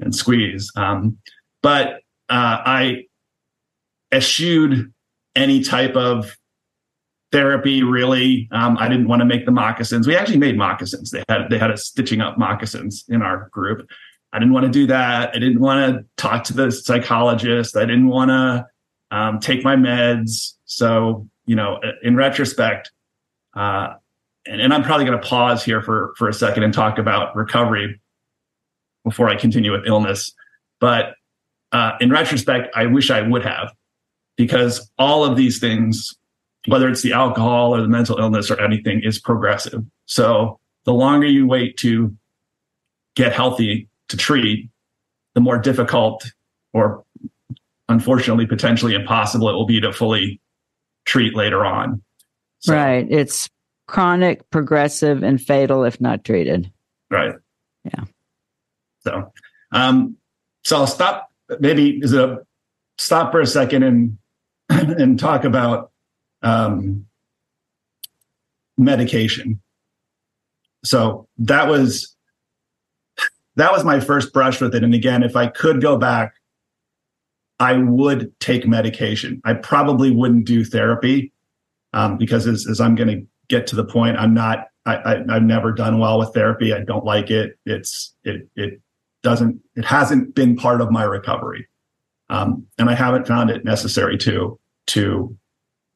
and 0.00 0.14
squeeze. 0.14 0.70
Um, 0.76 1.18
but 1.62 2.00
uh, 2.28 2.58
I 2.66 3.04
eschewed 4.12 4.92
any 5.34 5.62
type 5.62 5.94
of 5.96 6.36
therapy 7.32 7.82
really 7.82 8.48
um, 8.52 8.76
i 8.78 8.88
didn't 8.88 9.08
want 9.08 9.20
to 9.20 9.26
make 9.26 9.44
the 9.44 9.50
moccasins 9.50 10.06
we 10.06 10.16
actually 10.16 10.38
made 10.38 10.56
moccasins 10.56 11.10
they 11.10 11.22
had 11.28 11.50
they 11.50 11.58
had 11.58 11.72
us 11.72 11.84
stitching 11.84 12.20
up 12.20 12.38
moccasins 12.38 13.04
in 13.08 13.20
our 13.20 13.48
group 13.50 13.86
i 14.32 14.38
didn't 14.38 14.52
want 14.52 14.66
to 14.66 14.72
do 14.72 14.86
that. 14.88 15.30
I 15.34 15.38
didn't 15.38 15.60
want 15.60 15.94
to 15.94 16.04
talk 16.16 16.44
to 16.44 16.52
the 16.52 16.70
psychologist. 16.70 17.76
I 17.76 17.80
didn't 17.80 18.08
want 18.08 18.30
to 18.30 18.66
um, 19.10 19.40
take 19.40 19.64
my 19.64 19.76
meds. 19.76 20.52
So 20.64 21.28
you 21.46 21.56
know 21.56 21.80
in 22.02 22.16
retrospect 22.16 22.90
uh, 23.54 23.94
and, 24.46 24.60
and 24.60 24.74
i'm 24.74 24.82
probably 24.82 25.06
going 25.06 25.20
to 25.20 25.26
pause 25.26 25.64
here 25.64 25.80
for 25.80 26.12
for 26.16 26.28
a 26.28 26.34
second 26.34 26.64
and 26.64 26.74
talk 26.74 26.98
about 26.98 27.34
recovery 27.36 28.00
before 29.04 29.28
i 29.28 29.36
continue 29.36 29.72
with 29.72 29.86
illness. 29.86 30.32
But 30.80 31.14
uh, 31.72 31.92
in 32.00 32.10
retrospect 32.10 32.74
i 32.74 32.86
wish 32.86 33.10
i 33.10 33.22
would 33.22 33.44
have 33.44 33.72
because 34.36 34.90
all 34.98 35.24
of 35.24 35.36
these 35.36 35.58
things 35.58 36.14
whether 36.66 36.88
it's 36.88 37.02
the 37.02 37.12
alcohol 37.12 37.74
or 37.74 37.80
the 37.80 37.88
mental 37.88 38.18
illness 38.18 38.50
or 38.50 38.60
anything, 38.60 39.00
is 39.02 39.18
progressive. 39.18 39.82
So 40.06 40.58
the 40.84 40.92
longer 40.92 41.26
you 41.26 41.46
wait 41.46 41.76
to 41.78 42.14
get 43.14 43.32
healthy 43.32 43.88
to 44.08 44.16
treat, 44.16 44.70
the 45.34 45.40
more 45.40 45.58
difficult 45.58 46.24
or 46.72 47.04
unfortunately 47.88 48.46
potentially 48.46 48.94
impossible 48.94 49.48
it 49.48 49.52
will 49.52 49.66
be 49.66 49.80
to 49.80 49.92
fully 49.92 50.40
treat 51.04 51.34
later 51.34 51.64
on. 51.64 52.02
So. 52.60 52.74
Right. 52.74 53.06
It's 53.08 53.48
chronic, 53.86 54.48
progressive, 54.50 55.22
and 55.22 55.40
fatal 55.40 55.84
if 55.84 56.00
not 56.00 56.24
treated. 56.24 56.70
Right. 57.10 57.34
Yeah. 57.84 58.04
So, 59.00 59.32
um, 59.70 60.16
so 60.64 60.78
I'll 60.78 60.86
stop. 60.86 61.30
Maybe 61.60 62.00
is 62.02 62.12
it 62.12 62.28
a 62.28 62.38
stop 62.98 63.30
for 63.30 63.40
a 63.40 63.46
second 63.46 63.84
and 63.84 64.18
and 64.68 65.18
talk 65.18 65.44
about 65.44 65.92
um, 66.42 67.06
medication. 68.76 69.60
So 70.84 71.28
that 71.38 71.68
was 71.68 72.15
that 73.56 73.72
was 73.72 73.84
my 73.84 74.00
first 74.00 74.32
brush 74.32 74.60
with 74.60 74.74
it. 74.74 74.84
And 74.84 74.94
again, 74.94 75.22
if 75.22 75.34
I 75.34 75.48
could 75.48 75.80
go 75.80 75.96
back, 75.96 76.34
I 77.58 77.74
would 77.74 78.38
take 78.38 78.66
medication. 78.66 79.40
I 79.44 79.54
probably 79.54 80.10
wouldn't 80.10 80.44
do 80.44 80.64
therapy 80.64 81.32
um, 81.92 82.18
because 82.18 82.46
as, 82.46 82.66
as 82.68 82.80
I'm 82.80 82.94
going 82.94 83.08
to 83.08 83.26
get 83.48 83.66
to 83.68 83.76
the 83.76 83.84
point, 83.84 84.18
I'm 84.18 84.34
not. 84.34 84.68
I, 84.84 85.24
I, 85.28 85.34
have 85.34 85.42
never 85.42 85.72
done 85.72 85.98
well 85.98 86.20
with 86.20 86.32
therapy. 86.32 86.72
I 86.72 86.78
don't 86.80 87.04
like 87.04 87.28
it. 87.28 87.58
It's 87.66 88.14
it 88.22 88.48
it 88.54 88.80
doesn't. 89.24 89.60
It 89.74 89.84
hasn't 89.84 90.34
been 90.34 90.54
part 90.54 90.80
of 90.80 90.92
my 90.92 91.02
recovery, 91.02 91.66
um, 92.30 92.64
and 92.78 92.88
I 92.88 92.94
haven't 92.94 93.26
found 93.26 93.50
it 93.50 93.64
necessary 93.64 94.16
to 94.18 94.60
to 94.88 95.36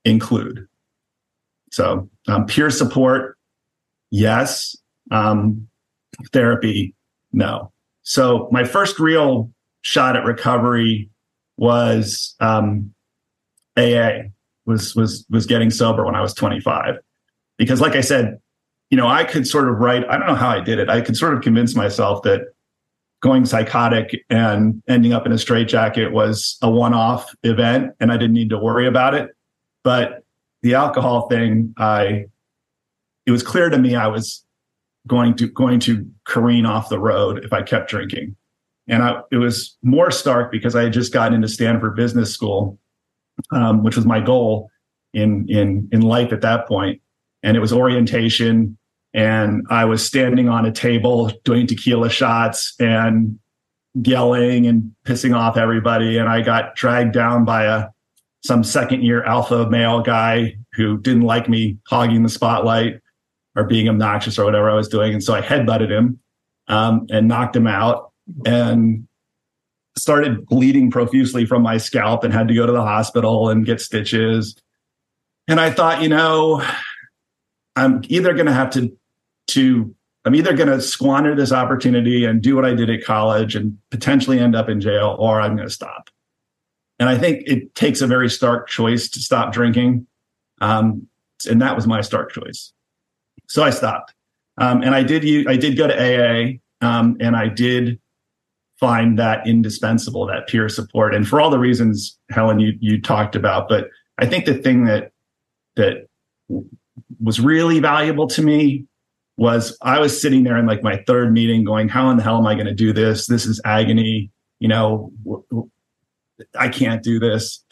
include. 0.04 0.66
So 1.70 2.10
um, 2.26 2.46
peer 2.46 2.70
support, 2.70 3.38
yes. 4.10 4.74
Um, 5.12 5.68
therapy, 6.32 6.94
no. 7.32 7.72
So 8.02 8.48
my 8.50 8.64
first 8.64 8.98
real 8.98 9.50
shot 9.82 10.16
at 10.16 10.24
recovery 10.24 11.10
was 11.56 12.34
um, 12.40 12.92
AA. 13.76 14.28
Was 14.66 14.94
was 14.94 15.26
was 15.30 15.46
getting 15.46 15.70
sober 15.70 16.04
when 16.04 16.14
I 16.14 16.20
was 16.20 16.34
25, 16.34 16.96
because 17.56 17.80
like 17.80 17.96
I 17.96 18.02
said, 18.02 18.38
you 18.90 18.96
know, 18.96 19.08
I 19.08 19.24
could 19.24 19.46
sort 19.46 19.68
of 19.68 19.78
write. 19.78 20.04
I 20.08 20.16
don't 20.18 20.26
know 20.26 20.34
how 20.34 20.50
I 20.50 20.60
did 20.60 20.78
it. 20.78 20.88
I 20.88 21.00
could 21.00 21.16
sort 21.16 21.34
of 21.34 21.42
convince 21.42 21.74
myself 21.74 22.22
that 22.22 22.42
going 23.20 23.46
psychotic 23.46 24.24
and 24.28 24.82
ending 24.86 25.12
up 25.12 25.26
in 25.26 25.32
a 25.32 25.38
straitjacket 25.38 26.12
was 26.12 26.58
a 26.62 26.70
one-off 26.70 27.34
event, 27.42 27.92
and 28.00 28.12
I 28.12 28.16
didn't 28.16 28.34
need 28.34 28.50
to 28.50 28.58
worry 28.58 28.86
about 28.86 29.14
it. 29.14 29.30
But 29.82 30.24
the 30.62 30.74
alcohol 30.74 31.28
thing, 31.28 31.74
I 31.78 32.26
it 33.26 33.30
was 33.30 33.42
clear 33.42 33.70
to 33.70 33.78
me 33.78 33.96
I 33.96 34.08
was 34.08 34.44
going 35.10 35.34
to 35.34 35.48
going 35.48 35.80
to 35.80 36.08
careen 36.24 36.64
off 36.64 36.88
the 36.88 36.98
road 36.98 37.44
if 37.44 37.52
I 37.52 37.62
kept 37.62 37.90
drinking. 37.90 38.36
And 38.88 39.02
I, 39.02 39.20
it 39.32 39.38
was 39.38 39.76
more 39.82 40.12
stark 40.12 40.52
because 40.52 40.76
I 40.76 40.84
had 40.84 40.92
just 40.92 41.12
gotten 41.12 41.34
into 41.34 41.48
Stanford 41.48 41.96
Business 41.96 42.32
School, 42.32 42.78
um, 43.52 43.82
which 43.82 43.96
was 43.96 44.06
my 44.06 44.20
goal 44.20 44.70
in 45.12 45.46
in 45.48 45.88
in 45.90 46.02
life 46.02 46.32
at 46.32 46.42
that 46.42 46.68
point. 46.68 47.02
And 47.42 47.56
it 47.56 47.60
was 47.60 47.72
orientation, 47.72 48.78
and 49.12 49.66
I 49.68 49.84
was 49.84 50.06
standing 50.06 50.48
on 50.48 50.64
a 50.64 50.72
table 50.72 51.32
doing 51.44 51.66
tequila 51.66 52.08
shots 52.08 52.74
and 52.78 53.36
yelling 53.94 54.66
and 54.66 54.92
pissing 55.04 55.36
off 55.36 55.56
everybody. 55.56 56.18
And 56.18 56.28
I 56.28 56.40
got 56.40 56.76
dragged 56.76 57.12
down 57.12 57.44
by 57.44 57.64
a 57.64 57.88
some 58.44 58.62
second 58.62 59.02
year 59.02 59.24
alpha 59.24 59.68
male 59.68 60.02
guy 60.02 60.56
who 60.74 60.98
didn't 60.98 61.22
like 61.22 61.48
me 61.48 61.78
hogging 61.88 62.22
the 62.22 62.28
spotlight 62.28 63.00
or 63.56 63.64
being 63.64 63.88
obnoxious 63.88 64.38
or 64.38 64.44
whatever 64.44 64.70
I 64.70 64.74
was 64.74 64.88
doing. 64.88 65.12
And 65.12 65.22
so 65.22 65.34
I 65.34 65.40
headbutted 65.40 65.90
him 65.90 66.20
um, 66.68 67.06
and 67.10 67.28
knocked 67.28 67.56
him 67.56 67.66
out 67.66 68.12
and 68.46 69.06
started 69.96 70.46
bleeding 70.46 70.90
profusely 70.90 71.44
from 71.44 71.62
my 71.62 71.76
scalp 71.76 72.24
and 72.24 72.32
had 72.32 72.48
to 72.48 72.54
go 72.54 72.64
to 72.66 72.72
the 72.72 72.82
hospital 72.82 73.48
and 73.48 73.66
get 73.66 73.80
stitches. 73.80 74.56
And 75.48 75.60
I 75.60 75.70
thought, 75.70 76.00
you 76.02 76.08
know, 76.08 76.64
I'm 77.76 78.02
either 78.08 78.34
going 78.34 78.46
to 78.46 78.52
have 78.52 78.70
to, 78.70 78.96
to, 79.48 79.94
I'm 80.24 80.34
either 80.34 80.54
going 80.54 80.68
to 80.68 80.80
squander 80.80 81.34
this 81.34 81.50
opportunity 81.50 82.24
and 82.24 82.40
do 82.40 82.54
what 82.54 82.64
I 82.64 82.74
did 82.74 82.88
at 82.88 83.04
college 83.04 83.56
and 83.56 83.78
potentially 83.90 84.38
end 84.38 84.54
up 84.54 84.68
in 84.68 84.80
jail, 84.80 85.16
or 85.18 85.40
I'm 85.40 85.56
going 85.56 85.68
to 85.68 85.74
stop. 85.74 86.08
And 86.98 87.08
I 87.08 87.18
think 87.18 87.42
it 87.46 87.74
takes 87.74 88.00
a 88.00 88.06
very 88.06 88.28
stark 88.28 88.68
choice 88.68 89.08
to 89.10 89.20
stop 89.20 89.52
drinking. 89.52 90.06
Um, 90.60 91.08
and 91.48 91.62
that 91.62 91.74
was 91.74 91.86
my 91.86 92.02
stark 92.02 92.32
choice. 92.32 92.72
So 93.50 93.64
I 93.64 93.70
stopped. 93.70 94.14
Um, 94.58 94.82
and 94.82 94.94
I 94.94 95.02
did 95.02 95.48
I 95.48 95.56
did 95.56 95.76
go 95.76 95.86
to 95.86 95.94
AA 95.94 96.58
um, 96.86 97.16
and 97.20 97.36
I 97.36 97.48
did 97.48 98.00
find 98.78 99.18
that 99.18 99.46
indispensable, 99.46 100.26
that 100.26 100.48
peer 100.48 100.68
support. 100.68 101.14
And 101.14 101.28
for 101.28 101.40
all 101.40 101.50
the 101.50 101.58
reasons, 101.58 102.18
Helen, 102.30 102.60
you, 102.60 102.72
you 102.80 103.00
talked 103.00 103.36
about, 103.36 103.68
but 103.68 103.88
I 104.18 104.26
think 104.26 104.46
the 104.46 104.54
thing 104.54 104.84
that, 104.84 105.12
that 105.76 106.06
was 107.22 107.40
really 107.40 107.78
valuable 107.80 108.26
to 108.28 108.42
me 108.42 108.86
was 109.36 109.76
I 109.82 109.98
was 109.98 110.18
sitting 110.18 110.44
there 110.44 110.56
in 110.56 110.66
like 110.66 110.82
my 110.82 111.02
third 111.06 111.32
meeting 111.32 111.64
going, 111.64 111.88
how 111.88 112.08
in 112.10 112.16
the 112.16 112.22
hell 112.22 112.38
am 112.38 112.46
I 112.46 112.54
going 112.54 112.66
to 112.66 112.74
do 112.74 112.92
this? 112.92 113.26
This 113.26 113.44
is 113.44 113.60
agony. 113.64 114.30
You 114.60 114.68
know, 114.68 115.12
I 116.58 116.68
can't 116.68 117.02
do 117.02 117.18
this. 117.18 117.62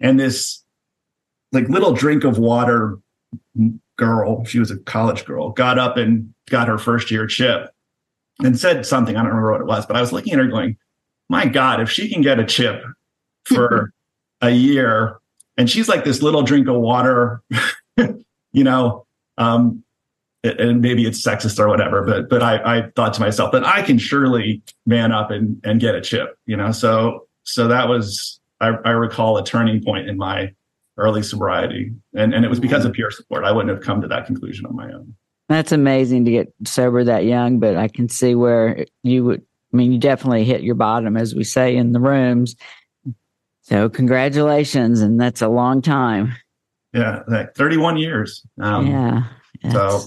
And 0.00 0.18
this 0.18 0.62
like 1.52 1.68
little 1.68 1.92
drink 1.92 2.24
of 2.24 2.38
water 2.38 2.98
girl, 4.00 4.42
she 4.46 4.58
was 4.58 4.70
a 4.70 4.78
college 4.78 5.26
girl, 5.26 5.50
got 5.50 5.78
up 5.78 5.98
and 5.98 6.32
got 6.48 6.68
her 6.68 6.78
first 6.78 7.10
year 7.10 7.26
chip 7.26 7.70
and 8.42 8.58
said 8.58 8.86
something. 8.86 9.14
I 9.14 9.20
don't 9.20 9.28
remember 9.28 9.52
what 9.52 9.60
it 9.60 9.66
was, 9.66 9.84
but 9.84 9.94
I 9.94 10.00
was 10.00 10.10
looking 10.10 10.32
at 10.32 10.38
her 10.38 10.46
going, 10.46 10.78
my 11.28 11.44
God, 11.44 11.82
if 11.82 11.90
she 11.90 12.08
can 12.08 12.22
get 12.22 12.40
a 12.40 12.44
chip 12.46 12.82
for 13.44 13.92
a 14.40 14.50
year 14.50 15.18
and 15.58 15.68
she's 15.68 15.86
like 15.86 16.04
this 16.04 16.22
little 16.22 16.42
drink 16.42 16.66
of 16.66 16.76
water, 16.76 17.42
you 17.98 18.64
know, 18.64 19.04
um, 19.36 19.84
and 20.42 20.80
maybe 20.80 21.06
it's 21.06 21.22
sexist 21.22 21.58
or 21.58 21.68
whatever, 21.68 22.02
but 22.02 22.30
but 22.30 22.42
I, 22.42 22.78
I 22.78 22.90
thought 22.96 23.12
to 23.14 23.20
myself 23.20 23.52
that 23.52 23.66
I 23.66 23.82
can 23.82 23.98
surely 23.98 24.62
man 24.86 25.12
up 25.12 25.30
and 25.30 25.60
and 25.64 25.78
get 25.78 25.94
a 25.94 26.00
chip, 26.00 26.38
you 26.46 26.56
know. 26.56 26.72
So 26.72 27.26
so 27.42 27.68
that 27.68 27.90
was 27.90 28.40
I, 28.62 28.68
I 28.86 28.90
recall 28.92 29.36
a 29.36 29.44
turning 29.44 29.84
point 29.84 30.08
in 30.08 30.16
my 30.16 30.54
early 31.00 31.22
sobriety, 31.22 31.92
and 32.14 32.32
and 32.34 32.44
it 32.44 32.48
was 32.48 32.60
because 32.60 32.84
of 32.84 32.92
peer 32.92 33.10
support. 33.10 33.44
I 33.44 33.52
wouldn't 33.52 33.74
have 33.74 33.84
come 33.84 34.00
to 34.02 34.08
that 34.08 34.26
conclusion 34.26 34.66
on 34.66 34.76
my 34.76 34.92
own. 34.92 35.14
That's 35.48 35.72
amazing 35.72 36.26
to 36.26 36.30
get 36.30 36.52
sober 36.64 37.02
that 37.02 37.24
young, 37.24 37.58
but 37.58 37.76
I 37.76 37.88
can 37.88 38.08
see 38.08 38.34
where 38.34 38.86
you 39.02 39.24
would. 39.24 39.42
I 39.72 39.76
mean, 39.76 39.92
you 39.92 39.98
definitely 39.98 40.44
hit 40.44 40.62
your 40.62 40.74
bottom, 40.74 41.16
as 41.16 41.34
we 41.34 41.44
say 41.44 41.76
in 41.76 41.92
the 41.92 42.00
rooms. 42.00 42.56
So, 43.62 43.88
congratulations, 43.88 45.00
and 45.00 45.20
that's 45.20 45.42
a 45.42 45.48
long 45.48 45.80
time. 45.80 46.34
Yeah, 46.92 47.22
like 47.28 47.54
31 47.54 47.96
years. 47.98 48.44
Um, 48.60 48.86
yeah. 48.86 49.24
So, 49.70 50.00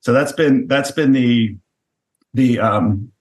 so 0.00 0.12
that's 0.12 0.32
been 0.32 0.66
that's 0.66 0.90
been 0.90 1.12
the 1.12 1.56
the 2.34 2.58
um 2.58 3.12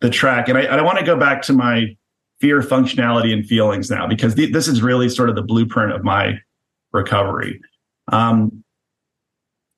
the 0.00 0.10
track. 0.10 0.48
And 0.48 0.58
I, 0.58 0.64
I 0.64 0.82
want 0.82 0.98
to 0.98 1.04
go 1.04 1.16
back 1.16 1.42
to 1.42 1.52
my 1.52 1.96
fear, 2.40 2.60
functionality, 2.60 3.32
and 3.32 3.46
feelings 3.46 3.90
now 3.90 4.06
because 4.06 4.34
the, 4.34 4.50
this 4.50 4.68
is 4.68 4.82
really 4.82 5.08
sort 5.08 5.28
of 5.28 5.36
the 5.36 5.42
blueprint 5.42 5.92
of 5.92 6.04
my 6.04 6.38
recovery. 6.92 7.60
Um, 8.12 8.64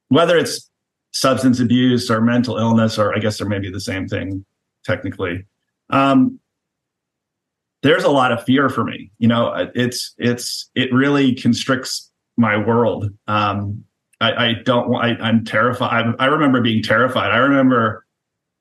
whether 0.08 0.36
it's 0.36 0.68
substance 1.12 1.60
abuse 1.60 2.10
or 2.10 2.20
mental 2.20 2.56
illness, 2.56 2.98
or 2.98 3.14
I 3.14 3.18
guess 3.18 3.38
they're 3.38 3.48
maybe 3.48 3.70
the 3.70 3.80
same 3.80 4.08
thing 4.08 4.44
technically. 4.84 5.44
Um, 5.90 6.40
there's 7.82 8.04
a 8.04 8.10
lot 8.10 8.32
of 8.32 8.42
fear 8.44 8.68
for 8.68 8.84
me. 8.84 9.10
You 9.18 9.28
know, 9.28 9.70
it's 9.74 10.14
it's 10.18 10.70
it 10.74 10.92
really 10.92 11.34
constricts 11.34 12.10
my 12.36 12.56
world. 12.56 13.10
Um, 13.26 13.84
I, 14.20 14.32
I 14.32 14.52
don't 14.64 14.88
want. 14.88 15.22
I, 15.22 15.28
am 15.28 15.44
terrified. 15.44 16.06
I, 16.18 16.24
I 16.24 16.26
remember 16.26 16.60
being 16.60 16.82
terrified. 16.82 17.30
I 17.30 17.38
remember 17.38 18.04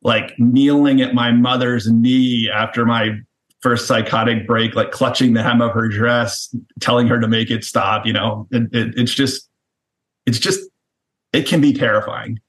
like 0.04 0.38
kneeling 0.38 1.02
at 1.02 1.16
my 1.16 1.32
mother's 1.32 1.90
knee 1.90 2.50
after 2.54 2.86
my 2.86 3.20
first 3.62 3.88
psychotic 3.88 4.46
break, 4.46 4.76
like 4.76 4.92
clutching 4.92 5.34
the 5.34 5.44
hem 5.44 5.62
of 5.62 5.72
her 5.72 5.88
dress, 5.88 6.56
telling 6.80 7.08
her 7.08 7.20
to 7.20 7.28
make 7.28 7.50
it 7.50 7.64
stop. 7.64 8.06
You 8.06 8.14
know, 8.14 8.48
it, 8.52 8.64
it, 8.74 8.94
it's 8.98 9.14
just, 9.14 9.50
it's 10.26 10.40
just, 10.40 10.60
it 11.34 11.48
can 11.48 11.60
be 11.62 11.74
terrifying. 11.74 12.40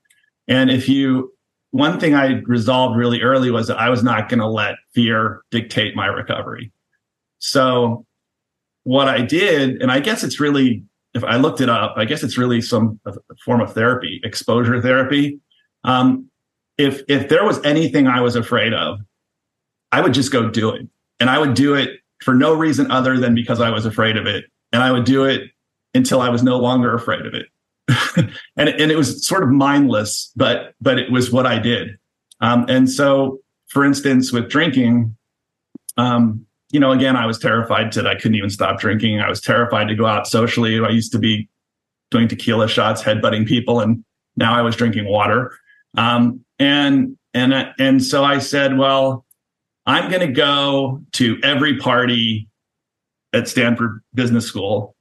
And 0.47 0.71
if 0.71 0.89
you, 0.89 1.33
one 1.71 2.01
thing 2.01 2.15
I 2.15 2.41
resolved 2.47 2.97
really 2.97 3.21
early 3.23 3.51
was 3.51 3.67
that 3.69 3.79
I 3.79 3.91
was 3.91 4.03
not 4.03 4.29
going 4.29 4.41
to 4.41 4.47
let 4.47 4.77
fear 4.95 5.43
dictate 5.51 5.95
my 5.95 6.07
recovery. 6.07 6.73
So 7.39 8.07
what 8.85 9.09
I 9.09 9.21
did, 9.21 9.83
and 9.83 9.93
I 9.93 10.01
guess 10.01 10.25
it's 10.25 10.41
really, 10.41 10.83
if 11.15 11.25
I 11.25 11.37
looked 11.37 11.61
it 11.61 11.69
up, 11.69 11.95
I 11.97 12.05
guess 12.05 12.23
it's 12.23 12.39
really 12.39 12.61
some 12.61 13.01
form 13.45 13.61
of 13.61 13.73
therapy, 13.73 14.21
exposure 14.25 14.81
therapy. 14.81 15.41
Um, 15.85 16.31
if 16.77 17.03
if 17.09 17.29
there 17.29 17.45
was 17.45 17.63
anything 17.65 18.07
I 18.07 18.21
was 18.21 18.37
afraid 18.37 18.73
of, 18.73 19.01
I 19.91 20.01
would 20.01 20.15
just 20.15 20.31
go 20.33 20.49
do 20.49 20.71
it. 20.71 20.87
And 21.21 21.29
I 21.31 21.39
would 21.39 21.55
do 21.55 21.75
it 21.75 22.01
for 22.23 22.35
no 22.35 22.55
reason 22.55 22.91
other 22.91 23.19
than 23.19 23.35
because 23.35 23.61
I 23.61 23.71
was 23.71 23.87
afraid 23.87 24.17
of 24.17 24.27
it. 24.27 24.45
And 24.73 24.83
I 24.83 24.93
would 24.93 25.05
do 25.05 25.25
it 25.25 25.51
until 25.95 26.21
I 26.21 26.29
was 26.29 26.43
no 26.43 26.59
longer 26.59 26.95
afraid 26.95 27.27
of 27.27 27.35
it. 27.35 27.47
and, 28.57 28.69
and 28.69 28.93
it 28.93 28.97
was 28.97 29.27
sort 29.27 29.43
of 29.43 29.49
mindless, 29.49 30.31
but 30.37 30.75
but 30.81 30.99
it 30.99 31.11
was 31.11 31.33
what 31.33 31.47
I 31.47 31.59
did. 31.59 31.99
Um, 32.41 32.67
and 32.69 32.91
so, 32.91 33.41
for 33.69 33.85
instance, 33.85 34.31
with 34.31 34.49
drinking, 34.49 35.17
um, 35.97 36.45
you 36.71 36.79
know, 36.79 36.93
again, 36.93 37.17
I 37.17 37.27
was 37.27 37.39
terrified 37.39 37.93
that 37.95 38.07
I 38.07 38.15
couldn't 38.15 38.35
even 38.35 38.51
stop 38.51 38.79
drinking. 38.79 39.21
I 39.21 39.29
was 39.29 39.41
terrified 39.41 39.89
to 39.89 39.95
go 39.95 40.07
out 40.07 40.27
socially. 40.27 40.79
I 40.81 40.91
used 40.91 41.13
to 41.13 41.19
be 41.19 41.49
doing 42.11 42.29
tequila 42.29 42.69
shots, 42.69 43.03
headbutting 43.03 43.47
people, 43.47 43.81
and 43.81 44.05
now 44.37 44.57
I 44.57 44.63
was 44.63 44.77
drinking 44.77 45.09
water. 45.09 45.53
Um, 45.97 46.45
and 46.59 47.17
and 47.35 47.55
and 47.79 48.05
so 48.05 48.25
I 48.25 48.39
said, 48.39 48.77
well, 48.77 49.25
I'm 49.89 50.11
going 50.11 50.21
to 50.21 50.33
go 50.33 51.01
to 51.15 51.39
every 51.43 51.79
party 51.79 52.47
at 53.33 53.49
Stanford 53.49 54.03
Business 54.13 54.45
School, 54.45 54.95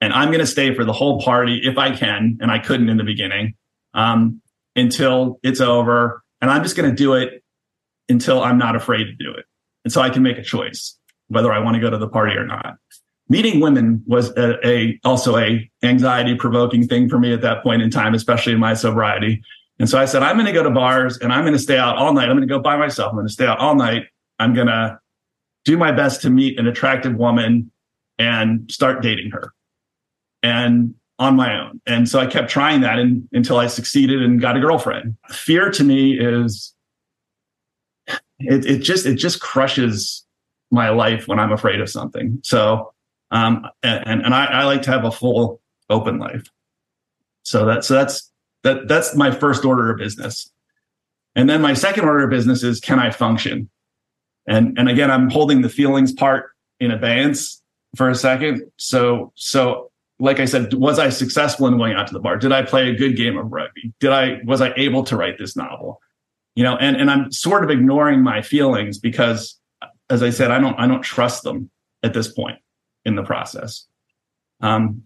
and 0.00 0.12
I'm 0.12 0.28
going 0.28 0.40
to 0.40 0.46
stay 0.46 0.72
for 0.76 0.84
the 0.84 0.92
whole 0.92 1.20
party 1.20 1.60
if 1.64 1.76
I 1.76 1.90
can, 1.90 2.38
and 2.40 2.48
I 2.52 2.60
couldn't 2.60 2.88
in 2.88 2.98
the 2.98 3.04
beginning 3.04 3.54
um, 3.94 4.40
until 4.76 5.40
it's 5.42 5.60
over, 5.60 6.22
and 6.40 6.52
I'm 6.52 6.62
just 6.62 6.76
going 6.76 6.88
to 6.88 6.94
do 6.94 7.14
it 7.14 7.42
until 8.08 8.40
I'm 8.40 8.58
not 8.58 8.76
afraid 8.76 9.06
to 9.06 9.12
do 9.12 9.32
it, 9.32 9.44
and 9.84 9.92
so 9.92 10.00
I 10.00 10.10
can 10.10 10.22
make 10.22 10.38
a 10.38 10.42
choice 10.44 10.96
whether 11.26 11.52
I 11.52 11.58
want 11.58 11.74
to 11.74 11.80
go 11.80 11.90
to 11.90 11.98
the 11.98 12.08
party 12.08 12.36
or 12.36 12.46
not. 12.46 12.76
Meeting 13.28 13.58
women 13.58 14.04
was 14.06 14.30
a, 14.36 14.64
a 14.64 15.00
also 15.04 15.36
a 15.36 15.68
anxiety 15.82 16.36
provoking 16.36 16.86
thing 16.86 17.08
for 17.08 17.18
me 17.18 17.32
at 17.32 17.40
that 17.40 17.64
point 17.64 17.82
in 17.82 17.90
time, 17.90 18.14
especially 18.14 18.52
in 18.52 18.60
my 18.60 18.74
sobriety. 18.74 19.42
And 19.78 19.88
so 19.88 19.98
I 19.98 20.06
said, 20.06 20.22
I'm 20.22 20.36
going 20.36 20.46
to 20.46 20.52
go 20.52 20.62
to 20.62 20.70
bars 20.70 21.18
and 21.18 21.32
I'm 21.32 21.42
going 21.42 21.52
to 21.52 21.58
stay 21.58 21.76
out 21.76 21.96
all 21.96 22.12
night. 22.12 22.28
I'm 22.28 22.36
going 22.36 22.48
to 22.48 22.54
go 22.54 22.60
by 22.60 22.76
myself. 22.76 23.10
I'm 23.10 23.16
going 23.16 23.26
to 23.26 23.32
stay 23.32 23.46
out 23.46 23.58
all 23.58 23.74
night. 23.74 24.04
I'm 24.38 24.54
going 24.54 24.68
to 24.68 24.98
do 25.64 25.76
my 25.76 25.92
best 25.92 26.22
to 26.22 26.30
meet 26.30 26.58
an 26.58 26.66
attractive 26.66 27.14
woman 27.16 27.70
and 28.18 28.70
start 28.70 29.02
dating 29.02 29.32
her 29.32 29.52
and 30.42 30.94
on 31.18 31.34
my 31.34 31.58
own. 31.58 31.80
And 31.86 32.08
so 32.08 32.20
I 32.20 32.26
kept 32.26 32.50
trying 32.50 32.80
that 32.82 32.98
until 33.32 33.58
I 33.58 33.66
succeeded 33.66 34.22
and 34.22 34.40
got 34.40 34.56
a 34.56 34.60
girlfriend. 34.60 35.16
Fear 35.28 35.70
to 35.72 35.84
me 35.84 36.18
is 36.18 36.74
it, 38.38 38.66
it 38.66 38.78
just 38.78 39.06
it 39.06 39.14
just 39.14 39.40
crushes 39.40 40.24
my 40.70 40.90
life 40.90 41.26
when 41.26 41.38
I'm 41.38 41.52
afraid 41.52 41.80
of 41.80 41.88
something. 41.88 42.40
So 42.44 42.92
um 43.30 43.66
and 43.82 44.24
and 44.24 44.34
I, 44.34 44.44
I 44.46 44.64
like 44.64 44.82
to 44.82 44.90
have 44.90 45.04
a 45.04 45.10
full 45.10 45.60
open 45.88 46.18
life. 46.18 46.44
So 47.44 47.64
that 47.66 47.84
so 47.84 47.94
that's 47.94 48.30
that 48.66 48.88
that's 48.88 49.14
my 49.14 49.30
first 49.30 49.64
order 49.64 49.90
of 49.90 49.98
business. 49.98 50.50
And 51.36 51.48
then 51.48 51.62
my 51.62 51.72
second 51.72 52.04
order 52.04 52.24
of 52.24 52.30
business 52.30 52.62
is 52.62 52.80
can 52.80 52.98
I 52.98 53.10
function? 53.10 53.70
And 54.48 54.76
and 54.78 54.88
again, 54.88 55.10
I'm 55.10 55.30
holding 55.30 55.62
the 55.62 55.68
feelings 55.68 56.12
part 56.12 56.50
in 56.80 56.90
abeyance 56.90 57.62
for 57.96 58.10
a 58.10 58.14
second. 58.14 58.62
So 58.76 59.32
so 59.36 59.90
like 60.18 60.40
I 60.40 60.46
said, 60.46 60.74
was 60.74 60.98
I 60.98 61.10
successful 61.10 61.66
in 61.66 61.76
going 61.76 61.94
out 61.94 62.06
to 62.08 62.12
the 62.12 62.20
bar? 62.20 62.38
Did 62.38 62.50
I 62.50 62.62
play 62.62 62.90
a 62.90 62.94
good 62.94 63.16
game 63.16 63.36
of 63.36 63.52
rugby? 63.52 63.92
Did 64.00 64.10
I 64.10 64.40
was 64.44 64.60
I 64.60 64.72
able 64.76 65.04
to 65.04 65.16
write 65.16 65.38
this 65.38 65.56
novel? 65.56 66.00
You 66.56 66.64
know, 66.64 66.76
and 66.76 66.96
and 66.96 67.10
I'm 67.10 67.30
sort 67.30 67.62
of 67.62 67.70
ignoring 67.70 68.22
my 68.22 68.42
feelings 68.42 68.98
because 68.98 69.58
as 70.10 70.22
I 70.22 70.30
said, 70.30 70.50
I 70.50 70.58
don't 70.58 70.78
I 70.78 70.88
don't 70.88 71.02
trust 71.02 71.44
them 71.44 71.70
at 72.02 72.14
this 72.14 72.32
point 72.32 72.58
in 73.04 73.14
the 73.14 73.22
process. 73.22 73.86
Um, 74.60 75.02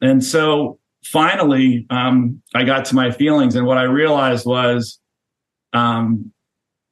and 0.00 0.24
so 0.24 0.80
finally, 1.10 1.86
um, 1.90 2.42
I 2.54 2.64
got 2.64 2.84
to 2.86 2.94
my 2.94 3.10
feelings, 3.10 3.54
and 3.54 3.66
what 3.66 3.78
I 3.78 3.84
realized 3.84 4.46
was, 4.46 4.98
um, 5.72 6.32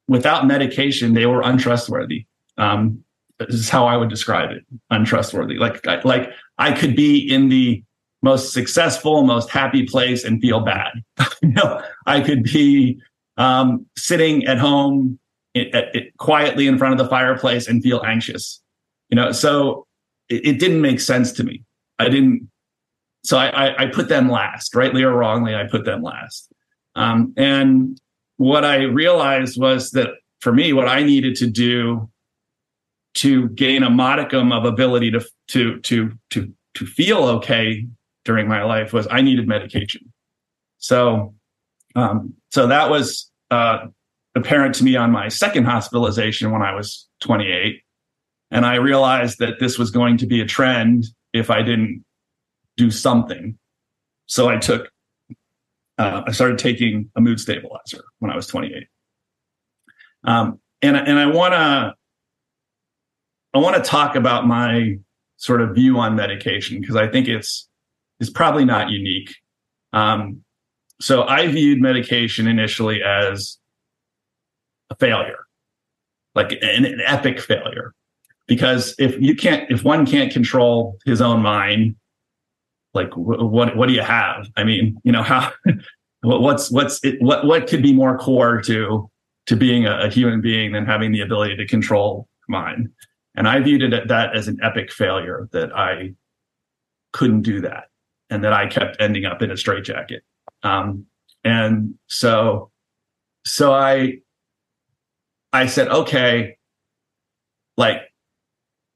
without 0.07 0.47
medication, 0.47 1.13
they 1.13 1.25
were 1.25 1.41
untrustworthy. 1.41 2.25
Um, 2.57 3.03
this 3.39 3.55
is 3.55 3.69
how 3.69 3.85
I 3.85 3.97
would 3.97 4.09
describe 4.09 4.51
it: 4.51 4.63
untrustworthy. 4.89 5.55
Like, 5.55 5.85
like 6.05 6.29
I 6.57 6.71
could 6.71 6.95
be 6.95 7.17
in 7.17 7.49
the 7.49 7.83
most 8.23 8.53
successful, 8.53 9.23
most 9.23 9.49
happy 9.49 9.85
place 9.85 10.23
and 10.23 10.41
feel 10.41 10.61
bad. 10.61 10.91
you 11.41 11.49
know, 11.49 11.81
I 12.05 12.21
could 12.21 12.43
be 12.43 12.99
um, 13.37 13.85
sitting 13.95 14.45
at 14.45 14.57
home 14.57 15.19
it, 15.53 15.73
it, 15.93 16.17
quietly 16.17 16.67
in 16.67 16.77
front 16.77 16.93
of 16.93 16.97
the 16.97 17.09
fireplace 17.09 17.67
and 17.67 17.81
feel 17.81 18.01
anxious. 18.05 18.61
You 19.09 19.15
know, 19.15 19.31
so 19.31 19.85
it, 20.29 20.45
it 20.45 20.59
didn't 20.59 20.81
make 20.81 20.99
sense 20.99 21.31
to 21.33 21.43
me. 21.43 21.63
I 21.99 22.09
didn't 22.09 22.49
so 23.27 23.37
I, 23.37 23.47
I, 23.47 23.83
I, 23.83 23.85
put 23.87 24.07
them 24.07 24.29
last, 24.29 24.73
rightly 24.73 25.03
or 25.03 25.11
wrongly, 25.11 25.53
I 25.53 25.65
put 25.67 25.83
them 25.83 26.01
last. 26.01 26.49
Um, 26.95 27.33
and 27.35 27.99
what 28.37 28.63
I 28.63 28.83
realized 28.83 29.59
was 29.59 29.91
that 29.91 30.11
for 30.39 30.53
me, 30.53 30.71
what 30.71 30.87
I 30.87 31.03
needed 31.03 31.35
to 31.37 31.47
do 31.47 32.09
to 33.15 33.49
gain 33.49 33.83
a 33.83 33.89
modicum 33.89 34.53
of 34.53 34.63
ability 34.63 35.11
to 35.11 35.25
to 35.49 35.79
to 35.81 36.17
to 36.29 36.53
to 36.75 36.85
feel 36.85 37.25
okay 37.25 37.85
during 38.23 38.47
my 38.47 38.63
life 38.63 38.93
was 38.93 39.07
I 39.11 39.19
needed 39.19 39.45
medication. 39.45 40.13
So 40.77 41.33
um, 41.97 42.33
so 42.51 42.67
that 42.67 42.89
was 42.89 43.29
uh, 43.51 43.87
apparent 44.35 44.75
to 44.75 44.85
me 44.85 44.95
on 44.95 45.11
my 45.11 45.27
second 45.27 45.65
hospitalization 45.65 46.51
when 46.51 46.61
I 46.61 46.73
was 46.73 47.09
28. 47.21 47.81
And 48.51 48.65
I 48.65 48.75
realized 48.75 49.39
that 49.39 49.59
this 49.59 49.77
was 49.77 49.91
going 49.91 50.15
to 50.17 50.27
be 50.27 50.39
a 50.39 50.45
trend 50.45 51.07
if 51.33 51.49
I 51.49 51.61
didn't 51.61 52.05
do 52.77 52.91
something. 52.91 53.57
So 54.27 54.47
I 54.47 54.57
took, 54.57 54.89
uh, 55.97 56.23
I 56.25 56.31
started 56.31 56.59
taking 56.59 57.09
a 57.15 57.21
mood 57.21 57.39
stabilizer 57.39 58.03
when 58.19 58.31
I 58.31 58.35
was 58.35 58.47
28. 58.47 58.87
Um, 60.23 60.59
and, 60.81 60.95
and 60.95 61.19
I 61.19 61.25
want 61.25 61.53
to, 61.53 61.93
I 63.53 63.57
want 63.57 63.75
to 63.75 63.81
talk 63.81 64.15
about 64.15 64.45
my 64.45 64.97
sort 65.37 65.61
of 65.61 65.75
view 65.75 65.97
on 65.97 66.15
medication 66.15 66.79
because 66.79 66.95
I 66.95 67.07
think 67.07 67.27
it's, 67.27 67.67
it's 68.19 68.29
probably 68.29 68.65
not 68.65 68.89
unique. 68.89 69.35
Um, 69.93 70.43
so 70.99 71.23
I 71.23 71.47
viewed 71.47 71.81
medication 71.81 72.47
initially 72.47 73.01
as 73.03 73.57
a 74.89 74.95
failure, 74.95 75.45
like 76.35 76.51
an, 76.51 76.85
an 76.85 77.01
epic 77.05 77.39
failure. 77.39 77.93
Because 78.47 78.95
if 78.97 79.19
you 79.19 79.35
can't, 79.35 79.69
if 79.69 79.83
one 79.83 80.05
can't 80.05 80.31
control 80.31 80.97
his 81.05 81.21
own 81.21 81.41
mind, 81.41 81.95
like 82.97 83.15
what 83.15 83.77
what 83.77 83.87
do 83.87 83.93
you 83.93 84.01
have? 84.01 84.47
I 84.57 84.63
mean, 84.63 84.99
you 85.03 85.11
know 85.11 85.23
how 85.23 85.51
what's 86.21 86.69
what's 86.71 87.03
it, 87.03 87.21
what 87.21 87.45
what 87.45 87.67
could 87.67 87.81
be 87.81 87.93
more 87.93 88.17
core 88.17 88.61
to 88.63 89.09
to 89.45 89.55
being 89.55 89.85
a, 89.85 89.99
a, 89.99 90.09
human 90.09 90.41
being 90.41 90.73
than 90.73 90.85
having 90.85 91.13
the 91.13 91.21
ability 91.21 91.55
to 91.55 91.65
control 91.65 92.27
mind? 92.49 92.89
And 93.35 93.47
I 93.47 93.59
viewed 93.61 93.81
it 93.83 94.07
that 94.07 94.35
as 94.35 94.47
an 94.47 94.57
epic 94.61 94.91
failure 94.91 95.47
that 95.53 95.71
I 95.73 96.13
couldn't 97.13 97.43
do 97.43 97.61
that, 97.61 97.85
and 98.29 98.43
that 98.43 98.51
I 98.51 98.67
kept 98.67 98.97
ending 98.99 99.25
up 99.25 99.41
in 99.41 99.51
a 99.51 99.57
straitjacket. 99.57 100.23
Um, 100.63 101.05
and 101.43 101.93
so, 102.07 102.71
so 103.45 103.73
I 103.73 104.17
I 105.53 105.67
said, 105.67 105.87
okay, 105.87 106.57
like 107.77 108.01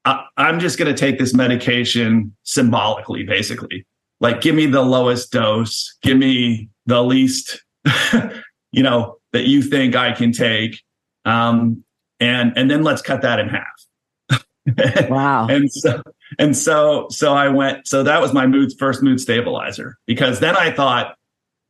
I, 0.06 0.26
am 0.38 0.60
just 0.60 0.78
going 0.78 0.93
to 0.93 0.99
take 0.99 1.20
this 1.20 1.34
medication 1.34 2.36
symbolically, 2.43 3.24
basically. 3.24 3.86
Like, 4.22 4.39
give 4.39 4.55
me 4.55 4.67
the 4.67 4.82
lowest 4.82 5.32
dose, 5.32 5.97
give 6.01 6.17
me 6.17 6.69
the 6.86 7.03
least, 7.03 7.61
you 8.72 8.84
know, 8.84 9.17
that 9.34 9.47
you 9.47 9.61
think 9.61 9.95
I 9.95 10.13
can 10.13 10.32
take, 10.32 10.82
um, 11.26 11.84
and 12.19 12.53
and 12.55 12.72
then 12.72 12.84
let's 12.84 13.01
cut 13.01 13.22
that 13.24 13.39
in 13.39 13.49
half. 13.49 15.09
wow. 15.09 15.47
and 15.47 15.72
so 15.72 16.03
and 16.38 16.55
so 16.55 17.07
so 17.09 17.34
I 17.34 17.49
went. 17.49 17.88
So 17.88 18.03
that 18.03 18.22
was 18.22 18.32
my 18.32 18.47
mood 18.47 18.72
first 18.78 19.01
mood 19.01 19.19
stabilizer 19.19 19.97
because 20.05 20.39
then 20.39 20.55
I 20.55 20.72
thought, 20.72 21.17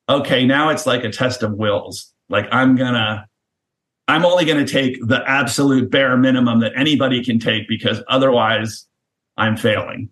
okay, 0.10 0.46
now 0.46 0.70
it's 0.70 0.86
like 0.86 1.04
a 1.04 1.10
test 1.10 1.42
of 1.42 1.54
wills. 1.54 2.14
Like 2.30 2.48
I'm 2.52 2.76
gonna 2.76 3.26
I'm 4.12 4.26
only 4.26 4.44
going 4.44 4.64
to 4.64 4.70
take 4.70 4.98
the 5.08 5.24
absolute 5.26 5.90
bare 5.90 6.18
minimum 6.18 6.60
that 6.60 6.74
anybody 6.76 7.24
can 7.24 7.40
take 7.40 7.66
because 7.70 8.04
otherwise 8.10 8.86
I'm 9.38 9.56
failing. 9.56 10.10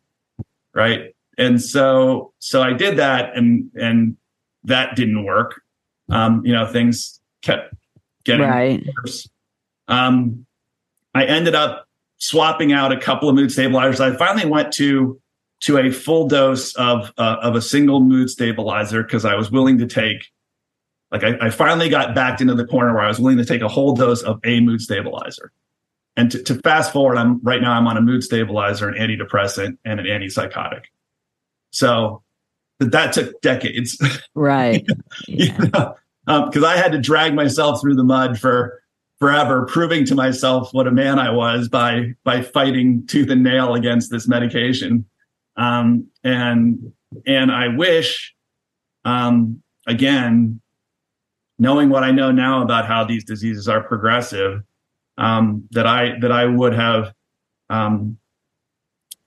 Right. 0.74 1.14
And 1.40 1.62
so, 1.62 2.34
so 2.40 2.62
I 2.62 2.74
did 2.74 2.98
that 2.98 3.36
and, 3.36 3.72
and 3.74 4.18
that 4.66 4.96
didn't 4.96 5.24
work. 5.24 5.62
Um, 6.10 6.46
you 6.46 6.54
know, 6.54 6.68
things 6.68 7.20
kept 7.42 7.74
getting 8.26 8.46
right. 8.46 8.86
worse. 8.98 9.28
Um, 9.88 10.46
I 11.16 11.26
ended 11.26 11.56
up 11.56 11.88
swapping 12.18 12.74
out 12.74 12.92
a 12.92 13.00
couple 13.00 13.30
of 13.30 13.36
mood 13.36 13.52
stabilizers. 13.52 14.02
I 14.02 14.16
finally 14.16 14.46
went 14.46 14.74
to, 14.74 15.20
to 15.62 15.78
a 15.78 15.92
full 15.92 16.28
dose 16.28 16.76
of, 16.76 17.12
uh, 17.18 17.38
of 17.42 17.56
a 17.56 17.62
single 17.62 18.02
mood 18.02 18.30
stabilizer 18.30 19.02
because 19.02 19.24
I 19.24 19.36
was 19.36 19.50
willing 19.50 19.78
to 19.80 19.88
take 19.88 20.26
like 21.12 21.24
I, 21.24 21.38
I, 21.42 21.50
finally 21.50 21.90
got 21.90 22.14
backed 22.14 22.40
into 22.40 22.54
the 22.54 22.66
corner 22.66 22.94
where 22.94 23.04
I 23.04 23.08
was 23.08 23.20
willing 23.20 23.38
to 23.38 23.46
take 23.46 23.62
a 23.62 23.68
whole 23.68 23.96
dose 23.96 24.22
of 24.22 24.40
a 24.44 24.60
mood 24.60 24.80
stabilizer. 24.80 25.52
And 26.16 26.32
to, 26.32 26.44
to 26.44 26.56
fast 26.56 26.94
forward, 26.94 27.18
I'm 27.18 27.42
right 27.42 27.62
now 27.62 27.72
I'm 27.72 27.88
on 27.88 27.98
a 27.98 28.02
mood 28.02 28.24
stabilizer, 28.24 28.88
an 28.88 28.96
antidepressant, 28.96 29.78
and 29.86 30.00
an 30.00 30.06
antipsychotic. 30.06 30.84
So 31.72 32.24
that 32.80 33.14
took 33.14 33.40
decades. 33.42 33.98
Right. 34.36 34.86
Yeah. 35.28 35.58
you 35.62 35.70
know, 35.74 35.96
because 36.26 36.64
um, 36.64 36.66
I 36.66 36.78
had 36.78 36.92
to 36.92 37.00
drag 37.00 37.34
myself 37.34 37.82
through 37.82 37.96
the 37.96 38.04
mud 38.04 38.40
for 38.40 38.82
forever, 39.20 39.66
proving 39.66 40.06
to 40.06 40.16
myself 40.16 40.70
what 40.74 40.88
a 40.88 40.92
man 40.92 41.20
I 41.20 41.32
was 41.32 41.68
by 41.68 42.14
by 42.24 42.42
fighting 42.42 43.06
tooth 43.08 43.30
and 43.30 43.44
nail 43.44 43.74
against 43.74 44.12
this 44.12 44.28
medication. 44.28 45.06
Um, 45.58 46.08
and 46.24 46.94
and 47.26 47.52
I 47.52 47.70
wish, 47.70 48.34
um, 49.06 49.62
again, 49.88 50.62
knowing 51.58 51.90
what 51.90 52.04
I 52.04 52.12
know 52.12 52.32
now 52.32 52.62
about 52.62 52.86
how 52.86 53.04
these 53.04 53.26
diseases 53.26 53.68
are 53.68 53.82
progressive, 53.82 54.62
um, 55.18 55.68
that 55.72 55.88
I 55.88 56.18
that 56.20 56.32
I 56.32 56.46
would 56.46 56.74
have 56.74 57.14
um, 57.70 58.19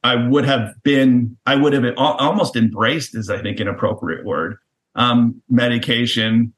I 0.04 0.16
would 0.16 0.44
have 0.44 0.74
been, 0.82 1.36
I 1.46 1.54
would 1.56 1.72
have 1.72 1.84
almost 1.96 2.56
embraced, 2.56 3.16
is 3.16 3.30
I 3.30 3.40
think 3.40 3.60
an 3.60 3.68
appropriate 3.68 4.24
word, 4.24 4.56
um, 4.94 5.40
medication 5.48 6.52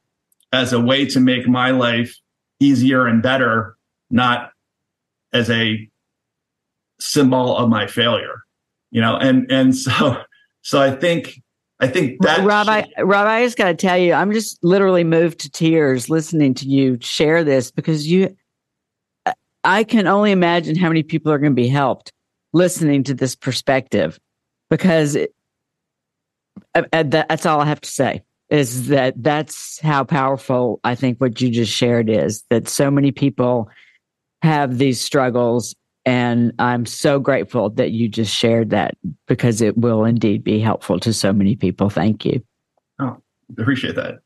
as 0.52 0.72
a 0.72 0.80
way 0.80 1.04
to 1.06 1.20
make 1.20 1.46
my 1.46 1.70
life 1.70 2.16
easier 2.60 3.06
and 3.06 3.22
better, 3.22 3.76
not 4.10 4.50
as 5.32 5.50
a 5.50 5.88
symbol 7.00 7.56
of 7.56 7.68
my 7.68 7.86
failure. 7.86 8.42
You 8.90 9.00
know, 9.00 9.16
and 9.16 9.50
and 9.50 9.76
so 9.76 10.22
so 10.62 10.80
I 10.80 10.92
think 10.92 11.42
I 11.80 11.88
think 11.88 12.22
that 12.22 12.44
Rob, 12.46 12.68
I 12.68 12.88
Rob, 13.02 13.26
I 13.26 13.44
just 13.44 13.58
got 13.58 13.66
to 13.68 13.74
tell 13.74 13.98
you, 13.98 14.14
I'm 14.14 14.32
just 14.32 14.62
literally 14.64 15.04
moved 15.04 15.40
to 15.40 15.50
tears 15.50 16.08
listening 16.08 16.54
to 16.54 16.66
you 16.66 16.96
share 17.00 17.44
this 17.44 17.70
because 17.70 18.06
you, 18.06 18.34
I 19.64 19.84
can 19.84 20.06
only 20.06 20.30
imagine 20.30 20.76
how 20.76 20.88
many 20.88 21.02
people 21.02 21.30
are 21.30 21.38
going 21.38 21.52
to 21.52 21.56
be 21.56 21.68
helped 21.68 22.13
listening 22.54 23.02
to 23.04 23.14
this 23.14 23.34
perspective 23.34 24.18
because 24.70 25.16
it, 25.16 25.34
that's 26.72 27.44
all 27.44 27.60
I 27.60 27.66
have 27.66 27.80
to 27.82 27.90
say 27.90 28.22
is 28.48 28.88
that 28.88 29.14
that's 29.22 29.80
how 29.80 30.04
powerful 30.04 30.80
I 30.84 30.94
think 30.94 31.20
what 31.20 31.40
you 31.40 31.50
just 31.50 31.72
shared 31.72 32.08
is 32.08 32.44
that 32.50 32.68
so 32.68 32.90
many 32.90 33.10
people 33.10 33.68
have 34.42 34.78
these 34.78 35.00
struggles. 35.00 35.74
And 36.06 36.52
I'm 36.58 36.84
so 36.86 37.18
grateful 37.18 37.70
that 37.70 37.92
you 37.92 38.08
just 38.08 38.34
shared 38.34 38.70
that 38.70 38.96
because 39.26 39.60
it 39.62 39.76
will 39.78 40.04
indeed 40.04 40.44
be 40.44 40.60
helpful 40.60 41.00
to 41.00 41.12
so 41.12 41.32
many 41.32 41.56
people. 41.56 41.88
Thank 41.88 42.24
you. 42.24 42.44
Oh, 42.98 43.16
appreciate 43.58 43.96
that. 43.96 44.18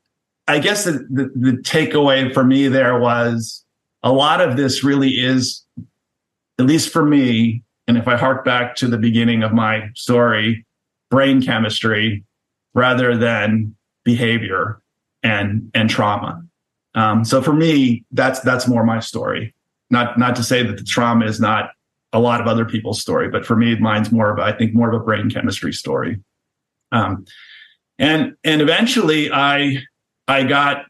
I 0.49 0.59
guess 0.59 0.85
the, 0.85 0.93
the, 1.11 1.31
the 1.35 1.53
takeaway 1.63 2.33
for 2.35 2.43
me 2.43 2.69
there 2.69 2.99
was 2.99 3.65
a 4.03 4.13
lot 4.13 4.41
of 4.41 4.57
this 4.57 4.83
really 4.83 5.11
is, 5.11 5.65
at 6.59 6.67
least 6.67 6.91
for 6.93 7.05
me, 7.05 7.63
and 7.89 7.97
if 7.97 8.07
I 8.07 8.17
hark 8.17 8.45
back 8.45 8.77
to 8.77 8.87
the 8.87 8.99
beginning 8.99 9.43
of 9.43 9.53
my 9.53 9.89
story, 9.95 10.67
brain 11.11 11.43
chemistry 11.43 12.23
rather 12.75 13.17
than 13.17 13.75
behavior 14.05 14.81
and 15.23 15.71
and 15.75 15.89
trauma. 15.89 16.45
Um, 16.95 17.25
so 17.25 17.41
for 17.41 17.55
me, 17.55 18.05
that's 18.13 18.41
that's 18.41 18.69
more 18.69 18.85
my 18.85 19.01
story. 19.01 19.55
Not 19.91 20.19
not 20.19 20.37
to 20.37 20.45
say 20.45 20.63
that 20.63 20.77
the 20.77 20.85
trauma 20.85 21.25
is 21.25 21.41
not 21.41 21.71
a 22.13 22.21
lot 22.21 22.41
of 22.41 22.47
other 22.47 22.67
people's 22.67 23.01
story, 23.01 23.29
but 23.29 23.45
for 23.45 23.57
me, 23.57 23.75
mine's 23.77 24.13
more 24.13 24.31
of 24.31 24.39
I 24.39 24.53
think 24.53 24.75
more 24.75 24.95
of 24.95 25.01
a 25.01 25.05
brain 25.05 25.31
chemistry 25.31 25.73
story. 25.73 26.21
Um, 26.93 27.25
and 27.99 28.37
and 28.45 28.61
eventually, 28.61 29.33
I 29.33 29.79
I 30.29 30.45
got 30.45 30.85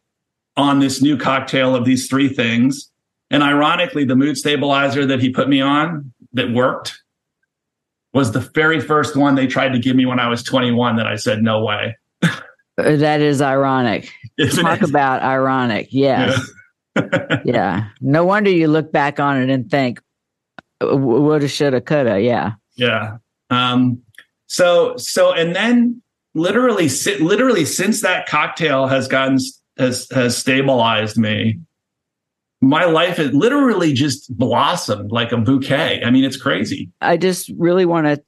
on 0.57 0.81
this 0.81 1.01
new 1.01 1.17
cocktail 1.17 1.77
of 1.77 1.85
these 1.85 2.09
three 2.09 2.29
things. 2.29 2.91
And 3.31 3.43
ironically, 3.43 4.05
the 4.05 4.17
mood 4.17 4.37
stabilizer 4.37 5.07
that 5.07 5.21
he 5.21 5.31
put 5.31 5.49
me 5.49 5.61
on 5.61 6.13
that 6.33 6.53
worked 6.53 6.99
was 8.12 8.33
the 8.33 8.41
very 8.41 8.81
first 8.81 9.16
one 9.16 9.35
they 9.35 9.47
tried 9.47 9.70
to 9.70 9.79
give 9.79 9.95
me 9.97 10.07
when 10.07 10.18
I 10.18 10.29
was 10.29 10.43
21 10.43 10.97
that 10.97 11.07
I 11.07 11.16
said, 11.16 11.43
no 11.43 11.62
way. 11.62 11.97
that 12.76 13.20
is 13.20 13.43
ironic. 13.43 14.11
Isn't 14.39 14.64
Talk 14.64 14.83
it? 14.83 14.89
about 14.89 15.22
ironic. 15.22 15.89
Yes. 15.91 16.51
Yeah. 16.97 17.39
yeah. 17.45 17.89
No 18.01 18.24
wonder 18.24 18.51
you 18.51 18.68
look 18.68 18.93
back 18.93 19.20
on 19.20 19.41
it 19.41 19.51
and 19.51 19.70
think, 19.70 20.01
woulda, 20.81 21.49
shoulda, 21.49 21.81
coulda. 21.81 22.20
Yeah. 22.20 22.53
Yeah. 22.76 23.18
Um, 23.51 24.03
so, 24.47 24.97
so, 24.97 25.33
and 25.33 25.55
then 25.55 26.03
literally, 26.35 26.89
literally 27.20 27.64
since 27.64 28.03
that 28.03 28.26
cocktail 28.26 28.87
has 28.87 29.07
gotten, 29.07 29.39
has, 29.76 30.09
has 30.12 30.37
stabilized 30.37 31.18
me, 31.18 31.61
my 32.61 32.85
life 32.85 33.19
has 33.19 33.33
literally 33.33 33.93
just 33.93 34.37
blossomed 34.37 35.13
like 35.13 35.33
a 35.33 35.37
bouquet. 35.37 36.03
I 36.05 36.11
mean, 36.11 36.25
it's 36.25 36.37
crazy. 36.37 36.91
I 37.01 37.17
just 37.17 37.51
really 37.57 37.85
want 37.85 38.07
to 38.07 38.23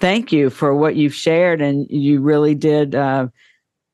thank 0.00 0.32
you 0.32 0.50
for 0.50 0.74
what 0.74 0.96
you've 0.96 1.14
shared, 1.14 1.60
and 1.60 1.86
you 1.88 2.20
really 2.20 2.54
did 2.54 2.94
uh, 2.94 3.28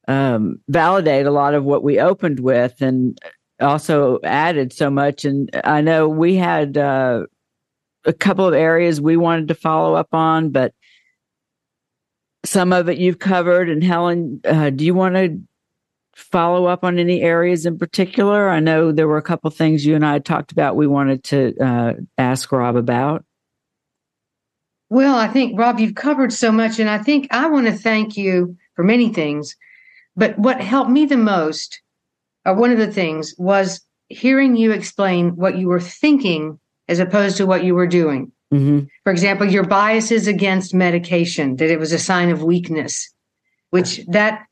um, 0.09 0.61
validate 0.69 1.27
a 1.27 1.31
lot 1.31 1.55
of 1.55 1.65
what 1.65 1.83
we 1.83 2.01
opened 2.01 2.41
with, 2.41 2.81
and 2.81 3.19
also 3.61 4.19
added 4.25 4.73
so 4.73 4.89
much. 4.89 5.25
And 5.25 5.51
I 5.65 5.83
know 5.83 6.09
we 6.09 6.37
had 6.37 6.79
uh, 6.79 7.27
a 8.05 8.13
couple 8.13 8.47
of 8.47 8.55
areas 8.55 9.01
we 9.01 9.17
wanted 9.17 9.49
to 9.49 9.55
follow 9.55 9.95
up 9.95 10.15
on, 10.15 10.51
but 10.51 10.73
some 12.45 12.73
of 12.73 12.89
it 12.89 12.97
you've 12.97 13.19
covered. 13.19 13.69
And 13.69 13.85
Helen, 13.85 14.41
uh, 14.45 14.71
do 14.71 14.85
you 14.85 14.95
want 14.95 15.15
to 15.17 15.39
follow 16.21 16.67
up 16.67 16.85
on 16.85 16.99
any 16.99 17.23
areas 17.23 17.67
in 17.67 17.79
particular? 17.79 18.49
I 18.49 18.61
know 18.61 18.93
there 18.93 19.09
were 19.09 19.17
a 19.17 19.23
couple 19.23 19.51
things 19.51 19.85
you 19.85 19.95
and 19.95 20.05
I 20.05 20.19
talked 20.19 20.53
about 20.53 20.77
we 20.77 20.87
wanted 20.87 21.25
to 21.25 21.57
uh, 21.59 21.93
ask 22.19 22.51
Rob 22.53 22.77
about. 22.77 23.25
Well, 24.91 25.17
I 25.17 25.29
think, 25.29 25.59
Rob, 25.59 25.79
you've 25.79 25.95
covered 25.95 26.33
so 26.33 26.51
much, 26.51 26.81
and 26.81 26.91
I 26.91 26.99
think 26.99 27.29
I 27.31 27.49
want 27.49 27.67
to 27.67 27.73
thank 27.73 28.17
you 28.17 28.57
for 28.75 28.83
many 28.83 29.13
things. 29.13 29.55
But 30.17 30.37
what 30.37 30.61
helped 30.61 30.91
me 30.91 31.07
the 31.07 31.17
most, 31.17 31.81
or 32.45 32.55
one 32.55 32.73
of 32.73 32.79
the 32.79 32.91
things, 32.91 33.35
was 33.39 33.81
hearing 34.09 34.57
you 34.57 34.73
explain 34.73 35.37
what 35.37 35.57
you 35.57 35.69
were 35.69 35.81
thinking 35.81 36.59
as 36.89 36.99
opposed 36.99 37.37
to 37.37 37.47
what 37.47 37.63
you 37.63 37.77
were 37.77 37.87
doing. 37.87 38.33
Mm-hmm. 38.53 38.87
For 39.05 39.13
example, 39.13 39.47
your 39.47 39.65
biases 39.65 40.27
against 40.27 40.75
medication, 40.75 41.57
that 41.57 41.71
it 41.71 41.79
was 41.79 41.93
a 41.93 41.99
sign 41.99 42.31
of 42.31 42.43
weakness, 42.43 43.09
which 43.71 44.05
that 44.09 44.45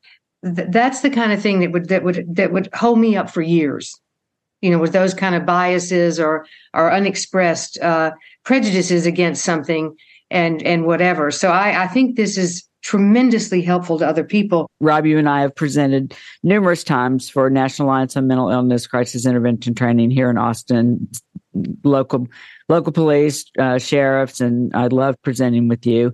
th- 0.45 0.68
that's 0.70 1.01
the 1.01 1.11
kind 1.11 1.32
of 1.32 1.41
thing 1.41 1.61
that 1.61 1.72
would 1.72 1.89
that 1.89 2.05
would 2.05 2.24
that 2.36 2.53
would 2.53 2.68
hold 2.74 2.99
me 2.99 3.16
up 3.16 3.30
for 3.30 3.43
years 3.43 3.99
you 4.61 4.70
know 4.70 4.78
with 4.78 4.93
those 4.93 5.14
kind 5.14 5.34
of 5.34 5.47
biases 5.47 6.18
or 6.18 6.47
or 6.74 6.93
unexpressed 6.93 7.78
uh, 7.80 8.12
prejudices 8.45 9.07
against 9.07 9.45
something 9.45 9.97
and 10.30 10.62
and 10.62 10.84
whatever. 10.84 11.30
So 11.30 11.51
i 11.51 11.84
i 11.84 11.86
think 11.86 12.16
this 12.16 12.36
is 12.36 12.64
tremendously 12.82 13.61
helpful 13.61 13.99
to 13.99 14.07
other 14.07 14.24
people. 14.24 14.70
Rob 14.80 15.07
you 15.07 15.18
and 15.18 15.28
i 15.28 15.41
have 15.41 15.55
presented 15.55 16.16
numerous 16.43 16.84
times 16.84 17.28
for 17.28 17.51
national 17.51 17.89
alliance 17.89 18.16
on 18.16 18.26
mental 18.26 18.51
illness 18.51 18.86
crisis 18.86 19.26
intervention 19.26 19.74
training 19.74 20.11
here 20.11 20.30
in 20.30 20.39
austin. 20.39 21.09
Local 21.82 22.28
local 22.68 22.93
police 22.93 23.45
uh, 23.59 23.78
sheriffs 23.78 24.41
and 24.41 24.74
i 24.74 24.86
love 24.86 25.16
presenting 25.22 25.68
with 25.68 25.86
you. 25.86 26.12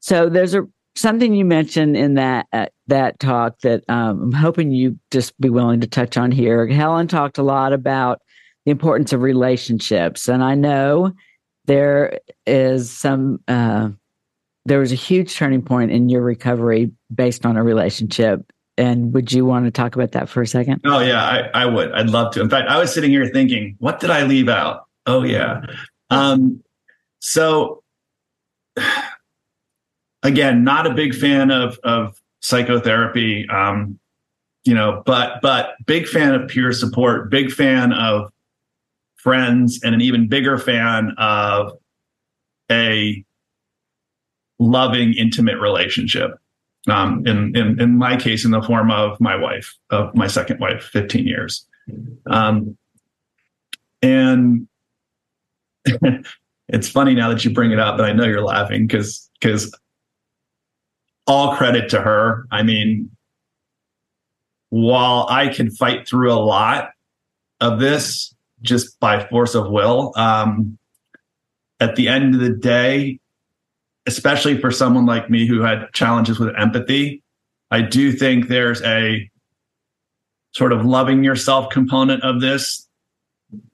So 0.00 0.28
there's 0.28 0.54
a 0.54 0.66
something 0.94 1.34
you 1.34 1.44
mentioned 1.44 1.96
in 1.96 2.14
that 2.14 2.46
uh, 2.52 2.66
that 2.88 3.18
talk 3.18 3.58
that 3.60 3.84
um, 3.88 4.22
I'm 4.22 4.32
hoping 4.32 4.70
you 4.70 4.98
just 5.10 5.38
be 5.40 5.50
willing 5.50 5.80
to 5.80 5.86
touch 5.86 6.16
on 6.16 6.30
here. 6.30 6.66
Helen 6.66 7.08
talked 7.08 7.38
a 7.38 7.42
lot 7.42 7.72
about 7.72 8.20
the 8.64 8.70
importance 8.70 9.12
of 9.12 9.22
relationships, 9.22 10.28
and 10.28 10.42
I 10.42 10.54
know 10.54 11.12
there 11.66 12.20
is 12.46 12.90
some. 12.90 13.40
Uh, 13.48 13.90
there 14.64 14.78
was 14.78 14.92
a 14.92 14.96
huge 14.96 15.34
turning 15.34 15.62
point 15.62 15.90
in 15.90 16.08
your 16.08 16.22
recovery 16.22 16.92
based 17.12 17.44
on 17.44 17.56
a 17.56 17.62
relationship. 17.64 18.52
And 18.78 19.12
would 19.12 19.32
you 19.32 19.44
want 19.44 19.64
to 19.64 19.70
talk 19.70 19.96
about 19.96 20.12
that 20.12 20.28
for 20.28 20.40
a 20.40 20.46
second? 20.46 20.80
Oh 20.84 21.00
yeah, 21.00 21.22
I, 21.22 21.62
I 21.62 21.66
would. 21.66 21.92
I'd 21.92 22.10
love 22.10 22.32
to. 22.34 22.40
In 22.40 22.48
fact, 22.48 22.70
I 22.70 22.78
was 22.78 22.92
sitting 22.94 23.10
here 23.10 23.26
thinking, 23.26 23.76
what 23.80 24.00
did 24.00 24.10
I 24.10 24.22
leave 24.22 24.48
out? 24.48 24.86
Oh 25.04 25.24
yeah. 25.24 25.62
Um, 26.10 26.62
so 27.18 27.82
again, 30.22 30.64
not 30.64 30.86
a 30.86 30.94
big 30.94 31.14
fan 31.14 31.50
of 31.50 31.78
of 31.84 32.20
psychotherapy. 32.40 33.48
Um, 33.48 33.98
you 34.64 34.74
know, 34.74 35.02
but 35.04 35.40
but 35.42 35.74
big 35.86 36.06
fan 36.06 36.34
of 36.34 36.48
peer 36.48 36.72
support, 36.72 37.30
big 37.30 37.50
fan 37.50 37.92
of 37.92 38.32
friends, 39.16 39.80
and 39.82 39.94
an 39.94 40.00
even 40.00 40.28
bigger 40.28 40.58
fan 40.58 41.14
of 41.18 41.72
a 42.70 43.24
loving, 44.58 45.14
intimate 45.14 45.58
relationship. 45.58 46.32
Um, 46.88 47.24
in, 47.26 47.56
in 47.56 47.80
in 47.80 47.96
my 47.96 48.16
case, 48.16 48.44
in 48.44 48.50
the 48.50 48.62
form 48.62 48.90
of 48.90 49.20
my 49.20 49.36
wife, 49.36 49.76
of 49.90 50.14
my 50.16 50.26
second 50.26 50.58
wife, 50.58 50.82
15 50.84 51.26
years. 51.26 51.66
Um, 52.26 52.76
and 54.02 54.66
it's 56.68 56.88
funny 56.88 57.14
now 57.14 57.28
that 57.28 57.44
you 57.44 57.52
bring 57.52 57.70
it 57.70 57.78
up, 57.78 57.96
but 57.96 58.06
I 58.06 58.12
know 58.12 58.24
you're 58.24 58.42
laughing 58.42 58.86
because 58.86 59.30
because 59.40 59.72
all 61.26 61.56
credit 61.56 61.90
to 61.90 62.00
her. 62.00 62.46
I 62.50 62.62
mean, 62.62 63.10
while 64.70 65.26
I 65.28 65.48
can 65.48 65.70
fight 65.70 66.08
through 66.08 66.32
a 66.32 66.40
lot 66.40 66.90
of 67.60 67.78
this 67.78 68.34
just 68.62 68.98
by 69.00 69.26
force 69.28 69.54
of 69.54 69.70
will, 69.70 70.12
um, 70.16 70.78
at 71.80 71.96
the 71.96 72.08
end 72.08 72.34
of 72.34 72.40
the 72.40 72.50
day, 72.50 73.18
especially 74.06 74.58
for 74.58 74.70
someone 74.70 75.06
like 75.06 75.30
me 75.30 75.46
who 75.46 75.60
had 75.60 75.92
challenges 75.92 76.38
with 76.38 76.54
empathy, 76.56 77.22
I 77.70 77.82
do 77.82 78.12
think 78.12 78.48
there's 78.48 78.82
a 78.82 79.30
sort 80.52 80.72
of 80.72 80.84
loving 80.84 81.24
yourself 81.24 81.70
component 81.70 82.22
of 82.22 82.40
this 82.40 82.86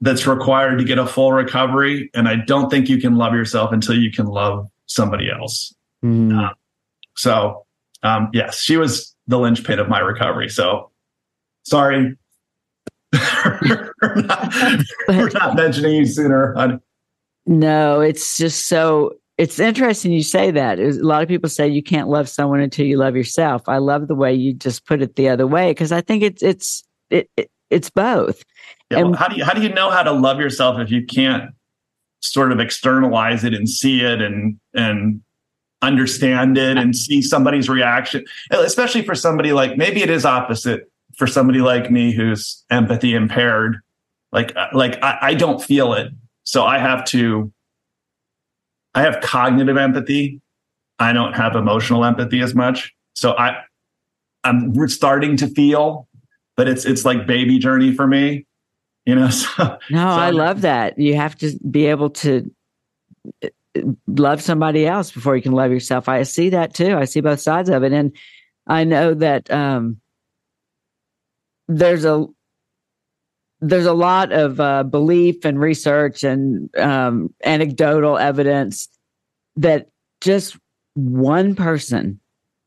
that's 0.01 0.27
required 0.27 0.77
to 0.77 0.83
get 0.83 0.97
a 0.97 1.05
full 1.05 1.33
recovery. 1.33 2.09
And 2.13 2.27
I 2.27 2.35
don't 2.35 2.69
think 2.69 2.89
you 2.89 2.99
can 2.99 3.15
love 3.15 3.33
yourself 3.33 3.71
until 3.71 3.95
you 3.95 4.11
can 4.11 4.25
love 4.25 4.69
somebody 4.85 5.29
else. 5.29 5.73
Mm. 6.03 6.53
So, 7.19 7.65
um, 8.01 8.29
yes, 8.31 8.61
she 8.61 8.77
was 8.77 9.13
the 9.27 9.37
linchpin 9.37 9.77
of 9.77 9.89
my 9.89 9.99
recovery. 9.99 10.47
So, 10.47 10.89
sorry 11.63 12.15
for, 13.13 14.15
not, 14.15 14.53
for 15.05 15.29
not 15.31 15.55
mentioning 15.55 15.95
you 15.95 16.05
sooner. 16.05 16.53
Honey. 16.53 16.77
No, 17.45 17.99
it's 17.99 18.37
just 18.37 18.67
so 18.67 19.17
it's 19.37 19.59
interesting 19.59 20.13
you 20.13 20.23
say 20.23 20.49
that. 20.51 20.79
A 20.79 20.91
lot 20.93 21.21
of 21.21 21.27
people 21.27 21.49
say 21.49 21.67
you 21.67 21.83
can't 21.83 22.07
love 22.07 22.29
someone 22.29 22.61
until 22.61 22.85
you 22.85 22.95
love 22.95 23.17
yourself. 23.17 23.67
I 23.67 23.79
love 23.79 24.07
the 24.07 24.15
way 24.15 24.33
you 24.33 24.53
just 24.53 24.85
put 24.85 25.01
it 25.01 25.17
the 25.17 25.27
other 25.27 25.45
way 25.45 25.71
because 25.71 25.91
I 25.91 25.99
think 25.99 26.23
it's 26.23 26.41
it's 26.41 26.83
it, 27.09 27.29
it 27.35 27.51
it's 27.69 27.89
both. 27.89 28.43
Yeah, 28.89 28.99
and, 28.99 29.09
well, 29.09 29.19
how 29.19 29.27
do 29.27 29.35
you 29.35 29.43
how 29.43 29.53
do 29.53 29.61
you 29.61 29.73
know 29.73 29.89
how 29.89 30.03
to 30.03 30.13
love 30.13 30.39
yourself 30.39 30.79
if 30.79 30.89
you 30.89 31.05
can't 31.05 31.51
sort 32.21 32.53
of 32.53 32.61
externalize 32.61 33.43
it 33.43 33.53
and 33.53 33.67
see 33.67 34.01
it 34.01 34.21
and 34.21 34.57
and 34.73 35.21
understand 35.81 36.57
it 36.57 36.77
and 36.77 36.95
see 36.95 37.21
somebody's 37.21 37.69
reaction, 37.69 38.25
especially 38.51 39.01
for 39.01 39.15
somebody 39.15 39.53
like 39.53 39.77
maybe 39.77 40.01
it 40.01 40.09
is 40.09 40.25
opposite 40.25 40.91
for 41.15 41.27
somebody 41.27 41.61
like 41.61 41.89
me 41.91 42.11
who's 42.11 42.63
empathy 42.69 43.13
impaired. 43.13 43.79
Like 44.31 44.55
uh, 44.55 44.67
like 44.73 45.01
I, 45.03 45.17
I 45.21 45.33
don't 45.33 45.61
feel 45.61 45.93
it, 45.93 46.11
so 46.43 46.63
I 46.63 46.77
have 46.79 47.05
to. 47.05 47.51
I 48.95 49.03
have 49.03 49.21
cognitive 49.21 49.77
empathy. 49.77 50.41
I 50.97 51.13
don't 51.13 51.33
have 51.33 51.55
emotional 51.55 52.03
empathy 52.03 52.41
as 52.41 52.53
much. 52.53 52.93
So 53.13 53.37
I 53.37 53.61
I'm 54.43 54.87
starting 54.87 55.37
to 55.37 55.47
feel, 55.47 56.07
but 56.57 56.67
it's 56.67 56.85
it's 56.85 57.05
like 57.05 57.25
baby 57.25 57.59
journey 57.59 57.93
for 57.93 58.07
me. 58.07 58.45
You 59.05 59.15
know, 59.15 59.29
so, 59.29 59.77
no, 59.89 59.97
so 59.97 60.07
I 60.07 60.29
love 60.29 60.61
that. 60.61 60.99
You 60.99 61.15
have 61.15 61.35
to 61.39 61.57
be 61.69 61.87
able 61.87 62.11
to 62.11 62.51
love 64.07 64.41
somebody 64.41 64.85
else 64.87 65.11
before 65.11 65.35
you 65.35 65.41
can 65.41 65.51
love 65.51 65.71
yourself. 65.71 66.09
I 66.09 66.23
see 66.23 66.49
that 66.49 66.73
too. 66.73 66.95
I 66.95 67.05
see 67.05 67.21
both 67.21 67.39
sides 67.39 67.69
of 67.69 67.83
it. 67.83 67.93
And 67.93 68.15
I 68.67 68.83
know 68.83 69.13
that 69.13 69.49
um, 69.51 69.99
there's 71.67 72.05
a 72.05 72.25
there's 73.61 73.85
a 73.85 73.93
lot 73.93 74.31
of 74.31 74.59
uh, 74.59 74.83
belief 74.83 75.43
and 75.43 75.59
research 75.59 76.23
and 76.23 76.73
um, 76.77 77.33
anecdotal 77.43 78.17
evidence 78.17 78.87
that 79.57 79.89
just 80.21 80.57
one 80.93 81.55
person 81.55 82.19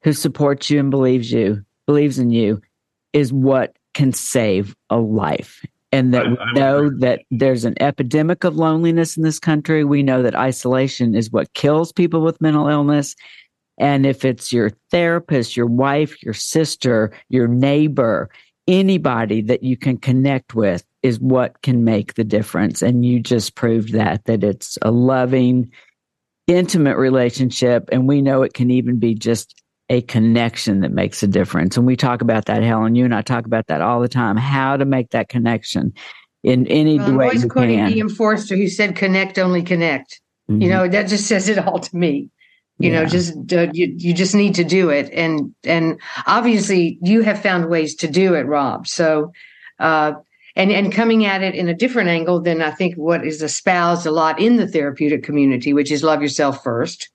who 0.03 0.13
supports 0.13 0.69
you 0.69 0.81
and 0.81 0.91
believes 0.91 1.33
you 1.33 1.65
believes 1.87 2.19
in 2.19 2.31
you 2.31 2.61
is 3.13 3.33
what 3.33 3.77
can 3.95 4.13
save 4.13 4.77
a 4.91 4.99
life 4.99 5.65
and 5.93 6.15
that 6.15 6.27
I, 6.27 6.29
I 6.29 6.31
we 6.31 6.53
know 6.55 6.79
agree. 6.87 6.99
that 7.01 7.23
there's 7.31 7.65
an 7.65 7.75
epidemic 7.81 8.45
of 8.45 8.57
loneliness 8.57 9.17
in 9.17 9.23
this 9.23 9.39
country. 9.39 9.85
We 9.85 10.03
know 10.03 10.23
that 10.23 10.35
isolation 10.35 11.15
is 11.15 11.31
what 11.31 11.53
kills 11.53 11.93
people 11.93 12.23
with 12.23 12.41
mental 12.41 12.69
illness. 12.69 13.15
And 13.79 14.07
if 14.07 14.25
it's 14.25 14.53
your 14.53 14.71
therapist, 14.91 15.57
your 15.57 15.67
wife, 15.67 16.23
your 16.23 16.35
sister, 16.35 17.13
your 17.29 17.47
neighbor, 17.47 18.31
anybody 18.67 19.43
that 19.43 19.63
you 19.63 19.77
can 19.77 19.99
connect 19.99 20.55
with 20.55 20.85
is 21.03 21.21
what 21.21 21.61
can 21.63 21.85
make 21.85 22.15
the 22.15 22.25
difference. 22.25 22.81
And 22.81 23.05
you 23.05 23.21
just 23.21 23.55
proved 23.55 23.93
that, 23.93 24.25
that 24.27 24.45
it's 24.45 24.79
a 24.83 24.91
loving, 24.91 25.71
intimate 26.47 26.97
relationship. 26.97 27.89
And 27.91 28.07
we 28.07 28.23
know 28.23 28.43
it 28.43 28.55
can 28.55 28.71
even 28.71 28.99
be 28.99 29.15
just 29.15 29.62
a 29.93 30.01
connection 30.01 30.81
that 30.81 30.91
makes 30.91 31.23
a 31.23 31.27
difference. 31.27 31.77
And 31.77 31.87
we 31.87 31.97
talk 31.97 32.23
about 32.23 32.47
that, 32.47 32.63
Helen. 32.63 32.95
You 32.95 33.05
and 33.05 33.15
I 33.15 33.21
talk 33.21 33.45
about 33.45 33.67
that 33.67 33.83
all 33.83 34.01
the 34.01 34.09
time. 34.09 34.39
How 34.39 34.79
to 34.79 34.87
make 34.87 35.11
that 35.11 35.29
connection 35.29 35.93
in 36.43 36.67
any 36.69 36.97
well, 36.97 37.13
way 37.13 37.31
you 37.35 37.47
quoting 37.47 37.77
can. 37.77 37.93
Ian 37.93 38.09
Forster, 38.09 38.57
who 38.57 38.69
said, 38.69 38.97
"Connect, 38.97 39.39
only 39.39 39.63
connect." 39.63 40.19
Mm-hmm. 40.51 40.63
You 40.63 40.69
know, 40.71 40.89
that 40.89 41.09
just 41.09 41.27
says 41.27 41.47
it 41.51 41.59
all 41.59 41.79
to 41.79 41.97
me. 41.97 42.31
You 42.79 42.91
yeah. 42.91 43.03
know, 43.03 43.07
just 43.07 43.35
uh, 43.53 43.69
you 43.75 43.95
you 43.99 44.15
just 44.15 44.35
need 44.35 44.55
to 44.55 44.65
do 44.65 44.89
it, 44.89 45.11
and 45.13 45.55
and 45.63 46.01
obviously 46.27 46.99
you 47.03 47.21
have 47.21 47.43
found 47.43 47.69
ways 47.69 47.95
to 47.97 48.09
do 48.09 48.35
it, 48.35 48.45
Rob. 48.45 48.89
So. 48.89 49.33
Uh, 49.79 50.15
and 50.55 50.71
and 50.71 50.93
coming 50.93 51.25
at 51.25 51.43
it 51.43 51.55
in 51.55 51.71
a 51.71 51.75
different 51.75 52.11
angle 52.11 52.39
than 52.39 52.61
I 52.61 52.71
think 52.71 52.95
what 52.97 53.27
is 53.27 53.43
espoused 53.43 54.05
a 54.05 54.11
lot 54.11 54.39
in 54.39 54.59
the 54.59 54.69
therapeutic 54.69 55.23
community, 55.23 55.73
which 55.73 55.91
is 55.91 56.03
love 56.03 56.21
yourself 56.21 56.63
first. 56.63 57.09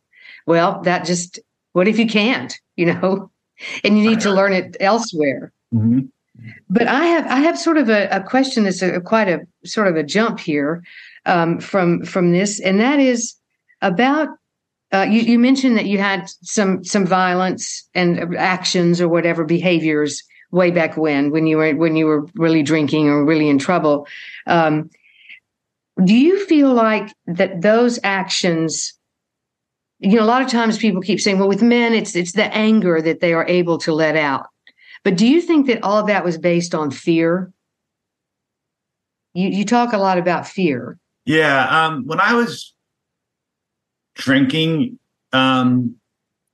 Well, 0.48 0.82
that 0.82 1.06
just 1.06 1.40
what 1.74 1.88
if 1.88 2.00
you 2.00 2.08
can't? 2.08 2.60
You 2.78 2.86
know, 2.86 3.30
and 3.84 3.98
you 3.98 4.10
need 4.10 4.22
to 4.22 4.32
learn 4.32 4.54
it 4.54 4.78
elsewhere. 4.80 5.52
Mm-hmm. 5.74 6.02
But 6.70 6.88
I 6.88 7.06
have 7.06 7.26
I 7.28 7.40
have 7.40 7.58
sort 7.58 7.78
of 7.78 7.90
a, 7.90 8.08
a 8.10 8.24
question 8.24 8.64
that's 8.64 8.82
a, 8.82 9.02
quite 9.02 9.28
a 9.28 9.42
sort 9.66 9.88
of 9.88 9.96
a 9.96 10.04
jump 10.04 10.40
here 10.40 10.84
um, 11.26 11.60
from 11.60 12.04
from 12.06 12.32
this, 12.32 12.60
and 12.60 12.80
that 12.80 13.00
is 13.00 13.36
about 13.82 14.30
uh, 14.94 15.06
you, 15.10 15.22
you, 15.22 15.40
mentioned 15.40 15.78
that 15.78 15.88
you 15.88 15.98
had 15.98 16.30
some 16.42 16.84
some 16.84 17.06
violence 17.06 17.88
and 17.94 18.36
actions 18.38 19.02
or 19.02 19.10
whatever 19.10 19.44
behaviors 19.44 20.24
way 20.52 20.72
back 20.72 20.96
when 20.96 21.32
when 21.32 21.46
you 21.46 21.58
were 21.58 21.76
when 21.76 21.96
you 21.96 22.06
were 22.06 22.26
really 22.36 22.64
drinking 22.64 23.10
or 23.10 23.26
really 23.26 23.50
in 23.50 23.58
trouble. 23.58 24.08
Um, 24.46 24.90
do 26.04 26.16
you 26.16 26.46
feel 26.46 26.74
like 26.74 27.12
that 27.26 27.62
those 27.62 28.00
actions 28.04 28.94
you 30.00 30.18
know, 30.18 30.24
a 30.24 30.26
lot 30.26 30.42
of 30.42 30.50
times 30.50 30.78
people 30.78 31.02
keep 31.02 31.20
saying, 31.20 31.40
well, 31.40 31.48
with 31.48 31.62
men, 31.62 31.94
it's 31.94 32.16
it's 32.16 32.34
the 32.34 32.54
anger 32.54 33.02
that 33.02 33.20
they 33.20 33.34
are 33.34 33.48
able 33.48 33.78
to 33.80 33.94
let 33.94 34.16
out. 34.16 34.48
But 35.04 35.18
do 35.18 35.28
you 35.28 35.42
think 35.42 35.68
that 35.68 35.84
all 35.84 36.00
of 36.00 36.08
that 36.08 36.24
was 36.24 36.38
based 36.38 36.76
on 36.76 36.92
fear? 36.92 37.52
You 39.34 39.50
you 39.50 39.66
talk 39.66 39.94
a 39.94 39.98
lot 39.98 40.18
about 40.18 40.48
fear. 40.48 41.00
Yeah. 41.26 41.86
Um, 41.86 42.06
when 42.06 42.20
I 42.20 42.34
was 42.34 42.74
drinking, 44.16 44.98
um, 45.34 45.96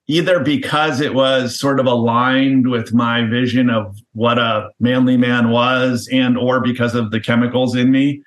either 0.07 0.39
because 0.39 0.99
it 0.99 1.13
was 1.13 1.57
sort 1.57 1.79
of 1.79 1.85
aligned 1.85 2.69
with 2.69 2.93
my 2.93 3.23
vision 3.25 3.69
of 3.69 3.97
what 4.13 4.37
a 4.37 4.69
manly 4.79 5.17
man 5.17 5.49
was, 5.49 6.09
and 6.11 6.37
or 6.37 6.59
because 6.59 6.95
of 6.95 7.11
the 7.11 7.19
chemicals 7.19 7.75
in 7.75 7.91
me, 7.91 8.23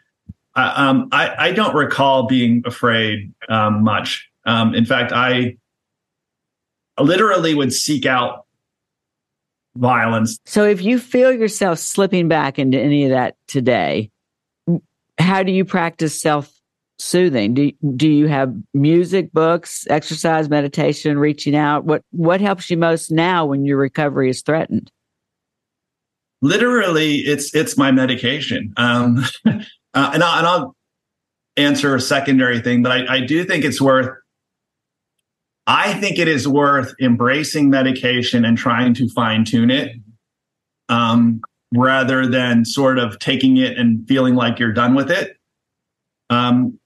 um, 0.54 1.08
I, 1.12 1.48
I 1.48 1.52
don't 1.52 1.74
recall 1.74 2.26
being 2.26 2.62
afraid 2.64 3.32
um, 3.48 3.82
much. 3.82 4.28
Um, 4.46 4.74
in 4.74 4.84
fact, 4.84 5.12
I 5.12 5.56
literally 6.98 7.54
would 7.54 7.72
seek 7.72 8.06
out 8.06 8.46
violence. 9.76 10.38
So 10.46 10.64
if 10.64 10.82
you 10.82 10.98
feel 10.98 11.32
yourself 11.32 11.78
slipping 11.78 12.28
back 12.28 12.58
into 12.58 12.78
any 12.78 13.04
of 13.04 13.10
that 13.10 13.36
today, 13.48 14.10
how 15.18 15.42
do 15.42 15.52
you 15.52 15.64
practice 15.64 16.20
self 16.20 16.52
soothing? 16.98 17.54
Do 17.54 17.72
do 17.96 18.08
you 18.08 18.28
have 18.28 18.54
music, 18.74 19.32
books, 19.32 19.86
exercise, 19.90 20.48
meditation, 20.48 21.18
reaching 21.18 21.56
out? 21.56 21.84
What 21.84 22.02
what 22.10 22.40
helps 22.40 22.70
you 22.70 22.76
most 22.76 23.10
now 23.10 23.46
when 23.46 23.64
your 23.64 23.76
recovery 23.76 24.30
is 24.30 24.42
threatened? 24.42 24.90
Literally, 26.42 27.16
it's 27.16 27.54
it's 27.54 27.76
my 27.76 27.90
medication. 27.90 28.72
Um, 28.76 29.24
uh, 29.46 29.60
and, 29.94 30.22
I'll, 30.22 30.38
and 30.38 30.46
I'll 30.46 30.76
answer 31.56 31.94
a 31.94 32.00
secondary 32.00 32.60
thing, 32.60 32.82
but 32.82 32.92
I, 32.92 33.16
I 33.16 33.20
do 33.20 33.44
think 33.44 33.64
it's 33.64 33.80
worth 33.80 34.10
I 35.66 35.94
think 35.94 36.18
it 36.18 36.28
is 36.28 36.46
worth 36.46 36.94
embracing 37.00 37.70
medication 37.70 38.44
and 38.44 38.56
trying 38.56 38.94
to 38.94 39.08
fine 39.08 39.44
tune 39.44 39.70
it 39.70 39.96
um, 40.88 41.40
rather 41.74 42.26
than 42.26 42.64
sort 42.64 42.98
of 42.98 43.18
taking 43.18 43.56
it 43.56 43.76
and 43.76 44.06
feeling 44.06 44.36
like 44.36 44.58
you're 44.58 44.72
done 44.72 44.94
with 44.94 45.10
it. 45.10 45.36
Um, 46.30 46.78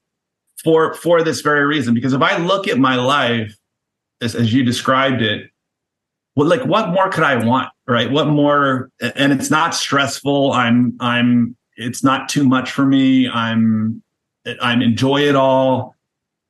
for 0.63 0.93
for 0.93 1.23
this 1.23 1.41
very 1.41 1.65
reason, 1.65 1.93
because 1.93 2.13
if 2.13 2.21
I 2.21 2.37
look 2.37 2.67
at 2.67 2.77
my 2.77 2.95
life 2.95 3.55
as, 4.21 4.35
as 4.35 4.53
you 4.53 4.63
described 4.63 5.21
it, 5.21 5.49
well, 6.35 6.47
like 6.47 6.65
what 6.65 6.89
more 6.89 7.09
could 7.09 7.23
I 7.23 7.43
want, 7.43 7.69
right? 7.87 8.11
What 8.11 8.27
more? 8.27 8.89
And 9.15 9.31
it's 9.33 9.49
not 9.49 9.75
stressful. 9.75 10.51
I'm 10.53 10.95
I'm. 10.99 11.55
It's 11.77 12.03
not 12.03 12.29
too 12.29 12.47
much 12.47 12.71
for 12.71 12.85
me. 12.85 13.27
I'm 13.27 14.03
I'm 14.61 14.81
enjoy 14.81 15.21
it 15.21 15.35
all. 15.35 15.95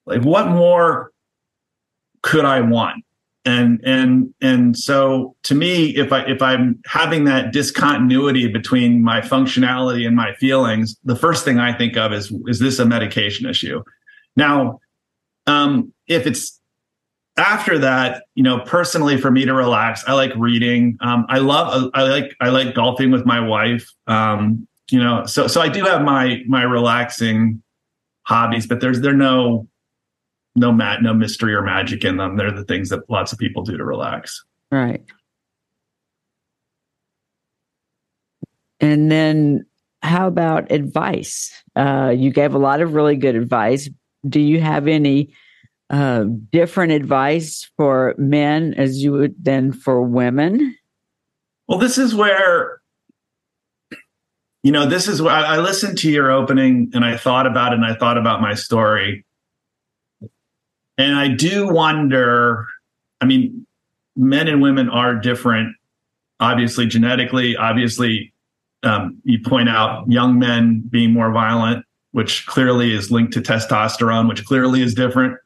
Like 0.06 0.24
what 0.24 0.48
more 0.48 1.11
could 2.22 2.46
I 2.46 2.62
want? 2.62 3.04
And 3.44 3.82
and 3.84 4.34
and 4.40 4.78
so 4.78 5.36
to 5.44 5.56
me, 5.56 5.96
if 5.96 6.14
I 6.14 6.22
if 6.26 6.42
I'm 6.44 6.80
having 6.86 7.24
that 7.24 7.52
discontinuity 7.52 8.48
between 8.48 9.04
my 9.04 9.22
functionality 9.22 10.06
and 10.06 10.16
my 10.16 10.34
feelings, 10.36 10.96
the 11.04 11.16
first 11.16 11.44
thing 11.44 11.58
I 11.58 11.76
think 11.76 11.98
of 11.98 12.14
is 12.14 12.32
is 12.46 12.60
this 12.60 12.78
a 12.78 12.86
medication 12.86 13.50
issue? 13.50 13.84
Now, 14.36 14.80
um, 15.48 15.92
if 16.08 16.28
it's 16.28 16.62
after 17.38 17.80
that, 17.80 18.24
you 18.36 18.44
know, 18.44 18.60
personally 18.60 19.18
for 19.18 19.32
me 19.32 19.46
to 19.46 19.54
relax, 19.54 20.04
I 20.08 20.14
like 20.14 20.32
reading. 20.36 20.98
Um, 21.02 21.26
I 21.30 21.40
love, 21.40 21.90
I 21.94 22.04
like, 22.04 22.36
I 22.42 22.50
like 22.50 22.76
golfing 22.76 23.10
with 23.12 23.26
my 23.26 23.40
wife. 23.40 23.90
Um, 24.08 24.68
you 24.92 25.02
know, 25.02 25.26
so 25.26 25.48
so 25.48 25.62
I 25.62 25.70
do 25.70 25.84
have 25.86 26.02
my 26.02 26.44
my 26.48 26.64
relaxing 26.64 27.64
hobbies, 28.24 28.68
but 28.68 28.82
there's 28.82 29.00
there 29.00 29.14
no 29.14 29.68
no 30.56 30.72
mat, 30.72 31.02
no 31.02 31.14
mystery 31.14 31.54
or 31.54 31.62
magic 31.62 32.04
in 32.04 32.18
them. 32.18 32.38
They're 32.38 32.52
the 32.52 32.66
things 32.66 32.90
that 32.90 33.10
lots 33.10 33.32
of 33.32 33.40
people 33.40 33.64
do 33.64 33.78
to 33.78 33.86
relax. 33.86 34.44
Right. 34.72 35.04
And 38.80 39.12
then 39.12 39.66
how 40.02 40.28
about 40.28 40.72
advice? 40.72 41.52
Uh, 41.76 42.14
you 42.16 42.32
gave 42.32 42.54
a 42.54 42.58
lot 42.58 42.82
of 42.82 42.94
really 42.94 43.16
good 43.16 43.36
advice. 43.36 43.90
Do 44.28 44.40
you 44.40 44.60
have 44.60 44.88
any 44.88 45.34
uh, 45.90 46.26
different 46.52 46.94
advice 46.94 47.70
for 47.78 48.16
men 48.18 48.74
as 48.76 49.04
you 49.04 49.12
would 49.12 49.36
than 49.44 49.72
for 49.72 50.02
women? 50.02 50.76
Well, 51.68 51.80
this 51.80 51.98
is 51.98 52.16
where, 52.16 52.82
you 54.64 54.72
know, 54.72 54.86
this 54.86 55.08
is 55.08 55.22
where 55.22 55.34
I, 55.34 55.56
I 55.56 55.58
listened 55.60 55.98
to 56.00 56.12
your 56.12 56.32
opening 56.32 56.92
and 56.94 57.06
I 57.06 57.18
thought 57.18 57.46
about 57.46 57.74
it 57.74 57.76
and 57.76 57.86
I 57.86 57.94
thought 57.96 58.18
about 58.18 58.42
my 58.42 58.56
story 58.56 59.26
and 61.02 61.16
I 61.16 61.30
do 61.30 61.68
wonder. 61.68 62.68
I 63.20 63.26
mean, 63.26 63.66
men 64.16 64.48
and 64.48 64.62
women 64.62 64.90
are 64.90 65.16
different, 65.16 65.76
obviously 66.40 66.86
genetically. 66.86 67.56
Obviously, 67.56 68.34
um, 68.84 69.20
you 69.24 69.40
point 69.40 69.70
out 69.70 70.10
young 70.10 70.40
men 70.40 70.84
being 70.90 71.12
more 71.12 71.32
violent, 71.32 71.86
which 72.12 72.46
clearly 72.46 72.94
is 72.94 73.12
linked 73.12 73.34
to 73.34 73.42
testosterone, 73.42 74.28
which 74.28 74.46
clearly 74.46 74.82
is 74.82 74.94
different. 74.94 75.38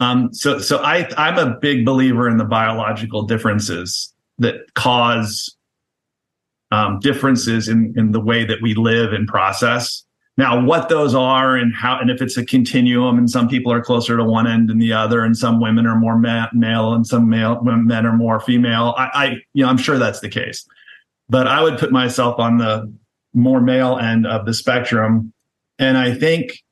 Um, 0.00 0.32
so, 0.32 0.58
so 0.58 0.78
I, 0.78 1.08
I'm 1.16 1.38
a 1.38 1.58
big 1.58 1.84
believer 1.84 2.28
in 2.28 2.36
the 2.36 2.44
biological 2.44 3.22
differences 3.22 4.12
that 4.38 4.72
cause 4.74 5.56
um, 6.72 6.98
differences 7.00 7.68
in, 7.68 7.94
in 7.96 8.12
the 8.12 8.20
way 8.20 8.44
that 8.44 8.58
we 8.62 8.74
live 8.74 9.12
and 9.12 9.28
process. 9.28 10.04
Now, 10.38 10.64
what 10.64 10.88
those 10.88 11.14
are 11.14 11.56
and 11.56 11.74
how, 11.74 11.98
and 11.98 12.10
if 12.10 12.22
it's 12.22 12.38
a 12.38 12.44
continuum, 12.44 13.18
and 13.18 13.28
some 13.28 13.48
people 13.48 13.70
are 13.70 13.82
closer 13.82 14.16
to 14.16 14.24
one 14.24 14.46
end 14.46 14.70
than 14.70 14.78
the 14.78 14.92
other, 14.92 15.22
and 15.22 15.36
some 15.36 15.60
women 15.60 15.86
are 15.86 15.96
more 15.96 16.18
ma- 16.18 16.48
male, 16.54 16.94
and 16.94 17.06
some 17.06 17.28
male 17.28 17.60
men 17.62 18.06
are 18.06 18.16
more 18.16 18.40
female. 18.40 18.94
I, 18.96 19.10
I, 19.12 19.26
you 19.52 19.62
know, 19.62 19.68
I'm 19.68 19.76
sure 19.76 19.98
that's 19.98 20.20
the 20.20 20.30
case, 20.30 20.66
but 21.28 21.46
I 21.46 21.62
would 21.62 21.78
put 21.78 21.92
myself 21.92 22.38
on 22.38 22.56
the 22.56 22.92
more 23.34 23.60
male 23.60 23.98
end 23.98 24.26
of 24.26 24.46
the 24.46 24.54
spectrum, 24.54 25.34
and 25.78 25.98
I 25.98 26.14
think 26.14 26.62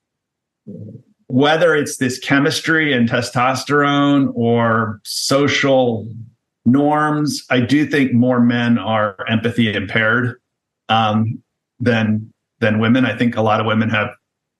whether 1.26 1.74
it's 1.74 1.98
this 1.98 2.18
chemistry 2.18 2.92
and 2.92 3.08
testosterone 3.08 4.32
or 4.34 5.00
social 5.04 6.08
norms, 6.64 7.44
I 7.50 7.60
do 7.60 7.86
think 7.86 8.12
more 8.12 8.40
men 8.40 8.78
are 8.78 9.16
empathy 9.28 9.72
impaired 9.72 10.40
um, 10.88 11.42
than 11.78 12.32
than 12.60 12.78
women. 12.78 13.04
I 13.04 13.16
think 13.16 13.36
a 13.36 13.42
lot 13.42 13.60
of 13.60 13.66
women 13.66 13.90
have 13.90 14.10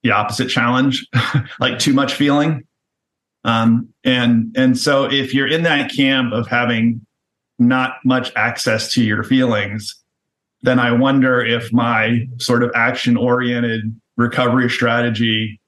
the 0.03 0.12
opposite 0.12 0.48
challenge, 0.48 1.07
like 1.61 1.78
too 1.78 1.92
much 1.92 2.14
feeling. 2.14 2.64
Um, 3.44 3.88
and 4.05 4.55
and 4.57 4.78
so 4.78 5.05
if 5.05 5.32
you're 5.32 5.48
in 5.48 5.62
that 5.62 5.92
camp 5.92 6.32
of 6.32 6.46
having 6.46 7.07
not 7.59 7.94
much 8.05 8.32
access 8.36 8.92
to 8.94 9.03
your 9.05 9.22
feelings, 9.22 9.94
then 10.62 10.78
I 10.78 10.92
wonder 10.92 11.44
if 11.44 11.72
my 11.72 12.26
sort 12.38 12.62
of 12.62 12.70
action 12.74 13.16
oriented 13.16 13.98
recovery 14.16 14.68
strategy 14.68 15.61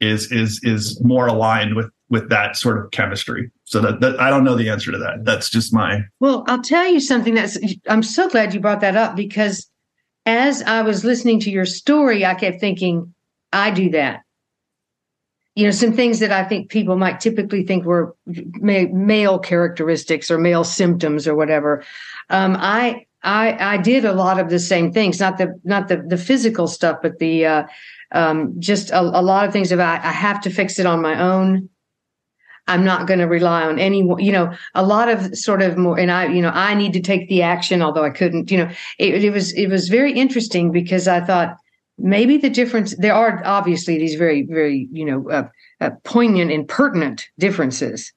is 0.00 0.30
is 0.32 0.60
is 0.62 1.02
more 1.04 1.26
aligned 1.26 1.74
with 1.74 1.90
with 2.08 2.28
that 2.30 2.56
sort 2.56 2.78
of 2.78 2.90
chemistry. 2.92 3.50
So 3.64 3.80
that, 3.80 4.00
that 4.00 4.20
I 4.20 4.30
don't 4.30 4.44
know 4.44 4.54
the 4.54 4.68
answer 4.68 4.92
to 4.92 4.98
that. 4.98 5.24
That's 5.24 5.50
just 5.50 5.72
my 5.72 6.02
Well, 6.20 6.44
I'll 6.48 6.62
tell 6.62 6.86
you 6.86 7.00
something 7.00 7.34
that's 7.34 7.58
I'm 7.88 8.02
so 8.02 8.28
glad 8.28 8.54
you 8.54 8.60
brought 8.60 8.80
that 8.80 8.96
up 8.96 9.16
because 9.16 9.68
as 10.26 10.62
I 10.62 10.82
was 10.82 11.04
listening 11.04 11.40
to 11.40 11.50
your 11.50 11.64
story, 11.64 12.26
I 12.26 12.34
kept 12.34 12.60
thinking, 12.60 13.14
I 13.52 13.70
do 13.70 13.90
that. 13.90 14.22
You 15.54 15.64
know, 15.64 15.70
some 15.70 15.94
things 15.94 16.18
that 16.18 16.32
I 16.32 16.44
think 16.44 16.68
people 16.68 16.96
might 16.96 17.20
typically 17.20 17.64
think 17.64 17.86
were 17.86 18.14
ma- 18.26 18.92
male 18.92 19.38
characteristics 19.38 20.30
or 20.30 20.36
male 20.36 20.64
symptoms 20.64 21.26
or 21.26 21.34
whatever. 21.34 21.82
Um, 22.28 22.56
I 22.58 23.06
I 23.22 23.74
I 23.74 23.76
did 23.78 24.04
a 24.04 24.12
lot 24.12 24.38
of 24.38 24.50
the 24.50 24.58
same 24.58 24.92
things, 24.92 25.18
not 25.18 25.38
the 25.38 25.58
not 25.64 25.88
the 25.88 26.04
the 26.06 26.18
physical 26.18 26.66
stuff, 26.66 26.98
but 27.00 27.18
the 27.20 27.46
uh, 27.46 27.66
um, 28.12 28.54
just 28.58 28.90
a, 28.90 29.00
a, 29.00 29.22
lot 29.22 29.46
of 29.46 29.52
things 29.52 29.72
about 29.72 30.04
I 30.04 30.12
have 30.12 30.42
to 30.42 30.50
fix 30.50 30.78
it 30.78 30.84
on 30.86 31.00
my 31.00 31.18
own. 31.18 31.70
I'm 32.68 32.84
not 32.84 33.06
going 33.06 33.20
to 33.20 33.26
rely 33.26 33.62
on 33.62 33.78
anyone, 33.78 34.18
you 34.18 34.32
know, 34.32 34.52
a 34.74 34.84
lot 34.84 35.08
of 35.08 35.36
sort 35.36 35.62
of 35.62 35.76
more, 35.76 35.98
and 35.98 36.10
I, 36.10 36.26
you 36.26 36.42
know, 36.42 36.50
I 36.50 36.74
need 36.74 36.92
to 36.94 37.00
take 37.00 37.28
the 37.28 37.42
action, 37.42 37.82
although 37.82 38.04
I 38.04 38.10
couldn't, 38.10 38.50
you 38.50 38.58
know, 38.58 38.70
it, 38.98 39.24
it 39.24 39.30
was, 39.30 39.52
it 39.52 39.68
was 39.68 39.88
very 39.88 40.12
interesting 40.12 40.72
because 40.72 41.06
I 41.06 41.20
thought 41.20 41.56
maybe 41.98 42.36
the 42.38 42.50
difference, 42.50 42.96
there 42.96 43.14
are 43.14 43.40
obviously 43.44 43.98
these 43.98 44.16
very, 44.16 44.42
very, 44.42 44.88
you 44.90 45.04
know, 45.04 45.30
uh, 45.30 45.48
uh, 45.80 45.90
poignant 46.04 46.50
and 46.50 46.66
pertinent 46.66 47.28
differences, 47.38 48.12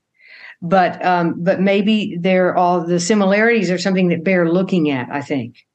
but, 0.61 1.03
um, 1.05 1.35
but 1.37 1.61
maybe 1.61 2.17
they're 2.19 2.55
all 2.57 2.85
the 2.85 2.99
similarities 2.99 3.69
are 3.69 3.77
something 3.77 4.09
that 4.09 4.23
bear 4.23 4.51
looking 4.51 4.89
at, 4.89 5.09
I 5.11 5.21
think. 5.21 5.65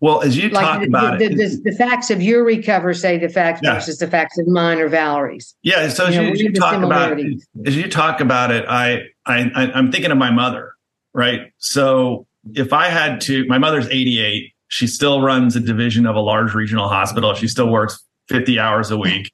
Well, 0.00 0.22
as 0.22 0.36
you 0.36 0.48
like 0.48 0.64
talk 0.64 0.80
the, 0.80 0.86
about 0.86 1.18
the, 1.18 1.26
it, 1.26 1.36
the, 1.36 1.60
the, 1.70 1.72
facts 1.72 2.10
of 2.10 2.22
your 2.22 2.42
recover 2.42 2.94
say 2.94 3.18
the 3.18 3.28
facts 3.28 3.60
yeah. 3.62 3.74
versus 3.74 3.98
the 3.98 4.06
facts 4.06 4.38
of 4.38 4.46
mine 4.46 4.78
or 4.78 4.88
Valerie's. 4.88 5.54
Yeah. 5.62 5.88
So 5.88 6.04
you 6.04 6.08
as, 6.08 6.16
know, 6.16 6.22
you, 6.22 6.44
you 6.44 6.52
talk 6.52 6.82
about 6.82 7.18
as 7.66 7.76
you 7.76 7.88
talk 7.88 8.20
about 8.20 8.50
it, 8.50 8.64
I, 8.66 9.02
I 9.26 9.50
I'm 9.54 9.92
thinking 9.92 10.10
of 10.10 10.16
my 10.16 10.30
mother, 10.30 10.72
right? 11.12 11.52
So 11.58 12.26
if 12.54 12.72
I 12.72 12.88
had 12.88 13.20
to, 13.22 13.44
my 13.46 13.58
mother's 13.58 13.88
88. 13.88 14.52
She 14.72 14.86
still 14.86 15.20
runs 15.20 15.56
a 15.56 15.60
division 15.60 16.06
of 16.06 16.14
a 16.14 16.20
large 16.20 16.54
regional 16.54 16.88
hospital. 16.88 17.34
She 17.34 17.48
still 17.48 17.68
works 17.68 18.04
50 18.28 18.60
hours 18.60 18.92
a 18.92 18.96
week. 18.96 19.32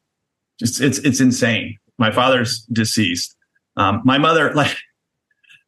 Just 0.58 0.80
it's 0.80 0.98
it's 0.98 1.20
insane. 1.20 1.76
My 1.98 2.10
father's 2.10 2.62
deceased. 2.72 3.36
Um, 3.76 4.00
my 4.04 4.16
mother, 4.16 4.52
like, 4.54 4.74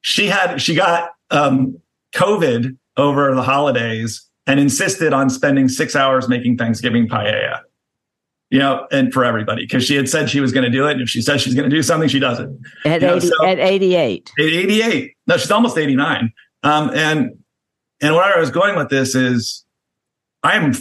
she 0.00 0.26
had 0.26 0.60
she 0.60 0.74
got 0.74 1.10
um, 1.30 1.78
COVID 2.14 2.78
over 2.96 3.34
the 3.34 3.42
holidays 3.42 4.27
and 4.48 4.58
insisted 4.58 5.12
on 5.12 5.28
spending 5.30 5.68
six 5.68 5.94
hours 5.94 6.28
making 6.28 6.56
Thanksgiving 6.56 7.06
paella. 7.06 7.60
You 8.50 8.58
know, 8.58 8.86
and 8.90 9.12
for 9.12 9.26
everybody, 9.26 9.64
because 9.64 9.84
she 9.84 9.94
had 9.94 10.08
said 10.08 10.30
she 10.30 10.40
was 10.40 10.52
going 10.52 10.64
to 10.64 10.70
do 10.70 10.86
it. 10.88 10.92
And 10.92 11.02
if 11.02 11.10
she 11.10 11.20
says 11.20 11.42
she's 11.42 11.54
going 11.54 11.68
to 11.68 11.76
do 11.76 11.82
something, 11.82 12.08
she 12.08 12.18
does 12.18 12.40
it. 12.40 12.48
At, 12.86 13.02
80, 13.02 13.26
so, 13.26 13.46
at 13.46 13.58
88. 13.58 14.32
At 14.38 14.42
88. 14.42 15.12
No, 15.26 15.36
she's 15.36 15.50
almost 15.50 15.76
89. 15.76 16.32
Um, 16.62 16.90
and, 16.94 17.38
and 18.00 18.14
where 18.14 18.24
I 18.24 18.40
was 18.40 18.50
going 18.50 18.74
with 18.74 18.88
this 18.88 19.14
is 19.14 19.66
I'm 20.42 20.72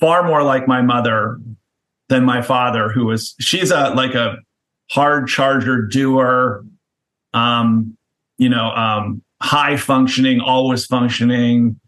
far 0.00 0.26
more 0.26 0.42
like 0.42 0.66
my 0.66 0.80
mother 0.80 1.38
than 2.08 2.24
my 2.24 2.40
father, 2.40 2.88
who 2.88 3.04
was, 3.04 3.34
she's 3.38 3.70
a, 3.70 3.90
like 3.90 4.14
a 4.14 4.36
hard 4.90 5.28
charger 5.28 5.82
doer, 5.82 6.64
um, 7.34 7.98
you 8.38 8.48
know, 8.48 8.70
um, 8.70 9.22
high 9.42 9.76
functioning, 9.76 10.40
always 10.40 10.86
functioning, 10.86 11.78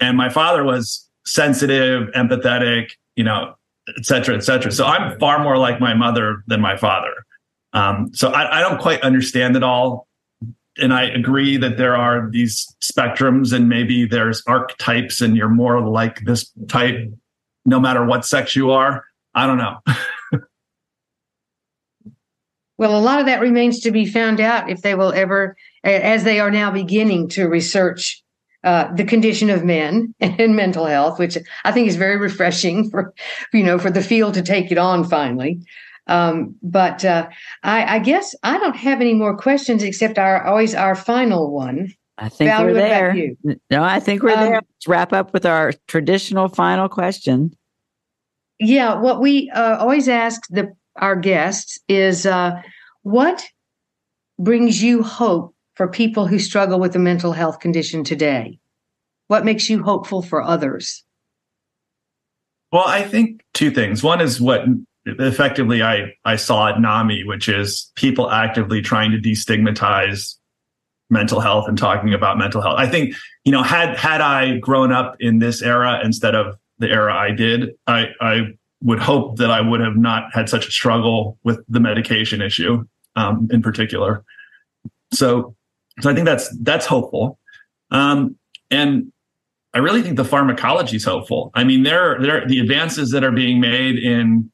and 0.00 0.16
my 0.16 0.28
father 0.28 0.64
was 0.64 1.08
sensitive, 1.26 2.08
empathetic, 2.14 2.92
you 3.16 3.24
know, 3.24 3.54
et 3.96 4.04
cetera, 4.04 4.34
et 4.34 4.42
cetera. 4.42 4.72
So 4.72 4.86
I'm 4.86 5.18
far 5.18 5.42
more 5.42 5.58
like 5.58 5.80
my 5.80 5.94
mother 5.94 6.42
than 6.46 6.60
my 6.60 6.76
father. 6.76 7.12
Um, 7.72 8.10
so 8.12 8.30
I, 8.30 8.58
I 8.58 8.60
don't 8.60 8.80
quite 8.80 9.02
understand 9.02 9.56
it 9.56 9.62
all. 9.62 10.08
And 10.78 10.94
I 10.94 11.04
agree 11.04 11.56
that 11.58 11.76
there 11.76 11.96
are 11.96 12.30
these 12.30 12.66
spectrums 12.80 13.52
and 13.52 13.68
maybe 13.68 14.06
there's 14.06 14.42
archetypes 14.46 15.20
and 15.20 15.36
you're 15.36 15.48
more 15.48 15.80
like 15.86 16.24
this 16.24 16.50
type 16.68 16.96
no 17.64 17.78
matter 17.78 18.04
what 18.04 18.24
sex 18.24 18.56
you 18.56 18.70
are. 18.70 19.04
I 19.34 19.46
don't 19.46 19.58
know. 19.58 19.78
well, 22.78 22.98
a 22.98 23.02
lot 23.02 23.20
of 23.20 23.26
that 23.26 23.40
remains 23.40 23.80
to 23.80 23.90
be 23.90 24.06
found 24.06 24.40
out 24.40 24.70
if 24.70 24.80
they 24.82 24.94
will 24.94 25.12
ever, 25.12 25.56
as 25.84 26.24
they 26.24 26.40
are 26.40 26.50
now 26.50 26.70
beginning 26.70 27.28
to 27.30 27.46
research 27.46 28.19
uh, 28.64 28.92
the 28.94 29.04
condition 29.04 29.50
of 29.50 29.64
men 29.64 30.14
and 30.20 30.56
mental 30.56 30.86
health, 30.86 31.18
which 31.18 31.38
I 31.64 31.72
think 31.72 31.88
is 31.88 31.96
very 31.96 32.16
refreshing 32.16 32.90
for, 32.90 33.14
you 33.52 33.62
know, 33.62 33.78
for 33.78 33.90
the 33.90 34.02
field 34.02 34.34
to 34.34 34.42
take 34.42 34.70
it 34.70 34.78
on 34.78 35.04
finally. 35.04 35.60
Um, 36.06 36.56
but 36.62 37.04
uh, 37.04 37.28
I, 37.62 37.96
I, 37.96 37.98
guess 38.00 38.34
I 38.42 38.58
don't 38.58 38.74
have 38.74 39.00
any 39.00 39.14
more 39.14 39.36
questions 39.36 39.82
except 39.82 40.18
our 40.18 40.44
always 40.44 40.74
our 40.74 40.96
final 40.96 41.52
one. 41.52 41.94
I 42.18 42.28
think 42.28 42.50
we're 42.58 42.74
there. 42.74 43.14
No, 43.70 43.82
I 43.82 44.00
think 44.00 44.22
we're 44.22 44.34
um, 44.34 44.40
there. 44.40 44.54
Let's 44.54 44.88
wrap 44.88 45.12
up 45.12 45.32
with 45.32 45.46
our 45.46 45.72
traditional 45.86 46.48
final 46.48 46.88
question. 46.88 47.56
Yeah, 48.58 49.00
what 49.00 49.20
we 49.20 49.50
uh, 49.50 49.78
always 49.78 50.08
ask 50.08 50.42
the 50.50 50.74
our 50.96 51.16
guests 51.16 51.78
is, 51.88 52.26
uh, 52.26 52.60
what 53.02 53.46
brings 54.38 54.82
you 54.82 55.02
hope 55.02 55.54
for 55.80 55.88
people 55.88 56.26
who 56.26 56.38
struggle 56.38 56.78
with 56.78 56.94
a 56.94 56.98
mental 56.98 57.32
health 57.32 57.58
condition 57.58 58.04
today? 58.04 58.58
What 59.28 59.46
makes 59.46 59.70
you 59.70 59.82
hopeful 59.82 60.20
for 60.20 60.42
others? 60.42 61.04
Well, 62.70 62.84
I 62.86 63.02
think 63.02 63.40
two 63.54 63.70
things. 63.70 64.02
One 64.02 64.20
is 64.20 64.42
what 64.42 64.60
effectively 65.06 65.82
I, 65.82 66.12
I 66.22 66.36
saw 66.36 66.68
at 66.68 66.78
NAMI, 66.78 67.24
which 67.24 67.48
is 67.48 67.90
people 67.94 68.30
actively 68.30 68.82
trying 68.82 69.10
to 69.12 69.16
destigmatize 69.16 70.34
mental 71.08 71.40
health 71.40 71.66
and 71.66 71.78
talking 71.78 72.12
about 72.12 72.36
mental 72.36 72.60
health. 72.60 72.76
I 72.76 72.86
think, 72.86 73.14
you 73.46 73.52
know, 73.52 73.62
had 73.62 73.96
had 73.96 74.20
I 74.20 74.58
grown 74.58 74.92
up 74.92 75.16
in 75.18 75.38
this 75.38 75.62
era 75.62 76.02
instead 76.04 76.34
of 76.34 76.58
the 76.78 76.90
era 76.90 77.14
I 77.14 77.30
did, 77.30 77.70
I, 77.86 78.08
I 78.20 78.48
would 78.82 78.98
hope 78.98 79.38
that 79.38 79.50
I 79.50 79.62
would 79.62 79.80
have 79.80 79.96
not 79.96 80.24
had 80.34 80.50
such 80.50 80.68
a 80.68 80.70
struggle 80.70 81.38
with 81.42 81.64
the 81.70 81.80
medication 81.80 82.42
issue 82.42 82.84
um, 83.16 83.48
in 83.50 83.62
particular. 83.62 84.22
So 85.14 85.56
so 86.00 86.10
I 86.10 86.14
think 86.14 86.26
that's 86.26 86.48
that's 86.60 86.86
hopeful. 86.86 87.38
Um, 87.90 88.36
and 88.70 89.12
I 89.74 89.78
really 89.78 90.02
think 90.02 90.16
the 90.16 90.24
pharmacology 90.24 90.96
is 90.96 91.04
hopeful. 91.04 91.50
I 91.54 91.64
mean, 91.64 91.84
there, 91.84 92.18
there, 92.20 92.46
the 92.46 92.58
advances 92.58 93.10
that 93.10 93.22
are 93.22 93.32
being 93.32 93.60
made 93.60 93.96
in 93.96 94.50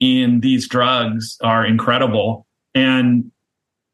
in 0.00 0.40
these 0.40 0.68
drugs 0.68 1.38
are 1.42 1.64
incredible. 1.64 2.46
And 2.74 3.30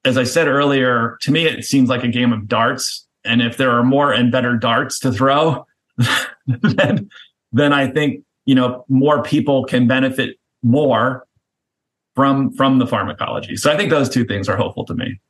as 0.04 0.16
I 0.16 0.24
said 0.24 0.48
earlier, 0.48 1.18
to 1.22 1.30
me, 1.30 1.46
it 1.46 1.64
seems 1.64 1.88
like 1.88 2.02
a 2.02 2.08
game 2.08 2.32
of 2.32 2.48
darts. 2.48 3.06
And 3.24 3.42
if 3.42 3.56
there 3.58 3.70
are 3.72 3.84
more 3.84 4.12
and 4.12 4.32
better 4.32 4.56
darts 4.56 4.98
to 5.00 5.12
throw, 5.12 5.66
then, 6.46 7.10
then 7.52 7.72
I 7.72 7.88
think 7.88 8.24
you 8.46 8.54
know 8.54 8.84
more 8.88 9.22
people 9.22 9.64
can 9.64 9.86
benefit 9.86 10.36
more 10.62 11.26
from 12.14 12.52
from 12.52 12.78
the 12.78 12.86
pharmacology. 12.86 13.56
So 13.56 13.72
I 13.72 13.76
think 13.76 13.90
those 13.90 14.08
two 14.08 14.24
things 14.24 14.48
are 14.48 14.56
hopeful 14.56 14.84
to 14.86 14.94
me. 14.94 15.20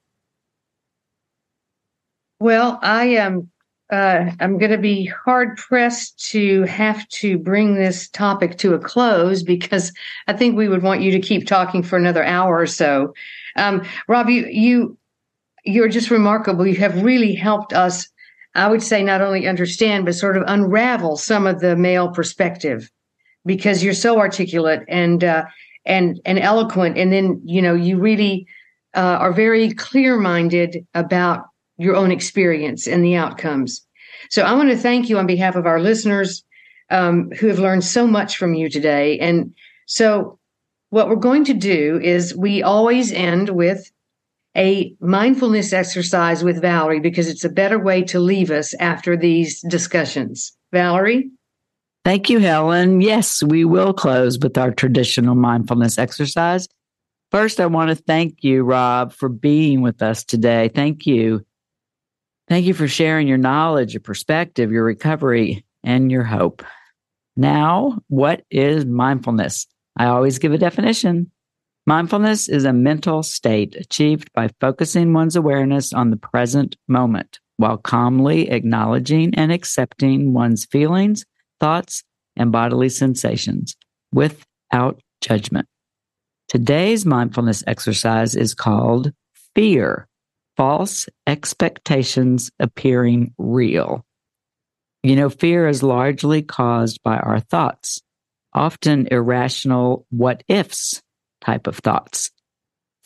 Well, 2.40 2.78
I 2.82 3.06
am. 3.06 3.50
Uh, 3.90 4.30
I'm 4.38 4.58
going 4.58 4.70
to 4.70 4.78
be 4.78 5.06
hard 5.06 5.56
pressed 5.56 6.22
to 6.30 6.64
have 6.64 7.08
to 7.08 7.38
bring 7.38 7.74
this 7.74 8.06
topic 8.10 8.58
to 8.58 8.74
a 8.74 8.78
close 8.78 9.42
because 9.42 9.92
I 10.26 10.34
think 10.34 10.56
we 10.56 10.68
would 10.68 10.82
want 10.82 11.00
you 11.00 11.10
to 11.12 11.20
keep 11.20 11.46
talking 11.46 11.82
for 11.82 11.96
another 11.96 12.22
hour 12.22 12.58
or 12.58 12.66
so. 12.66 13.14
Um, 13.56 13.82
Rob, 14.06 14.28
you 14.28 14.46
you 14.46 14.98
you're 15.64 15.88
just 15.88 16.10
remarkable. 16.10 16.66
You 16.66 16.76
have 16.76 17.02
really 17.02 17.34
helped 17.34 17.72
us. 17.72 18.06
I 18.54 18.68
would 18.68 18.82
say 18.82 19.02
not 19.02 19.22
only 19.22 19.46
understand 19.48 20.04
but 20.04 20.14
sort 20.14 20.36
of 20.36 20.44
unravel 20.46 21.16
some 21.16 21.46
of 21.46 21.60
the 21.60 21.74
male 21.74 22.10
perspective 22.10 22.90
because 23.46 23.82
you're 23.82 23.94
so 23.94 24.18
articulate 24.18 24.82
and 24.86 25.24
uh, 25.24 25.46
and 25.86 26.20
and 26.26 26.38
eloquent, 26.38 26.98
and 26.98 27.10
then 27.10 27.40
you 27.42 27.62
know 27.62 27.74
you 27.74 27.98
really 27.98 28.46
uh, 28.94 29.16
are 29.18 29.32
very 29.32 29.72
clear 29.72 30.18
minded 30.18 30.86
about 30.94 31.47
your 31.78 31.96
own 31.96 32.10
experience 32.10 32.86
and 32.86 33.04
the 33.04 33.14
outcomes. 33.14 33.86
So 34.30 34.42
I 34.42 34.52
want 34.52 34.70
to 34.70 34.76
thank 34.76 35.08
you 35.08 35.18
on 35.18 35.26
behalf 35.26 35.54
of 35.54 35.66
our 35.66 35.80
listeners 35.80 36.44
um, 36.90 37.30
who 37.38 37.48
have 37.48 37.58
learned 37.58 37.84
so 37.84 38.06
much 38.06 38.36
from 38.36 38.54
you 38.54 38.68
today. 38.68 39.18
And 39.18 39.54
so 39.86 40.38
what 40.90 41.08
we're 41.08 41.16
going 41.16 41.44
to 41.44 41.54
do 41.54 42.00
is 42.02 42.36
we 42.36 42.62
always 42.62 43.12
end 43.12 43.50
with 43.50 43.90
a 44.56 44.94
mindfulness 45.00 45.72
exercise 45.72 46.42
with 46.42 46.60
Valerie 46.60 47.00
because 47.00 47.28
it's 47.28 47.44
a 47.44 47.50
better 47.50 47.78
way 47.78 48.02
to 48.02 48.18
leave 48.18 48.50
us 48.50 48.74
after 48.74 49.16
these 49.16 49.60
discussions. 49.62 50.52
Valerie? 50.72 51.30
Thank 52.04 52.30
you, 52.30 52.38
Helen. 52.38 53.00
Yes, 53.00 53.42
we 53.42 53.64
will 53.64 53.92
close 53.92 54.38
with 54.38 54.56
our 54.56 54.70
traditional 54.70 55.34
mindfulness 55.34 55.98
exercise. 55.98 56.66
First, 57.30 57.60
I 57.60 57.66
want 57.66 57.90
to 57.90 57.94
thank 57.94 58.42
you, 58.42 58.62
Rob, 58.62 59.12
for 59.12 59.28
being 59.28 59.82
with 59.82 60.02
us 60.02 60.24
today. 60.24 60.70
Thank 60.74 61.06
you. 61.06 61.44
Thank 62.48 62.64
you 62.64 62.72
for 62.72 62.88
sharing 62.88 63.28
your 63.28 63.36
knowledge, 63.36 63.92
your 63.92 64.00
perspective, 64.00 64.72
your 64.72 64.84
recovery, 64.84 65.66
and 65.84 66.10
your 66.10 66.24
hope. 66.24 66.64
Now, 67.36 67.98
what 68.08 68.44
is 68.50 68.86
mindfulness? 68.86 69.66
I 69.98 70.06
always 70.06 70.38
give 70.38 70.52
a 70.52 70.58
definition. 70.58 71.30
Mindfulness 71.86 72.48
is 72.48 72.64
a 72.64 72.72
mental 72.72 73.22
state 73.22 73.76
achieved 73.76 74.32
by 74.32 74.48
focusing 74.60 75.12
one's 75.12 75.36
awareness 75.36 75.92
on 75.92 76.10
the 76.10 76.16
present 76.16 76.76
moment 76.88 77.38
while 77.58 77.76
calmly 77.76 78.50
acknowledging 78.50 79.34
and 79.34 79.52
accepting 79.52 80.32
one's 80.32 80.64
feelings, 80.64 81.26
thoughts, 81.60 82.02
and 82.36 82.50
bodily 82.50 82.88
sensations 82.88 83.76
without 84.12 85.00
judgment. 85.20 85.66
Today's 86.48 87.04
mindfulness 87.04 87.62
exercise 87.66 88.34
is 88.34 88.54
called 88.54 89.12
fear 89.54 90.07
false 90.58 91.06
expectations 91.24 92.50
appearing 92.58 93.32
real. 93.38 94.04
You 95.04 95.14
know, 95.14 95.30
fear 95.30 95.68
is 95.68 95.84
largely 95.84 96.42
caused 96.42 97.00
by 97.04 97.16
our 97.16 97.38
thoughts, 97.38 98.02
often 98.52 99.06
irrational 99.12 100.04
what 100.10 100.42
ifs 100.48 101.00
type 101.40 101.68
of 101.68 101.76
thoughts. 101.76 102.32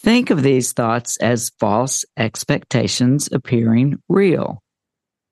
Think 0.00 0.30
of 0.30 0.42
these 0.42 0.72
thoughts 0.72 1.18
as 1.18 1.52
false 1.60 2.06
expectations 2.16 3.28
appearing 3.30 3.98
real. 4.08 4.62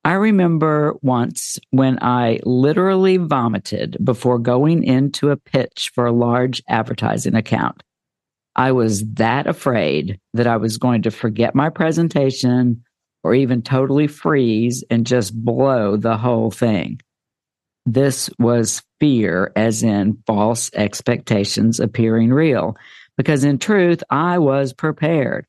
I 0.04 0.12
remember 0.12 0.96
once 1.00 1.58
when 1.70 1.98
I 2.02 2.40
literally 2.44 3.16
vomited 3.16 3.96
before 4.04 4.38
going 4.38 4.84
into 4.84 5.30
a 5.30 5.38
pitch 5.38 5.90
for 5.94 6.04
a 6.04 6.12
large 6.12 6.62
advertising 6.68 7.34
account. 7.34 7.82
I 8.60 8.72
was 8.72 9.02
that 9.14 9.46
afraid 9.46 10.20
that 10.34 10.46
I 10.46 10.58
was 10.58 10.76
going 10.76 11.00
to 11.02 11.10
forget 11.10 11.54
my 11.54 11.70
presentation 11.70 12.84
or 13.24 13.34
even 13.34 13.62
totally 13.62 14.06
freeze 14.06 14.84
and 14.90 15.06
just 15.06 15.34
blow 15.34 15.96
the 15.96 16.18
whole 16.18 16.50
thing. 16.50 17.00
This 17.86 18.28
was 18.38 18.82
fear, 19.00 19.50
as 19.56 19.82
in 19.82 20.22
false 20.26 20.70
expectations 20.74 21.80
appearing 21.80 22.34
real, 22.34 22.76
because 23.16 23.44
in 23.44 23.56
truth, 23.56 24.02
I 24.10 24.36
was 24.36 24.74
prepared. 24.74 25.46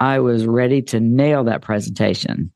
I 0.00 0.20
was 0.20 0.46
ready 0.46 0.80
to 0.80 0.98
nail 0.98 1.44
that 1.44 1.60
presentation. 1.60 2.52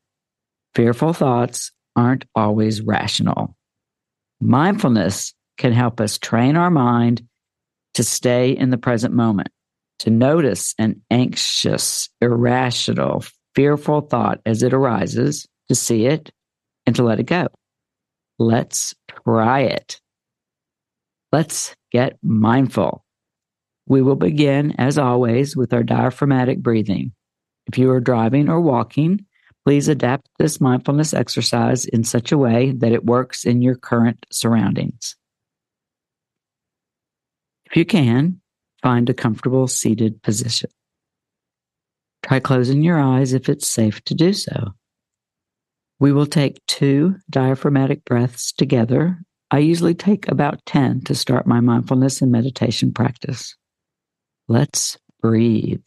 Fearful 0.73 1.13
thoughts 1.13 1.71
aren't 1.95 2.25
always 2.33 2.81
rational. 2.81 3.55
Mindfulness 4.41 5.35
can 5.59 5.73
help 5.73 6.01
us 6.01 6.17
train 6.17 6.57
our 6.57 6.71
mind 6.71 7.21
to 7.93 8.03
stay 8.03 8.49
in 8.49 8.71
the 8.71 8.79
present 8.79 9.13
moment 9.13 9.49
to 10.01 10.09
notice 10.09 10.73
an 10.79 10.99
anxious, 11.11 12.09
irrational, 12.21 13.23
fearful 13.53 14.01
thought 14.01 14.41
as 14.45 14.63
it 14.63 14.73
arises, 14.73 15.47
to 15.69 15.75
see 15.75 16.07
it 16.07 16.31
and 16.87 16.95
to 16.95 17.03
let 17.03 17.19
it 17.19 17.27
go. 17.27 17.47
Let's 18.39 18.95
try 19.23 19.61
it. 19.61 20.01
Let's 21.31 21.75
get 21.91 22.17
mindful. 22.23 23.05
We 23.87 24.01
will 24.01 24.15
begin, 24.15 24.73
as 24.79 24.97
always, 24.97 25.55
with 25.55 25.71
our 25.71 25.83
diaphragmatic 25.83 26.63
breathing. 26.63 27.11
If 27.67 27.77
you 27.77 27.91
are 27.91 28.01
driving 28.01 28.49
or 28.49 28.59
walking, 28.59 29.25
please 29.65 29.87
adapt 29.87 30.27
this 30.39 30.59
mindfulness 30.59 31.13
exercise 31.13 31.85
in 31.85 32.03
such 32.03 32.31
a 32.31 32.37
way 32.37 32.71
that 32.71 32.91
it 32.91 33.05
works 33.05 33.45
in 33.45 33.61
your 33.61 33.75
current 33.75 34.25
surroundings. 34.31 35.15
If 37.67 37.77
you 37.77 37.85
can, 37.85 38.40
Find 38.81 39.09
a 39.09 39.13
comfortable 39.13 39.67
seated 39.67 40.23
position. 40.23 40.71
Try 42.23 42.39
closing 42.39 42.81
your 42.81 42.99
eyes 42.99 43.33
if 43.33 43.47
it's 43.49 43.67
safe 43.67 44.03
to 44.05 44.15
do 44.15 44.33
so. 44.33 44.73
We 45.99 46.11
will 46.11 46.25
take 46.25 46.65
two 46.67 47.15
diaphragmatic 47.29 48.05
breaths 48.05 48.51
together. 48.51 49.19
I 49.51 49.59
usually 49.59 49.93
take 49.93 50.27
about 50.27 50.65
10 50.65 51.01
to 51.01 51.15
start 51.15 51.45
my 51.45 51.59
mindfulness 51.59 52.21
and 52.21 52.31
meditation 52.31 52.91
practice. 52.91 53.55
Let's 54.47 54.97
breathe. 55.21 55.83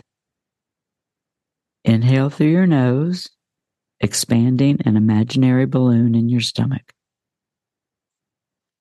Inhale 1.84 2.30
through 2.30 2.48
your 2.48 2.66
nose, 2.66 3.28
expanding 4.00 4.78
an 4.84 4.96
imaginary 4.96 5.66
balloon 5.66 6.14
in 6.14 6.28
your 6.28 6.40
stomach. 6.40 6.92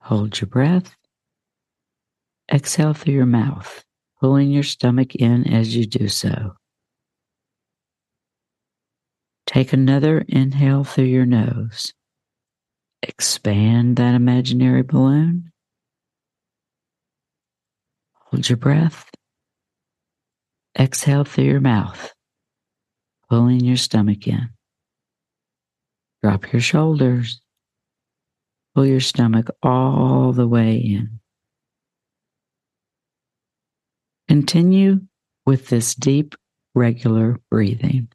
Hold 0.01 0.39
your 0.39 0.47
breath. 0.47 0.95
Exhale 2.51 2.93
through 2.93 3.13
your 3.13 3.25
mouth 3.25 3.83
pulling 4.23 4.51
your 4.51 4.63
stomach 4.63 5.15
in 5.15 5.45
as 5.53 5.75
you 5.75 5.85
do 5.85 6.07
so. 6.07 6.53
Take 9.45 9.73
another 9.73 10.23
inhale 10.29 10.85
through 10.85 11.11
your 11.11 11.25
nose. 11.25 11.91
Expand 13.01 13.97
that 13.97 14.15
imaginary 14.15 14.81
balloon. 14.81 15.51
Hold 18.13 18.47
your 18.47 18.55
breath. 18.55 19.09
Exhale 20.79 21.25
through 21.25 21.43
your 21.43 21.59
mouth, 21.59 22.13
pulling 23.29 23.59
your 23.59 23.75
stomach 23.75 24.25
in. 24.25 24.51
Drop 26.23 26.53
your 26.53 26.61
shoulders. 26.61 27.41
Pull 28.73 28.85
your 28.85 29.01
stomach 29.01 29.49
all 29.61 30.31
the 30.31 30.47
way 30.47 30.77
in. 30.77 31.19
Continue 34.33 34.99
with 35.45 35.67
this 35.67 35.93
deep, 35.93 36.33
regular 36.73 37.37
breathing. 37.51 38.07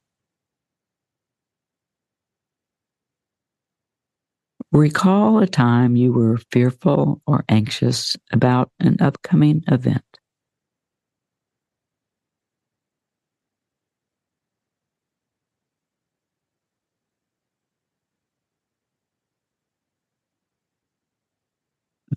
Recall 4.73 5.39
a 5.39 5.47
time 5.47 5.95
you 5.95 6.13
were 6.13 6.39
fearful 6.51 7.23
or 7.25 7.45
anxious 7.49 8.17
about 8.33 8.73
an 8.81 8.97
upcoming 8.99 9.63
event. 9.69 10.03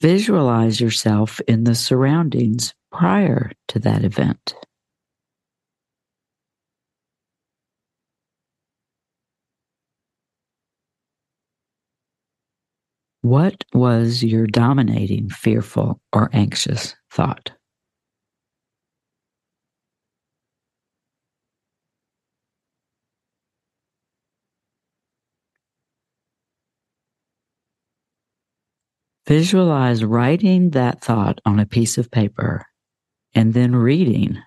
Visualize 0.02 0.82
yourself 0.82 1.40
in 1.48 1.64
the 1.64 1.76
surroundings 1.76 2.74
prior 2.92 3.52
to 3.70 3.80
that 3.80 4.04
event. 4.04 4.54
What 13.22 13.64
was 13.74 14.24
your 14.24 14.48
dominating 14.48 15.30
fearful 15.30 16.02
or 16.12 16.30
anxious 16.34 16.96
thought? 17.12 17.52
Visualize 29.32 30.04
writing 30.04 30.72
that 30.72 31.02
thought 31.02 31.40
on 31.46 31.58
a 31.58 31.66
piece 31.66 31.98
of 31.98 32.12
paper 32.12 32.66
and 33.34 33.54
then 33.54 33.74
reading 33.74 34.38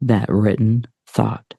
that 0.00 0.28
written 0.28 0.84
thought. 1.06 1.54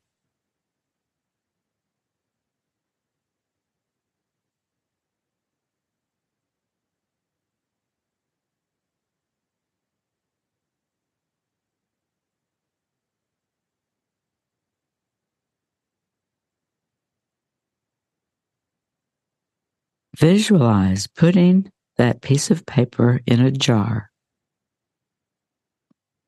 Visualize 20.17 21.07
putting 21.07 21.71
that 21.97 22.21
piece 22.21 22.51
of 22.51 22.65
paper 22.65 23.21
in 23.25 23.41
a 23.41 23.51
jar, 23.51 24.11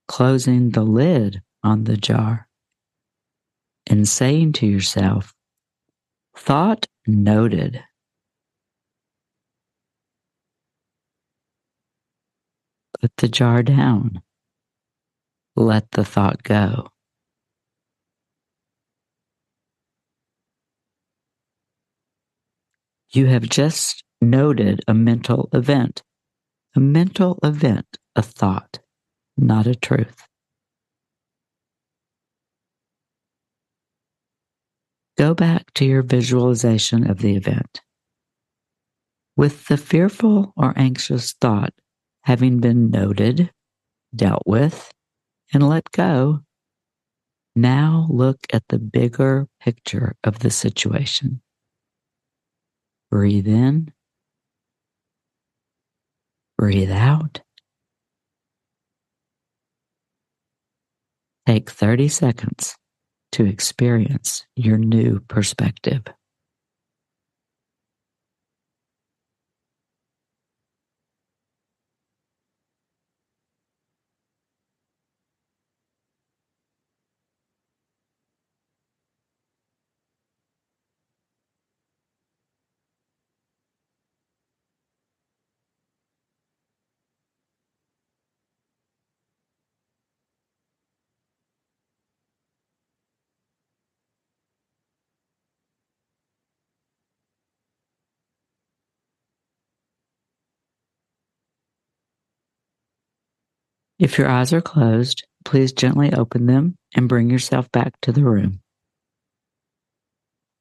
closing 0.07 0.71
the 0.71 0.83
lid 0.83 1.41
on 1.63 1.83
the 1.83 1.97
jar, 1.97 2.47
and 3.87 4.07
saying 4.07 4.53
to 4.53 4.65
yourself, 4.65 5.33
Thought 6.35 6.87
noted. 7.05 7.83
Put 12.99 13.15
the 13.17 13.27
jar 13.27 13.63
down. 13.63 14.21
Let 15.55 15.91
the 15.91 16.05
thought 16.05 16.43
go. 16.43 16.89
You 23.11 23.25
have 23.25 23.43
just 23.43 24.03
noted 24.21 24.81
a 24.87 24.93
mental 24.93 25.49
event. 25.53 26.03
A 26.75 26.79
mental 26.79 27.39
event, 27.43 27.97
a 28.15 28.21
thought, 28.21 28.79
not 29.37 29.65
a 29.65 29.75
truth. 29.75 30.27
Go 35.17 35.33
back 35.33 35.73
to 35.73 35.85
your 35.85 36.01
visualization 36.01 37.09
of 37.09 37.19
the 37.19 37.35
event. 37.35 37.81
With 39.35 39.67
the 39.67 39.77
fearful 39.77 40.53
or 40.55 40.73
anxious 40.75 41.33
thought 41.33 41.73
having 42.23 42.59
been 42.59 42.91
noted, 42.91 43.51
dealt 44.15 44.43
with, 44.45 44.91
and 45.53 45.67
let 45.67 45.91
go, 45.91 46.41
now 47.55 48.07
look 48.09 48.37
at 48.53 48.63
the 48.69 48.79
bigger 48.79 49.47
picture 49.59 50.15
of 50.23 50.39
the 50.39 50.51
situation. 50.51 51.41
Breathe 53.09 53.47
in. 53.47 53.91
Breathe 56.59 56.91
out. 56.91 57.39
Take 61.45 61.69
30 61.69 62.09
seconds 62.09 62.75
to 63.31 63.45
experience 63.45 64.45
your 64.57 64.77
new 64.77 65.21
perspective. 65.29 66.03
If 103.99 104.17
your 104.17 104.29
eyes 104.29 104.53
are 104.53 104.61
closed, 104.61 105.25
please 105.43 105.73
gently 105.73 106.13
open 106.13 106.45
them 106.45 106.75
and 106.95 107.09
bring 107.09 107.29
yourself 107.29 107.69
back 107.71 107.99
to 108.01 108.13
the 108.13 108.23
room. 108.23 108.61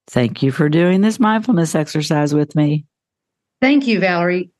Thank 0.09 0.43
you 0.43 0.51
for 0.51 0.69
doing 0.69 1.01
this 1.01 1.21
mindfulness 1.21 1.75
exercise 1.75 2.35
with 2.35 2.57
me. 2.57 2.87
Thank 3.61 3.87
you, 3.87 4.01
Valerie. 4.01 4.51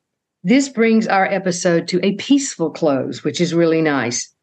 This 0.43 0.69
brings 0.69 1.07
our 1.07 1.25
episode 1.25 1.89
to 1.89 2.05
a 2.05 2.15
peaceful 2.15 2.71
close, 2.71 3.23
which 3.23 3.41
is 3.41 3.53
really 3.53 3.81
nice. 3.81 4.33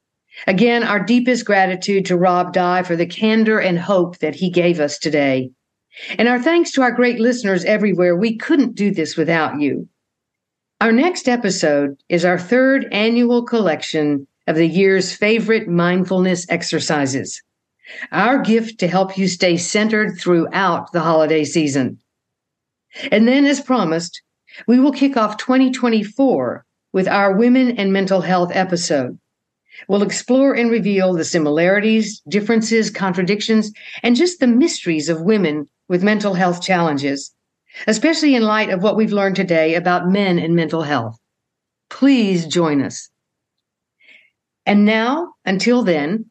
Again, 0.46 0.82
our 0.82 1.02
deepest 1.02 1.46
gratitude 1.46 2.04
to 2.06 2.16
Rob 2.18 2.52
Dye 2.52 2.82
for 2.82 2.96
the 2.96 3.06
candor 3.06 3.58
and 3.58 3.78
hope 3.78 4.18
that 4.18 4.34
he 4.34 4.50
gave 4.50 4.80
us 4.80 4.98
today. 4.98 5.50
And 6.18 6.28
our 6.28 6.42
thanks 6.42 6.72
to 6.72 6.82
our 6.82 6.90
great 6.90 7.18
listeners 7.18 7.64
everywhere. 7.64 8.14
We 8.14 8.36
couldn't 8.36 8.74
do 8.74 8.90
this 8.90 9.16
without 9.16 9.60
you. 9.60 9.88
Our 10.78 10.93
next 10.93 11.27
episode 11.27 11.97
is 12.11 12.27
our 12.27 12.39
third 12.39 12.86
annual 12.93 13.44
collection 13.44 14.27
of 14.47 14.57
the 14.57 14.66
year's 14.66 15.11
favorite 15.11 15.69
mindfulness 15.69 16.44
exercises. 16.51 17.43
Our 18.12 18.40
gift 18.43 18.78
to 18.81 18.89
help 18.89 19.16
you 19.16 19.27
stay 19.27 19.57
centered 19.57 20.19
throughout 20.19 20.93
the 20.93 21.01
holiday 21.01 21.44
season. 21.44 21.98
And 23.11 23.27
then, 23.27 23.47
as 23.47 23.62
promised, 23.62 24.20
we 24.66 24.78
will 24.78 24.93
kick 24.93 25.16
off 25.16 25.39
2024 25.39 26.66
with 26.93 27.09
our 27.09 27.35
Women 27.35 27.78
and 27.78 27.90
Mental 27.90 28.20
Health 28.20 28.51
episode. 28.53 29.19
We'll 29.89 30.03
explore 30.03 30.55
and 30.55 30.70
reveal 30.70 31.15
the 31.15 31.24
similarities, 31.24 32.20
differences, 32.28 32.90
contradictions, 32.90 33.73
and 34.03 34.15
just 34.15 34.40
the 34.40 34.47
mysteries 34.47 35.09
of 35.09 35.23
women 35.23 35.69
with 35.89 36.05
mental 36.05 36.35
health 36.35 36.61
challenges 36.61 37.32
especially 37.86 38.35
in 38.35 38.43
light 38.43 38.70
of 38.70 38.82
what 38.82 38.97
we've 38.97 39.12
learned 39.12 39.36
today 39.36 39.74
about 39.74 40.09
men 40.09 40.39
and 40.39 40.55
mental 40.55 40.82
health. 40.82 41.19
Please 41.90 42.47
join 42.47 42.82
us. 42.82 43.09
And 44.65 44.85
now, 44.85 45.35
until 45.44 45.82
then, 45.82 46.31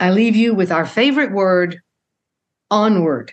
I 0.00 0.10
leave 0.10 0.34
you 0.34 0.54
with 0.54 0.72
our 0.72 0.86
favorite 0.86 1.32
word 1.32 1.80
onward. 2.70 3.32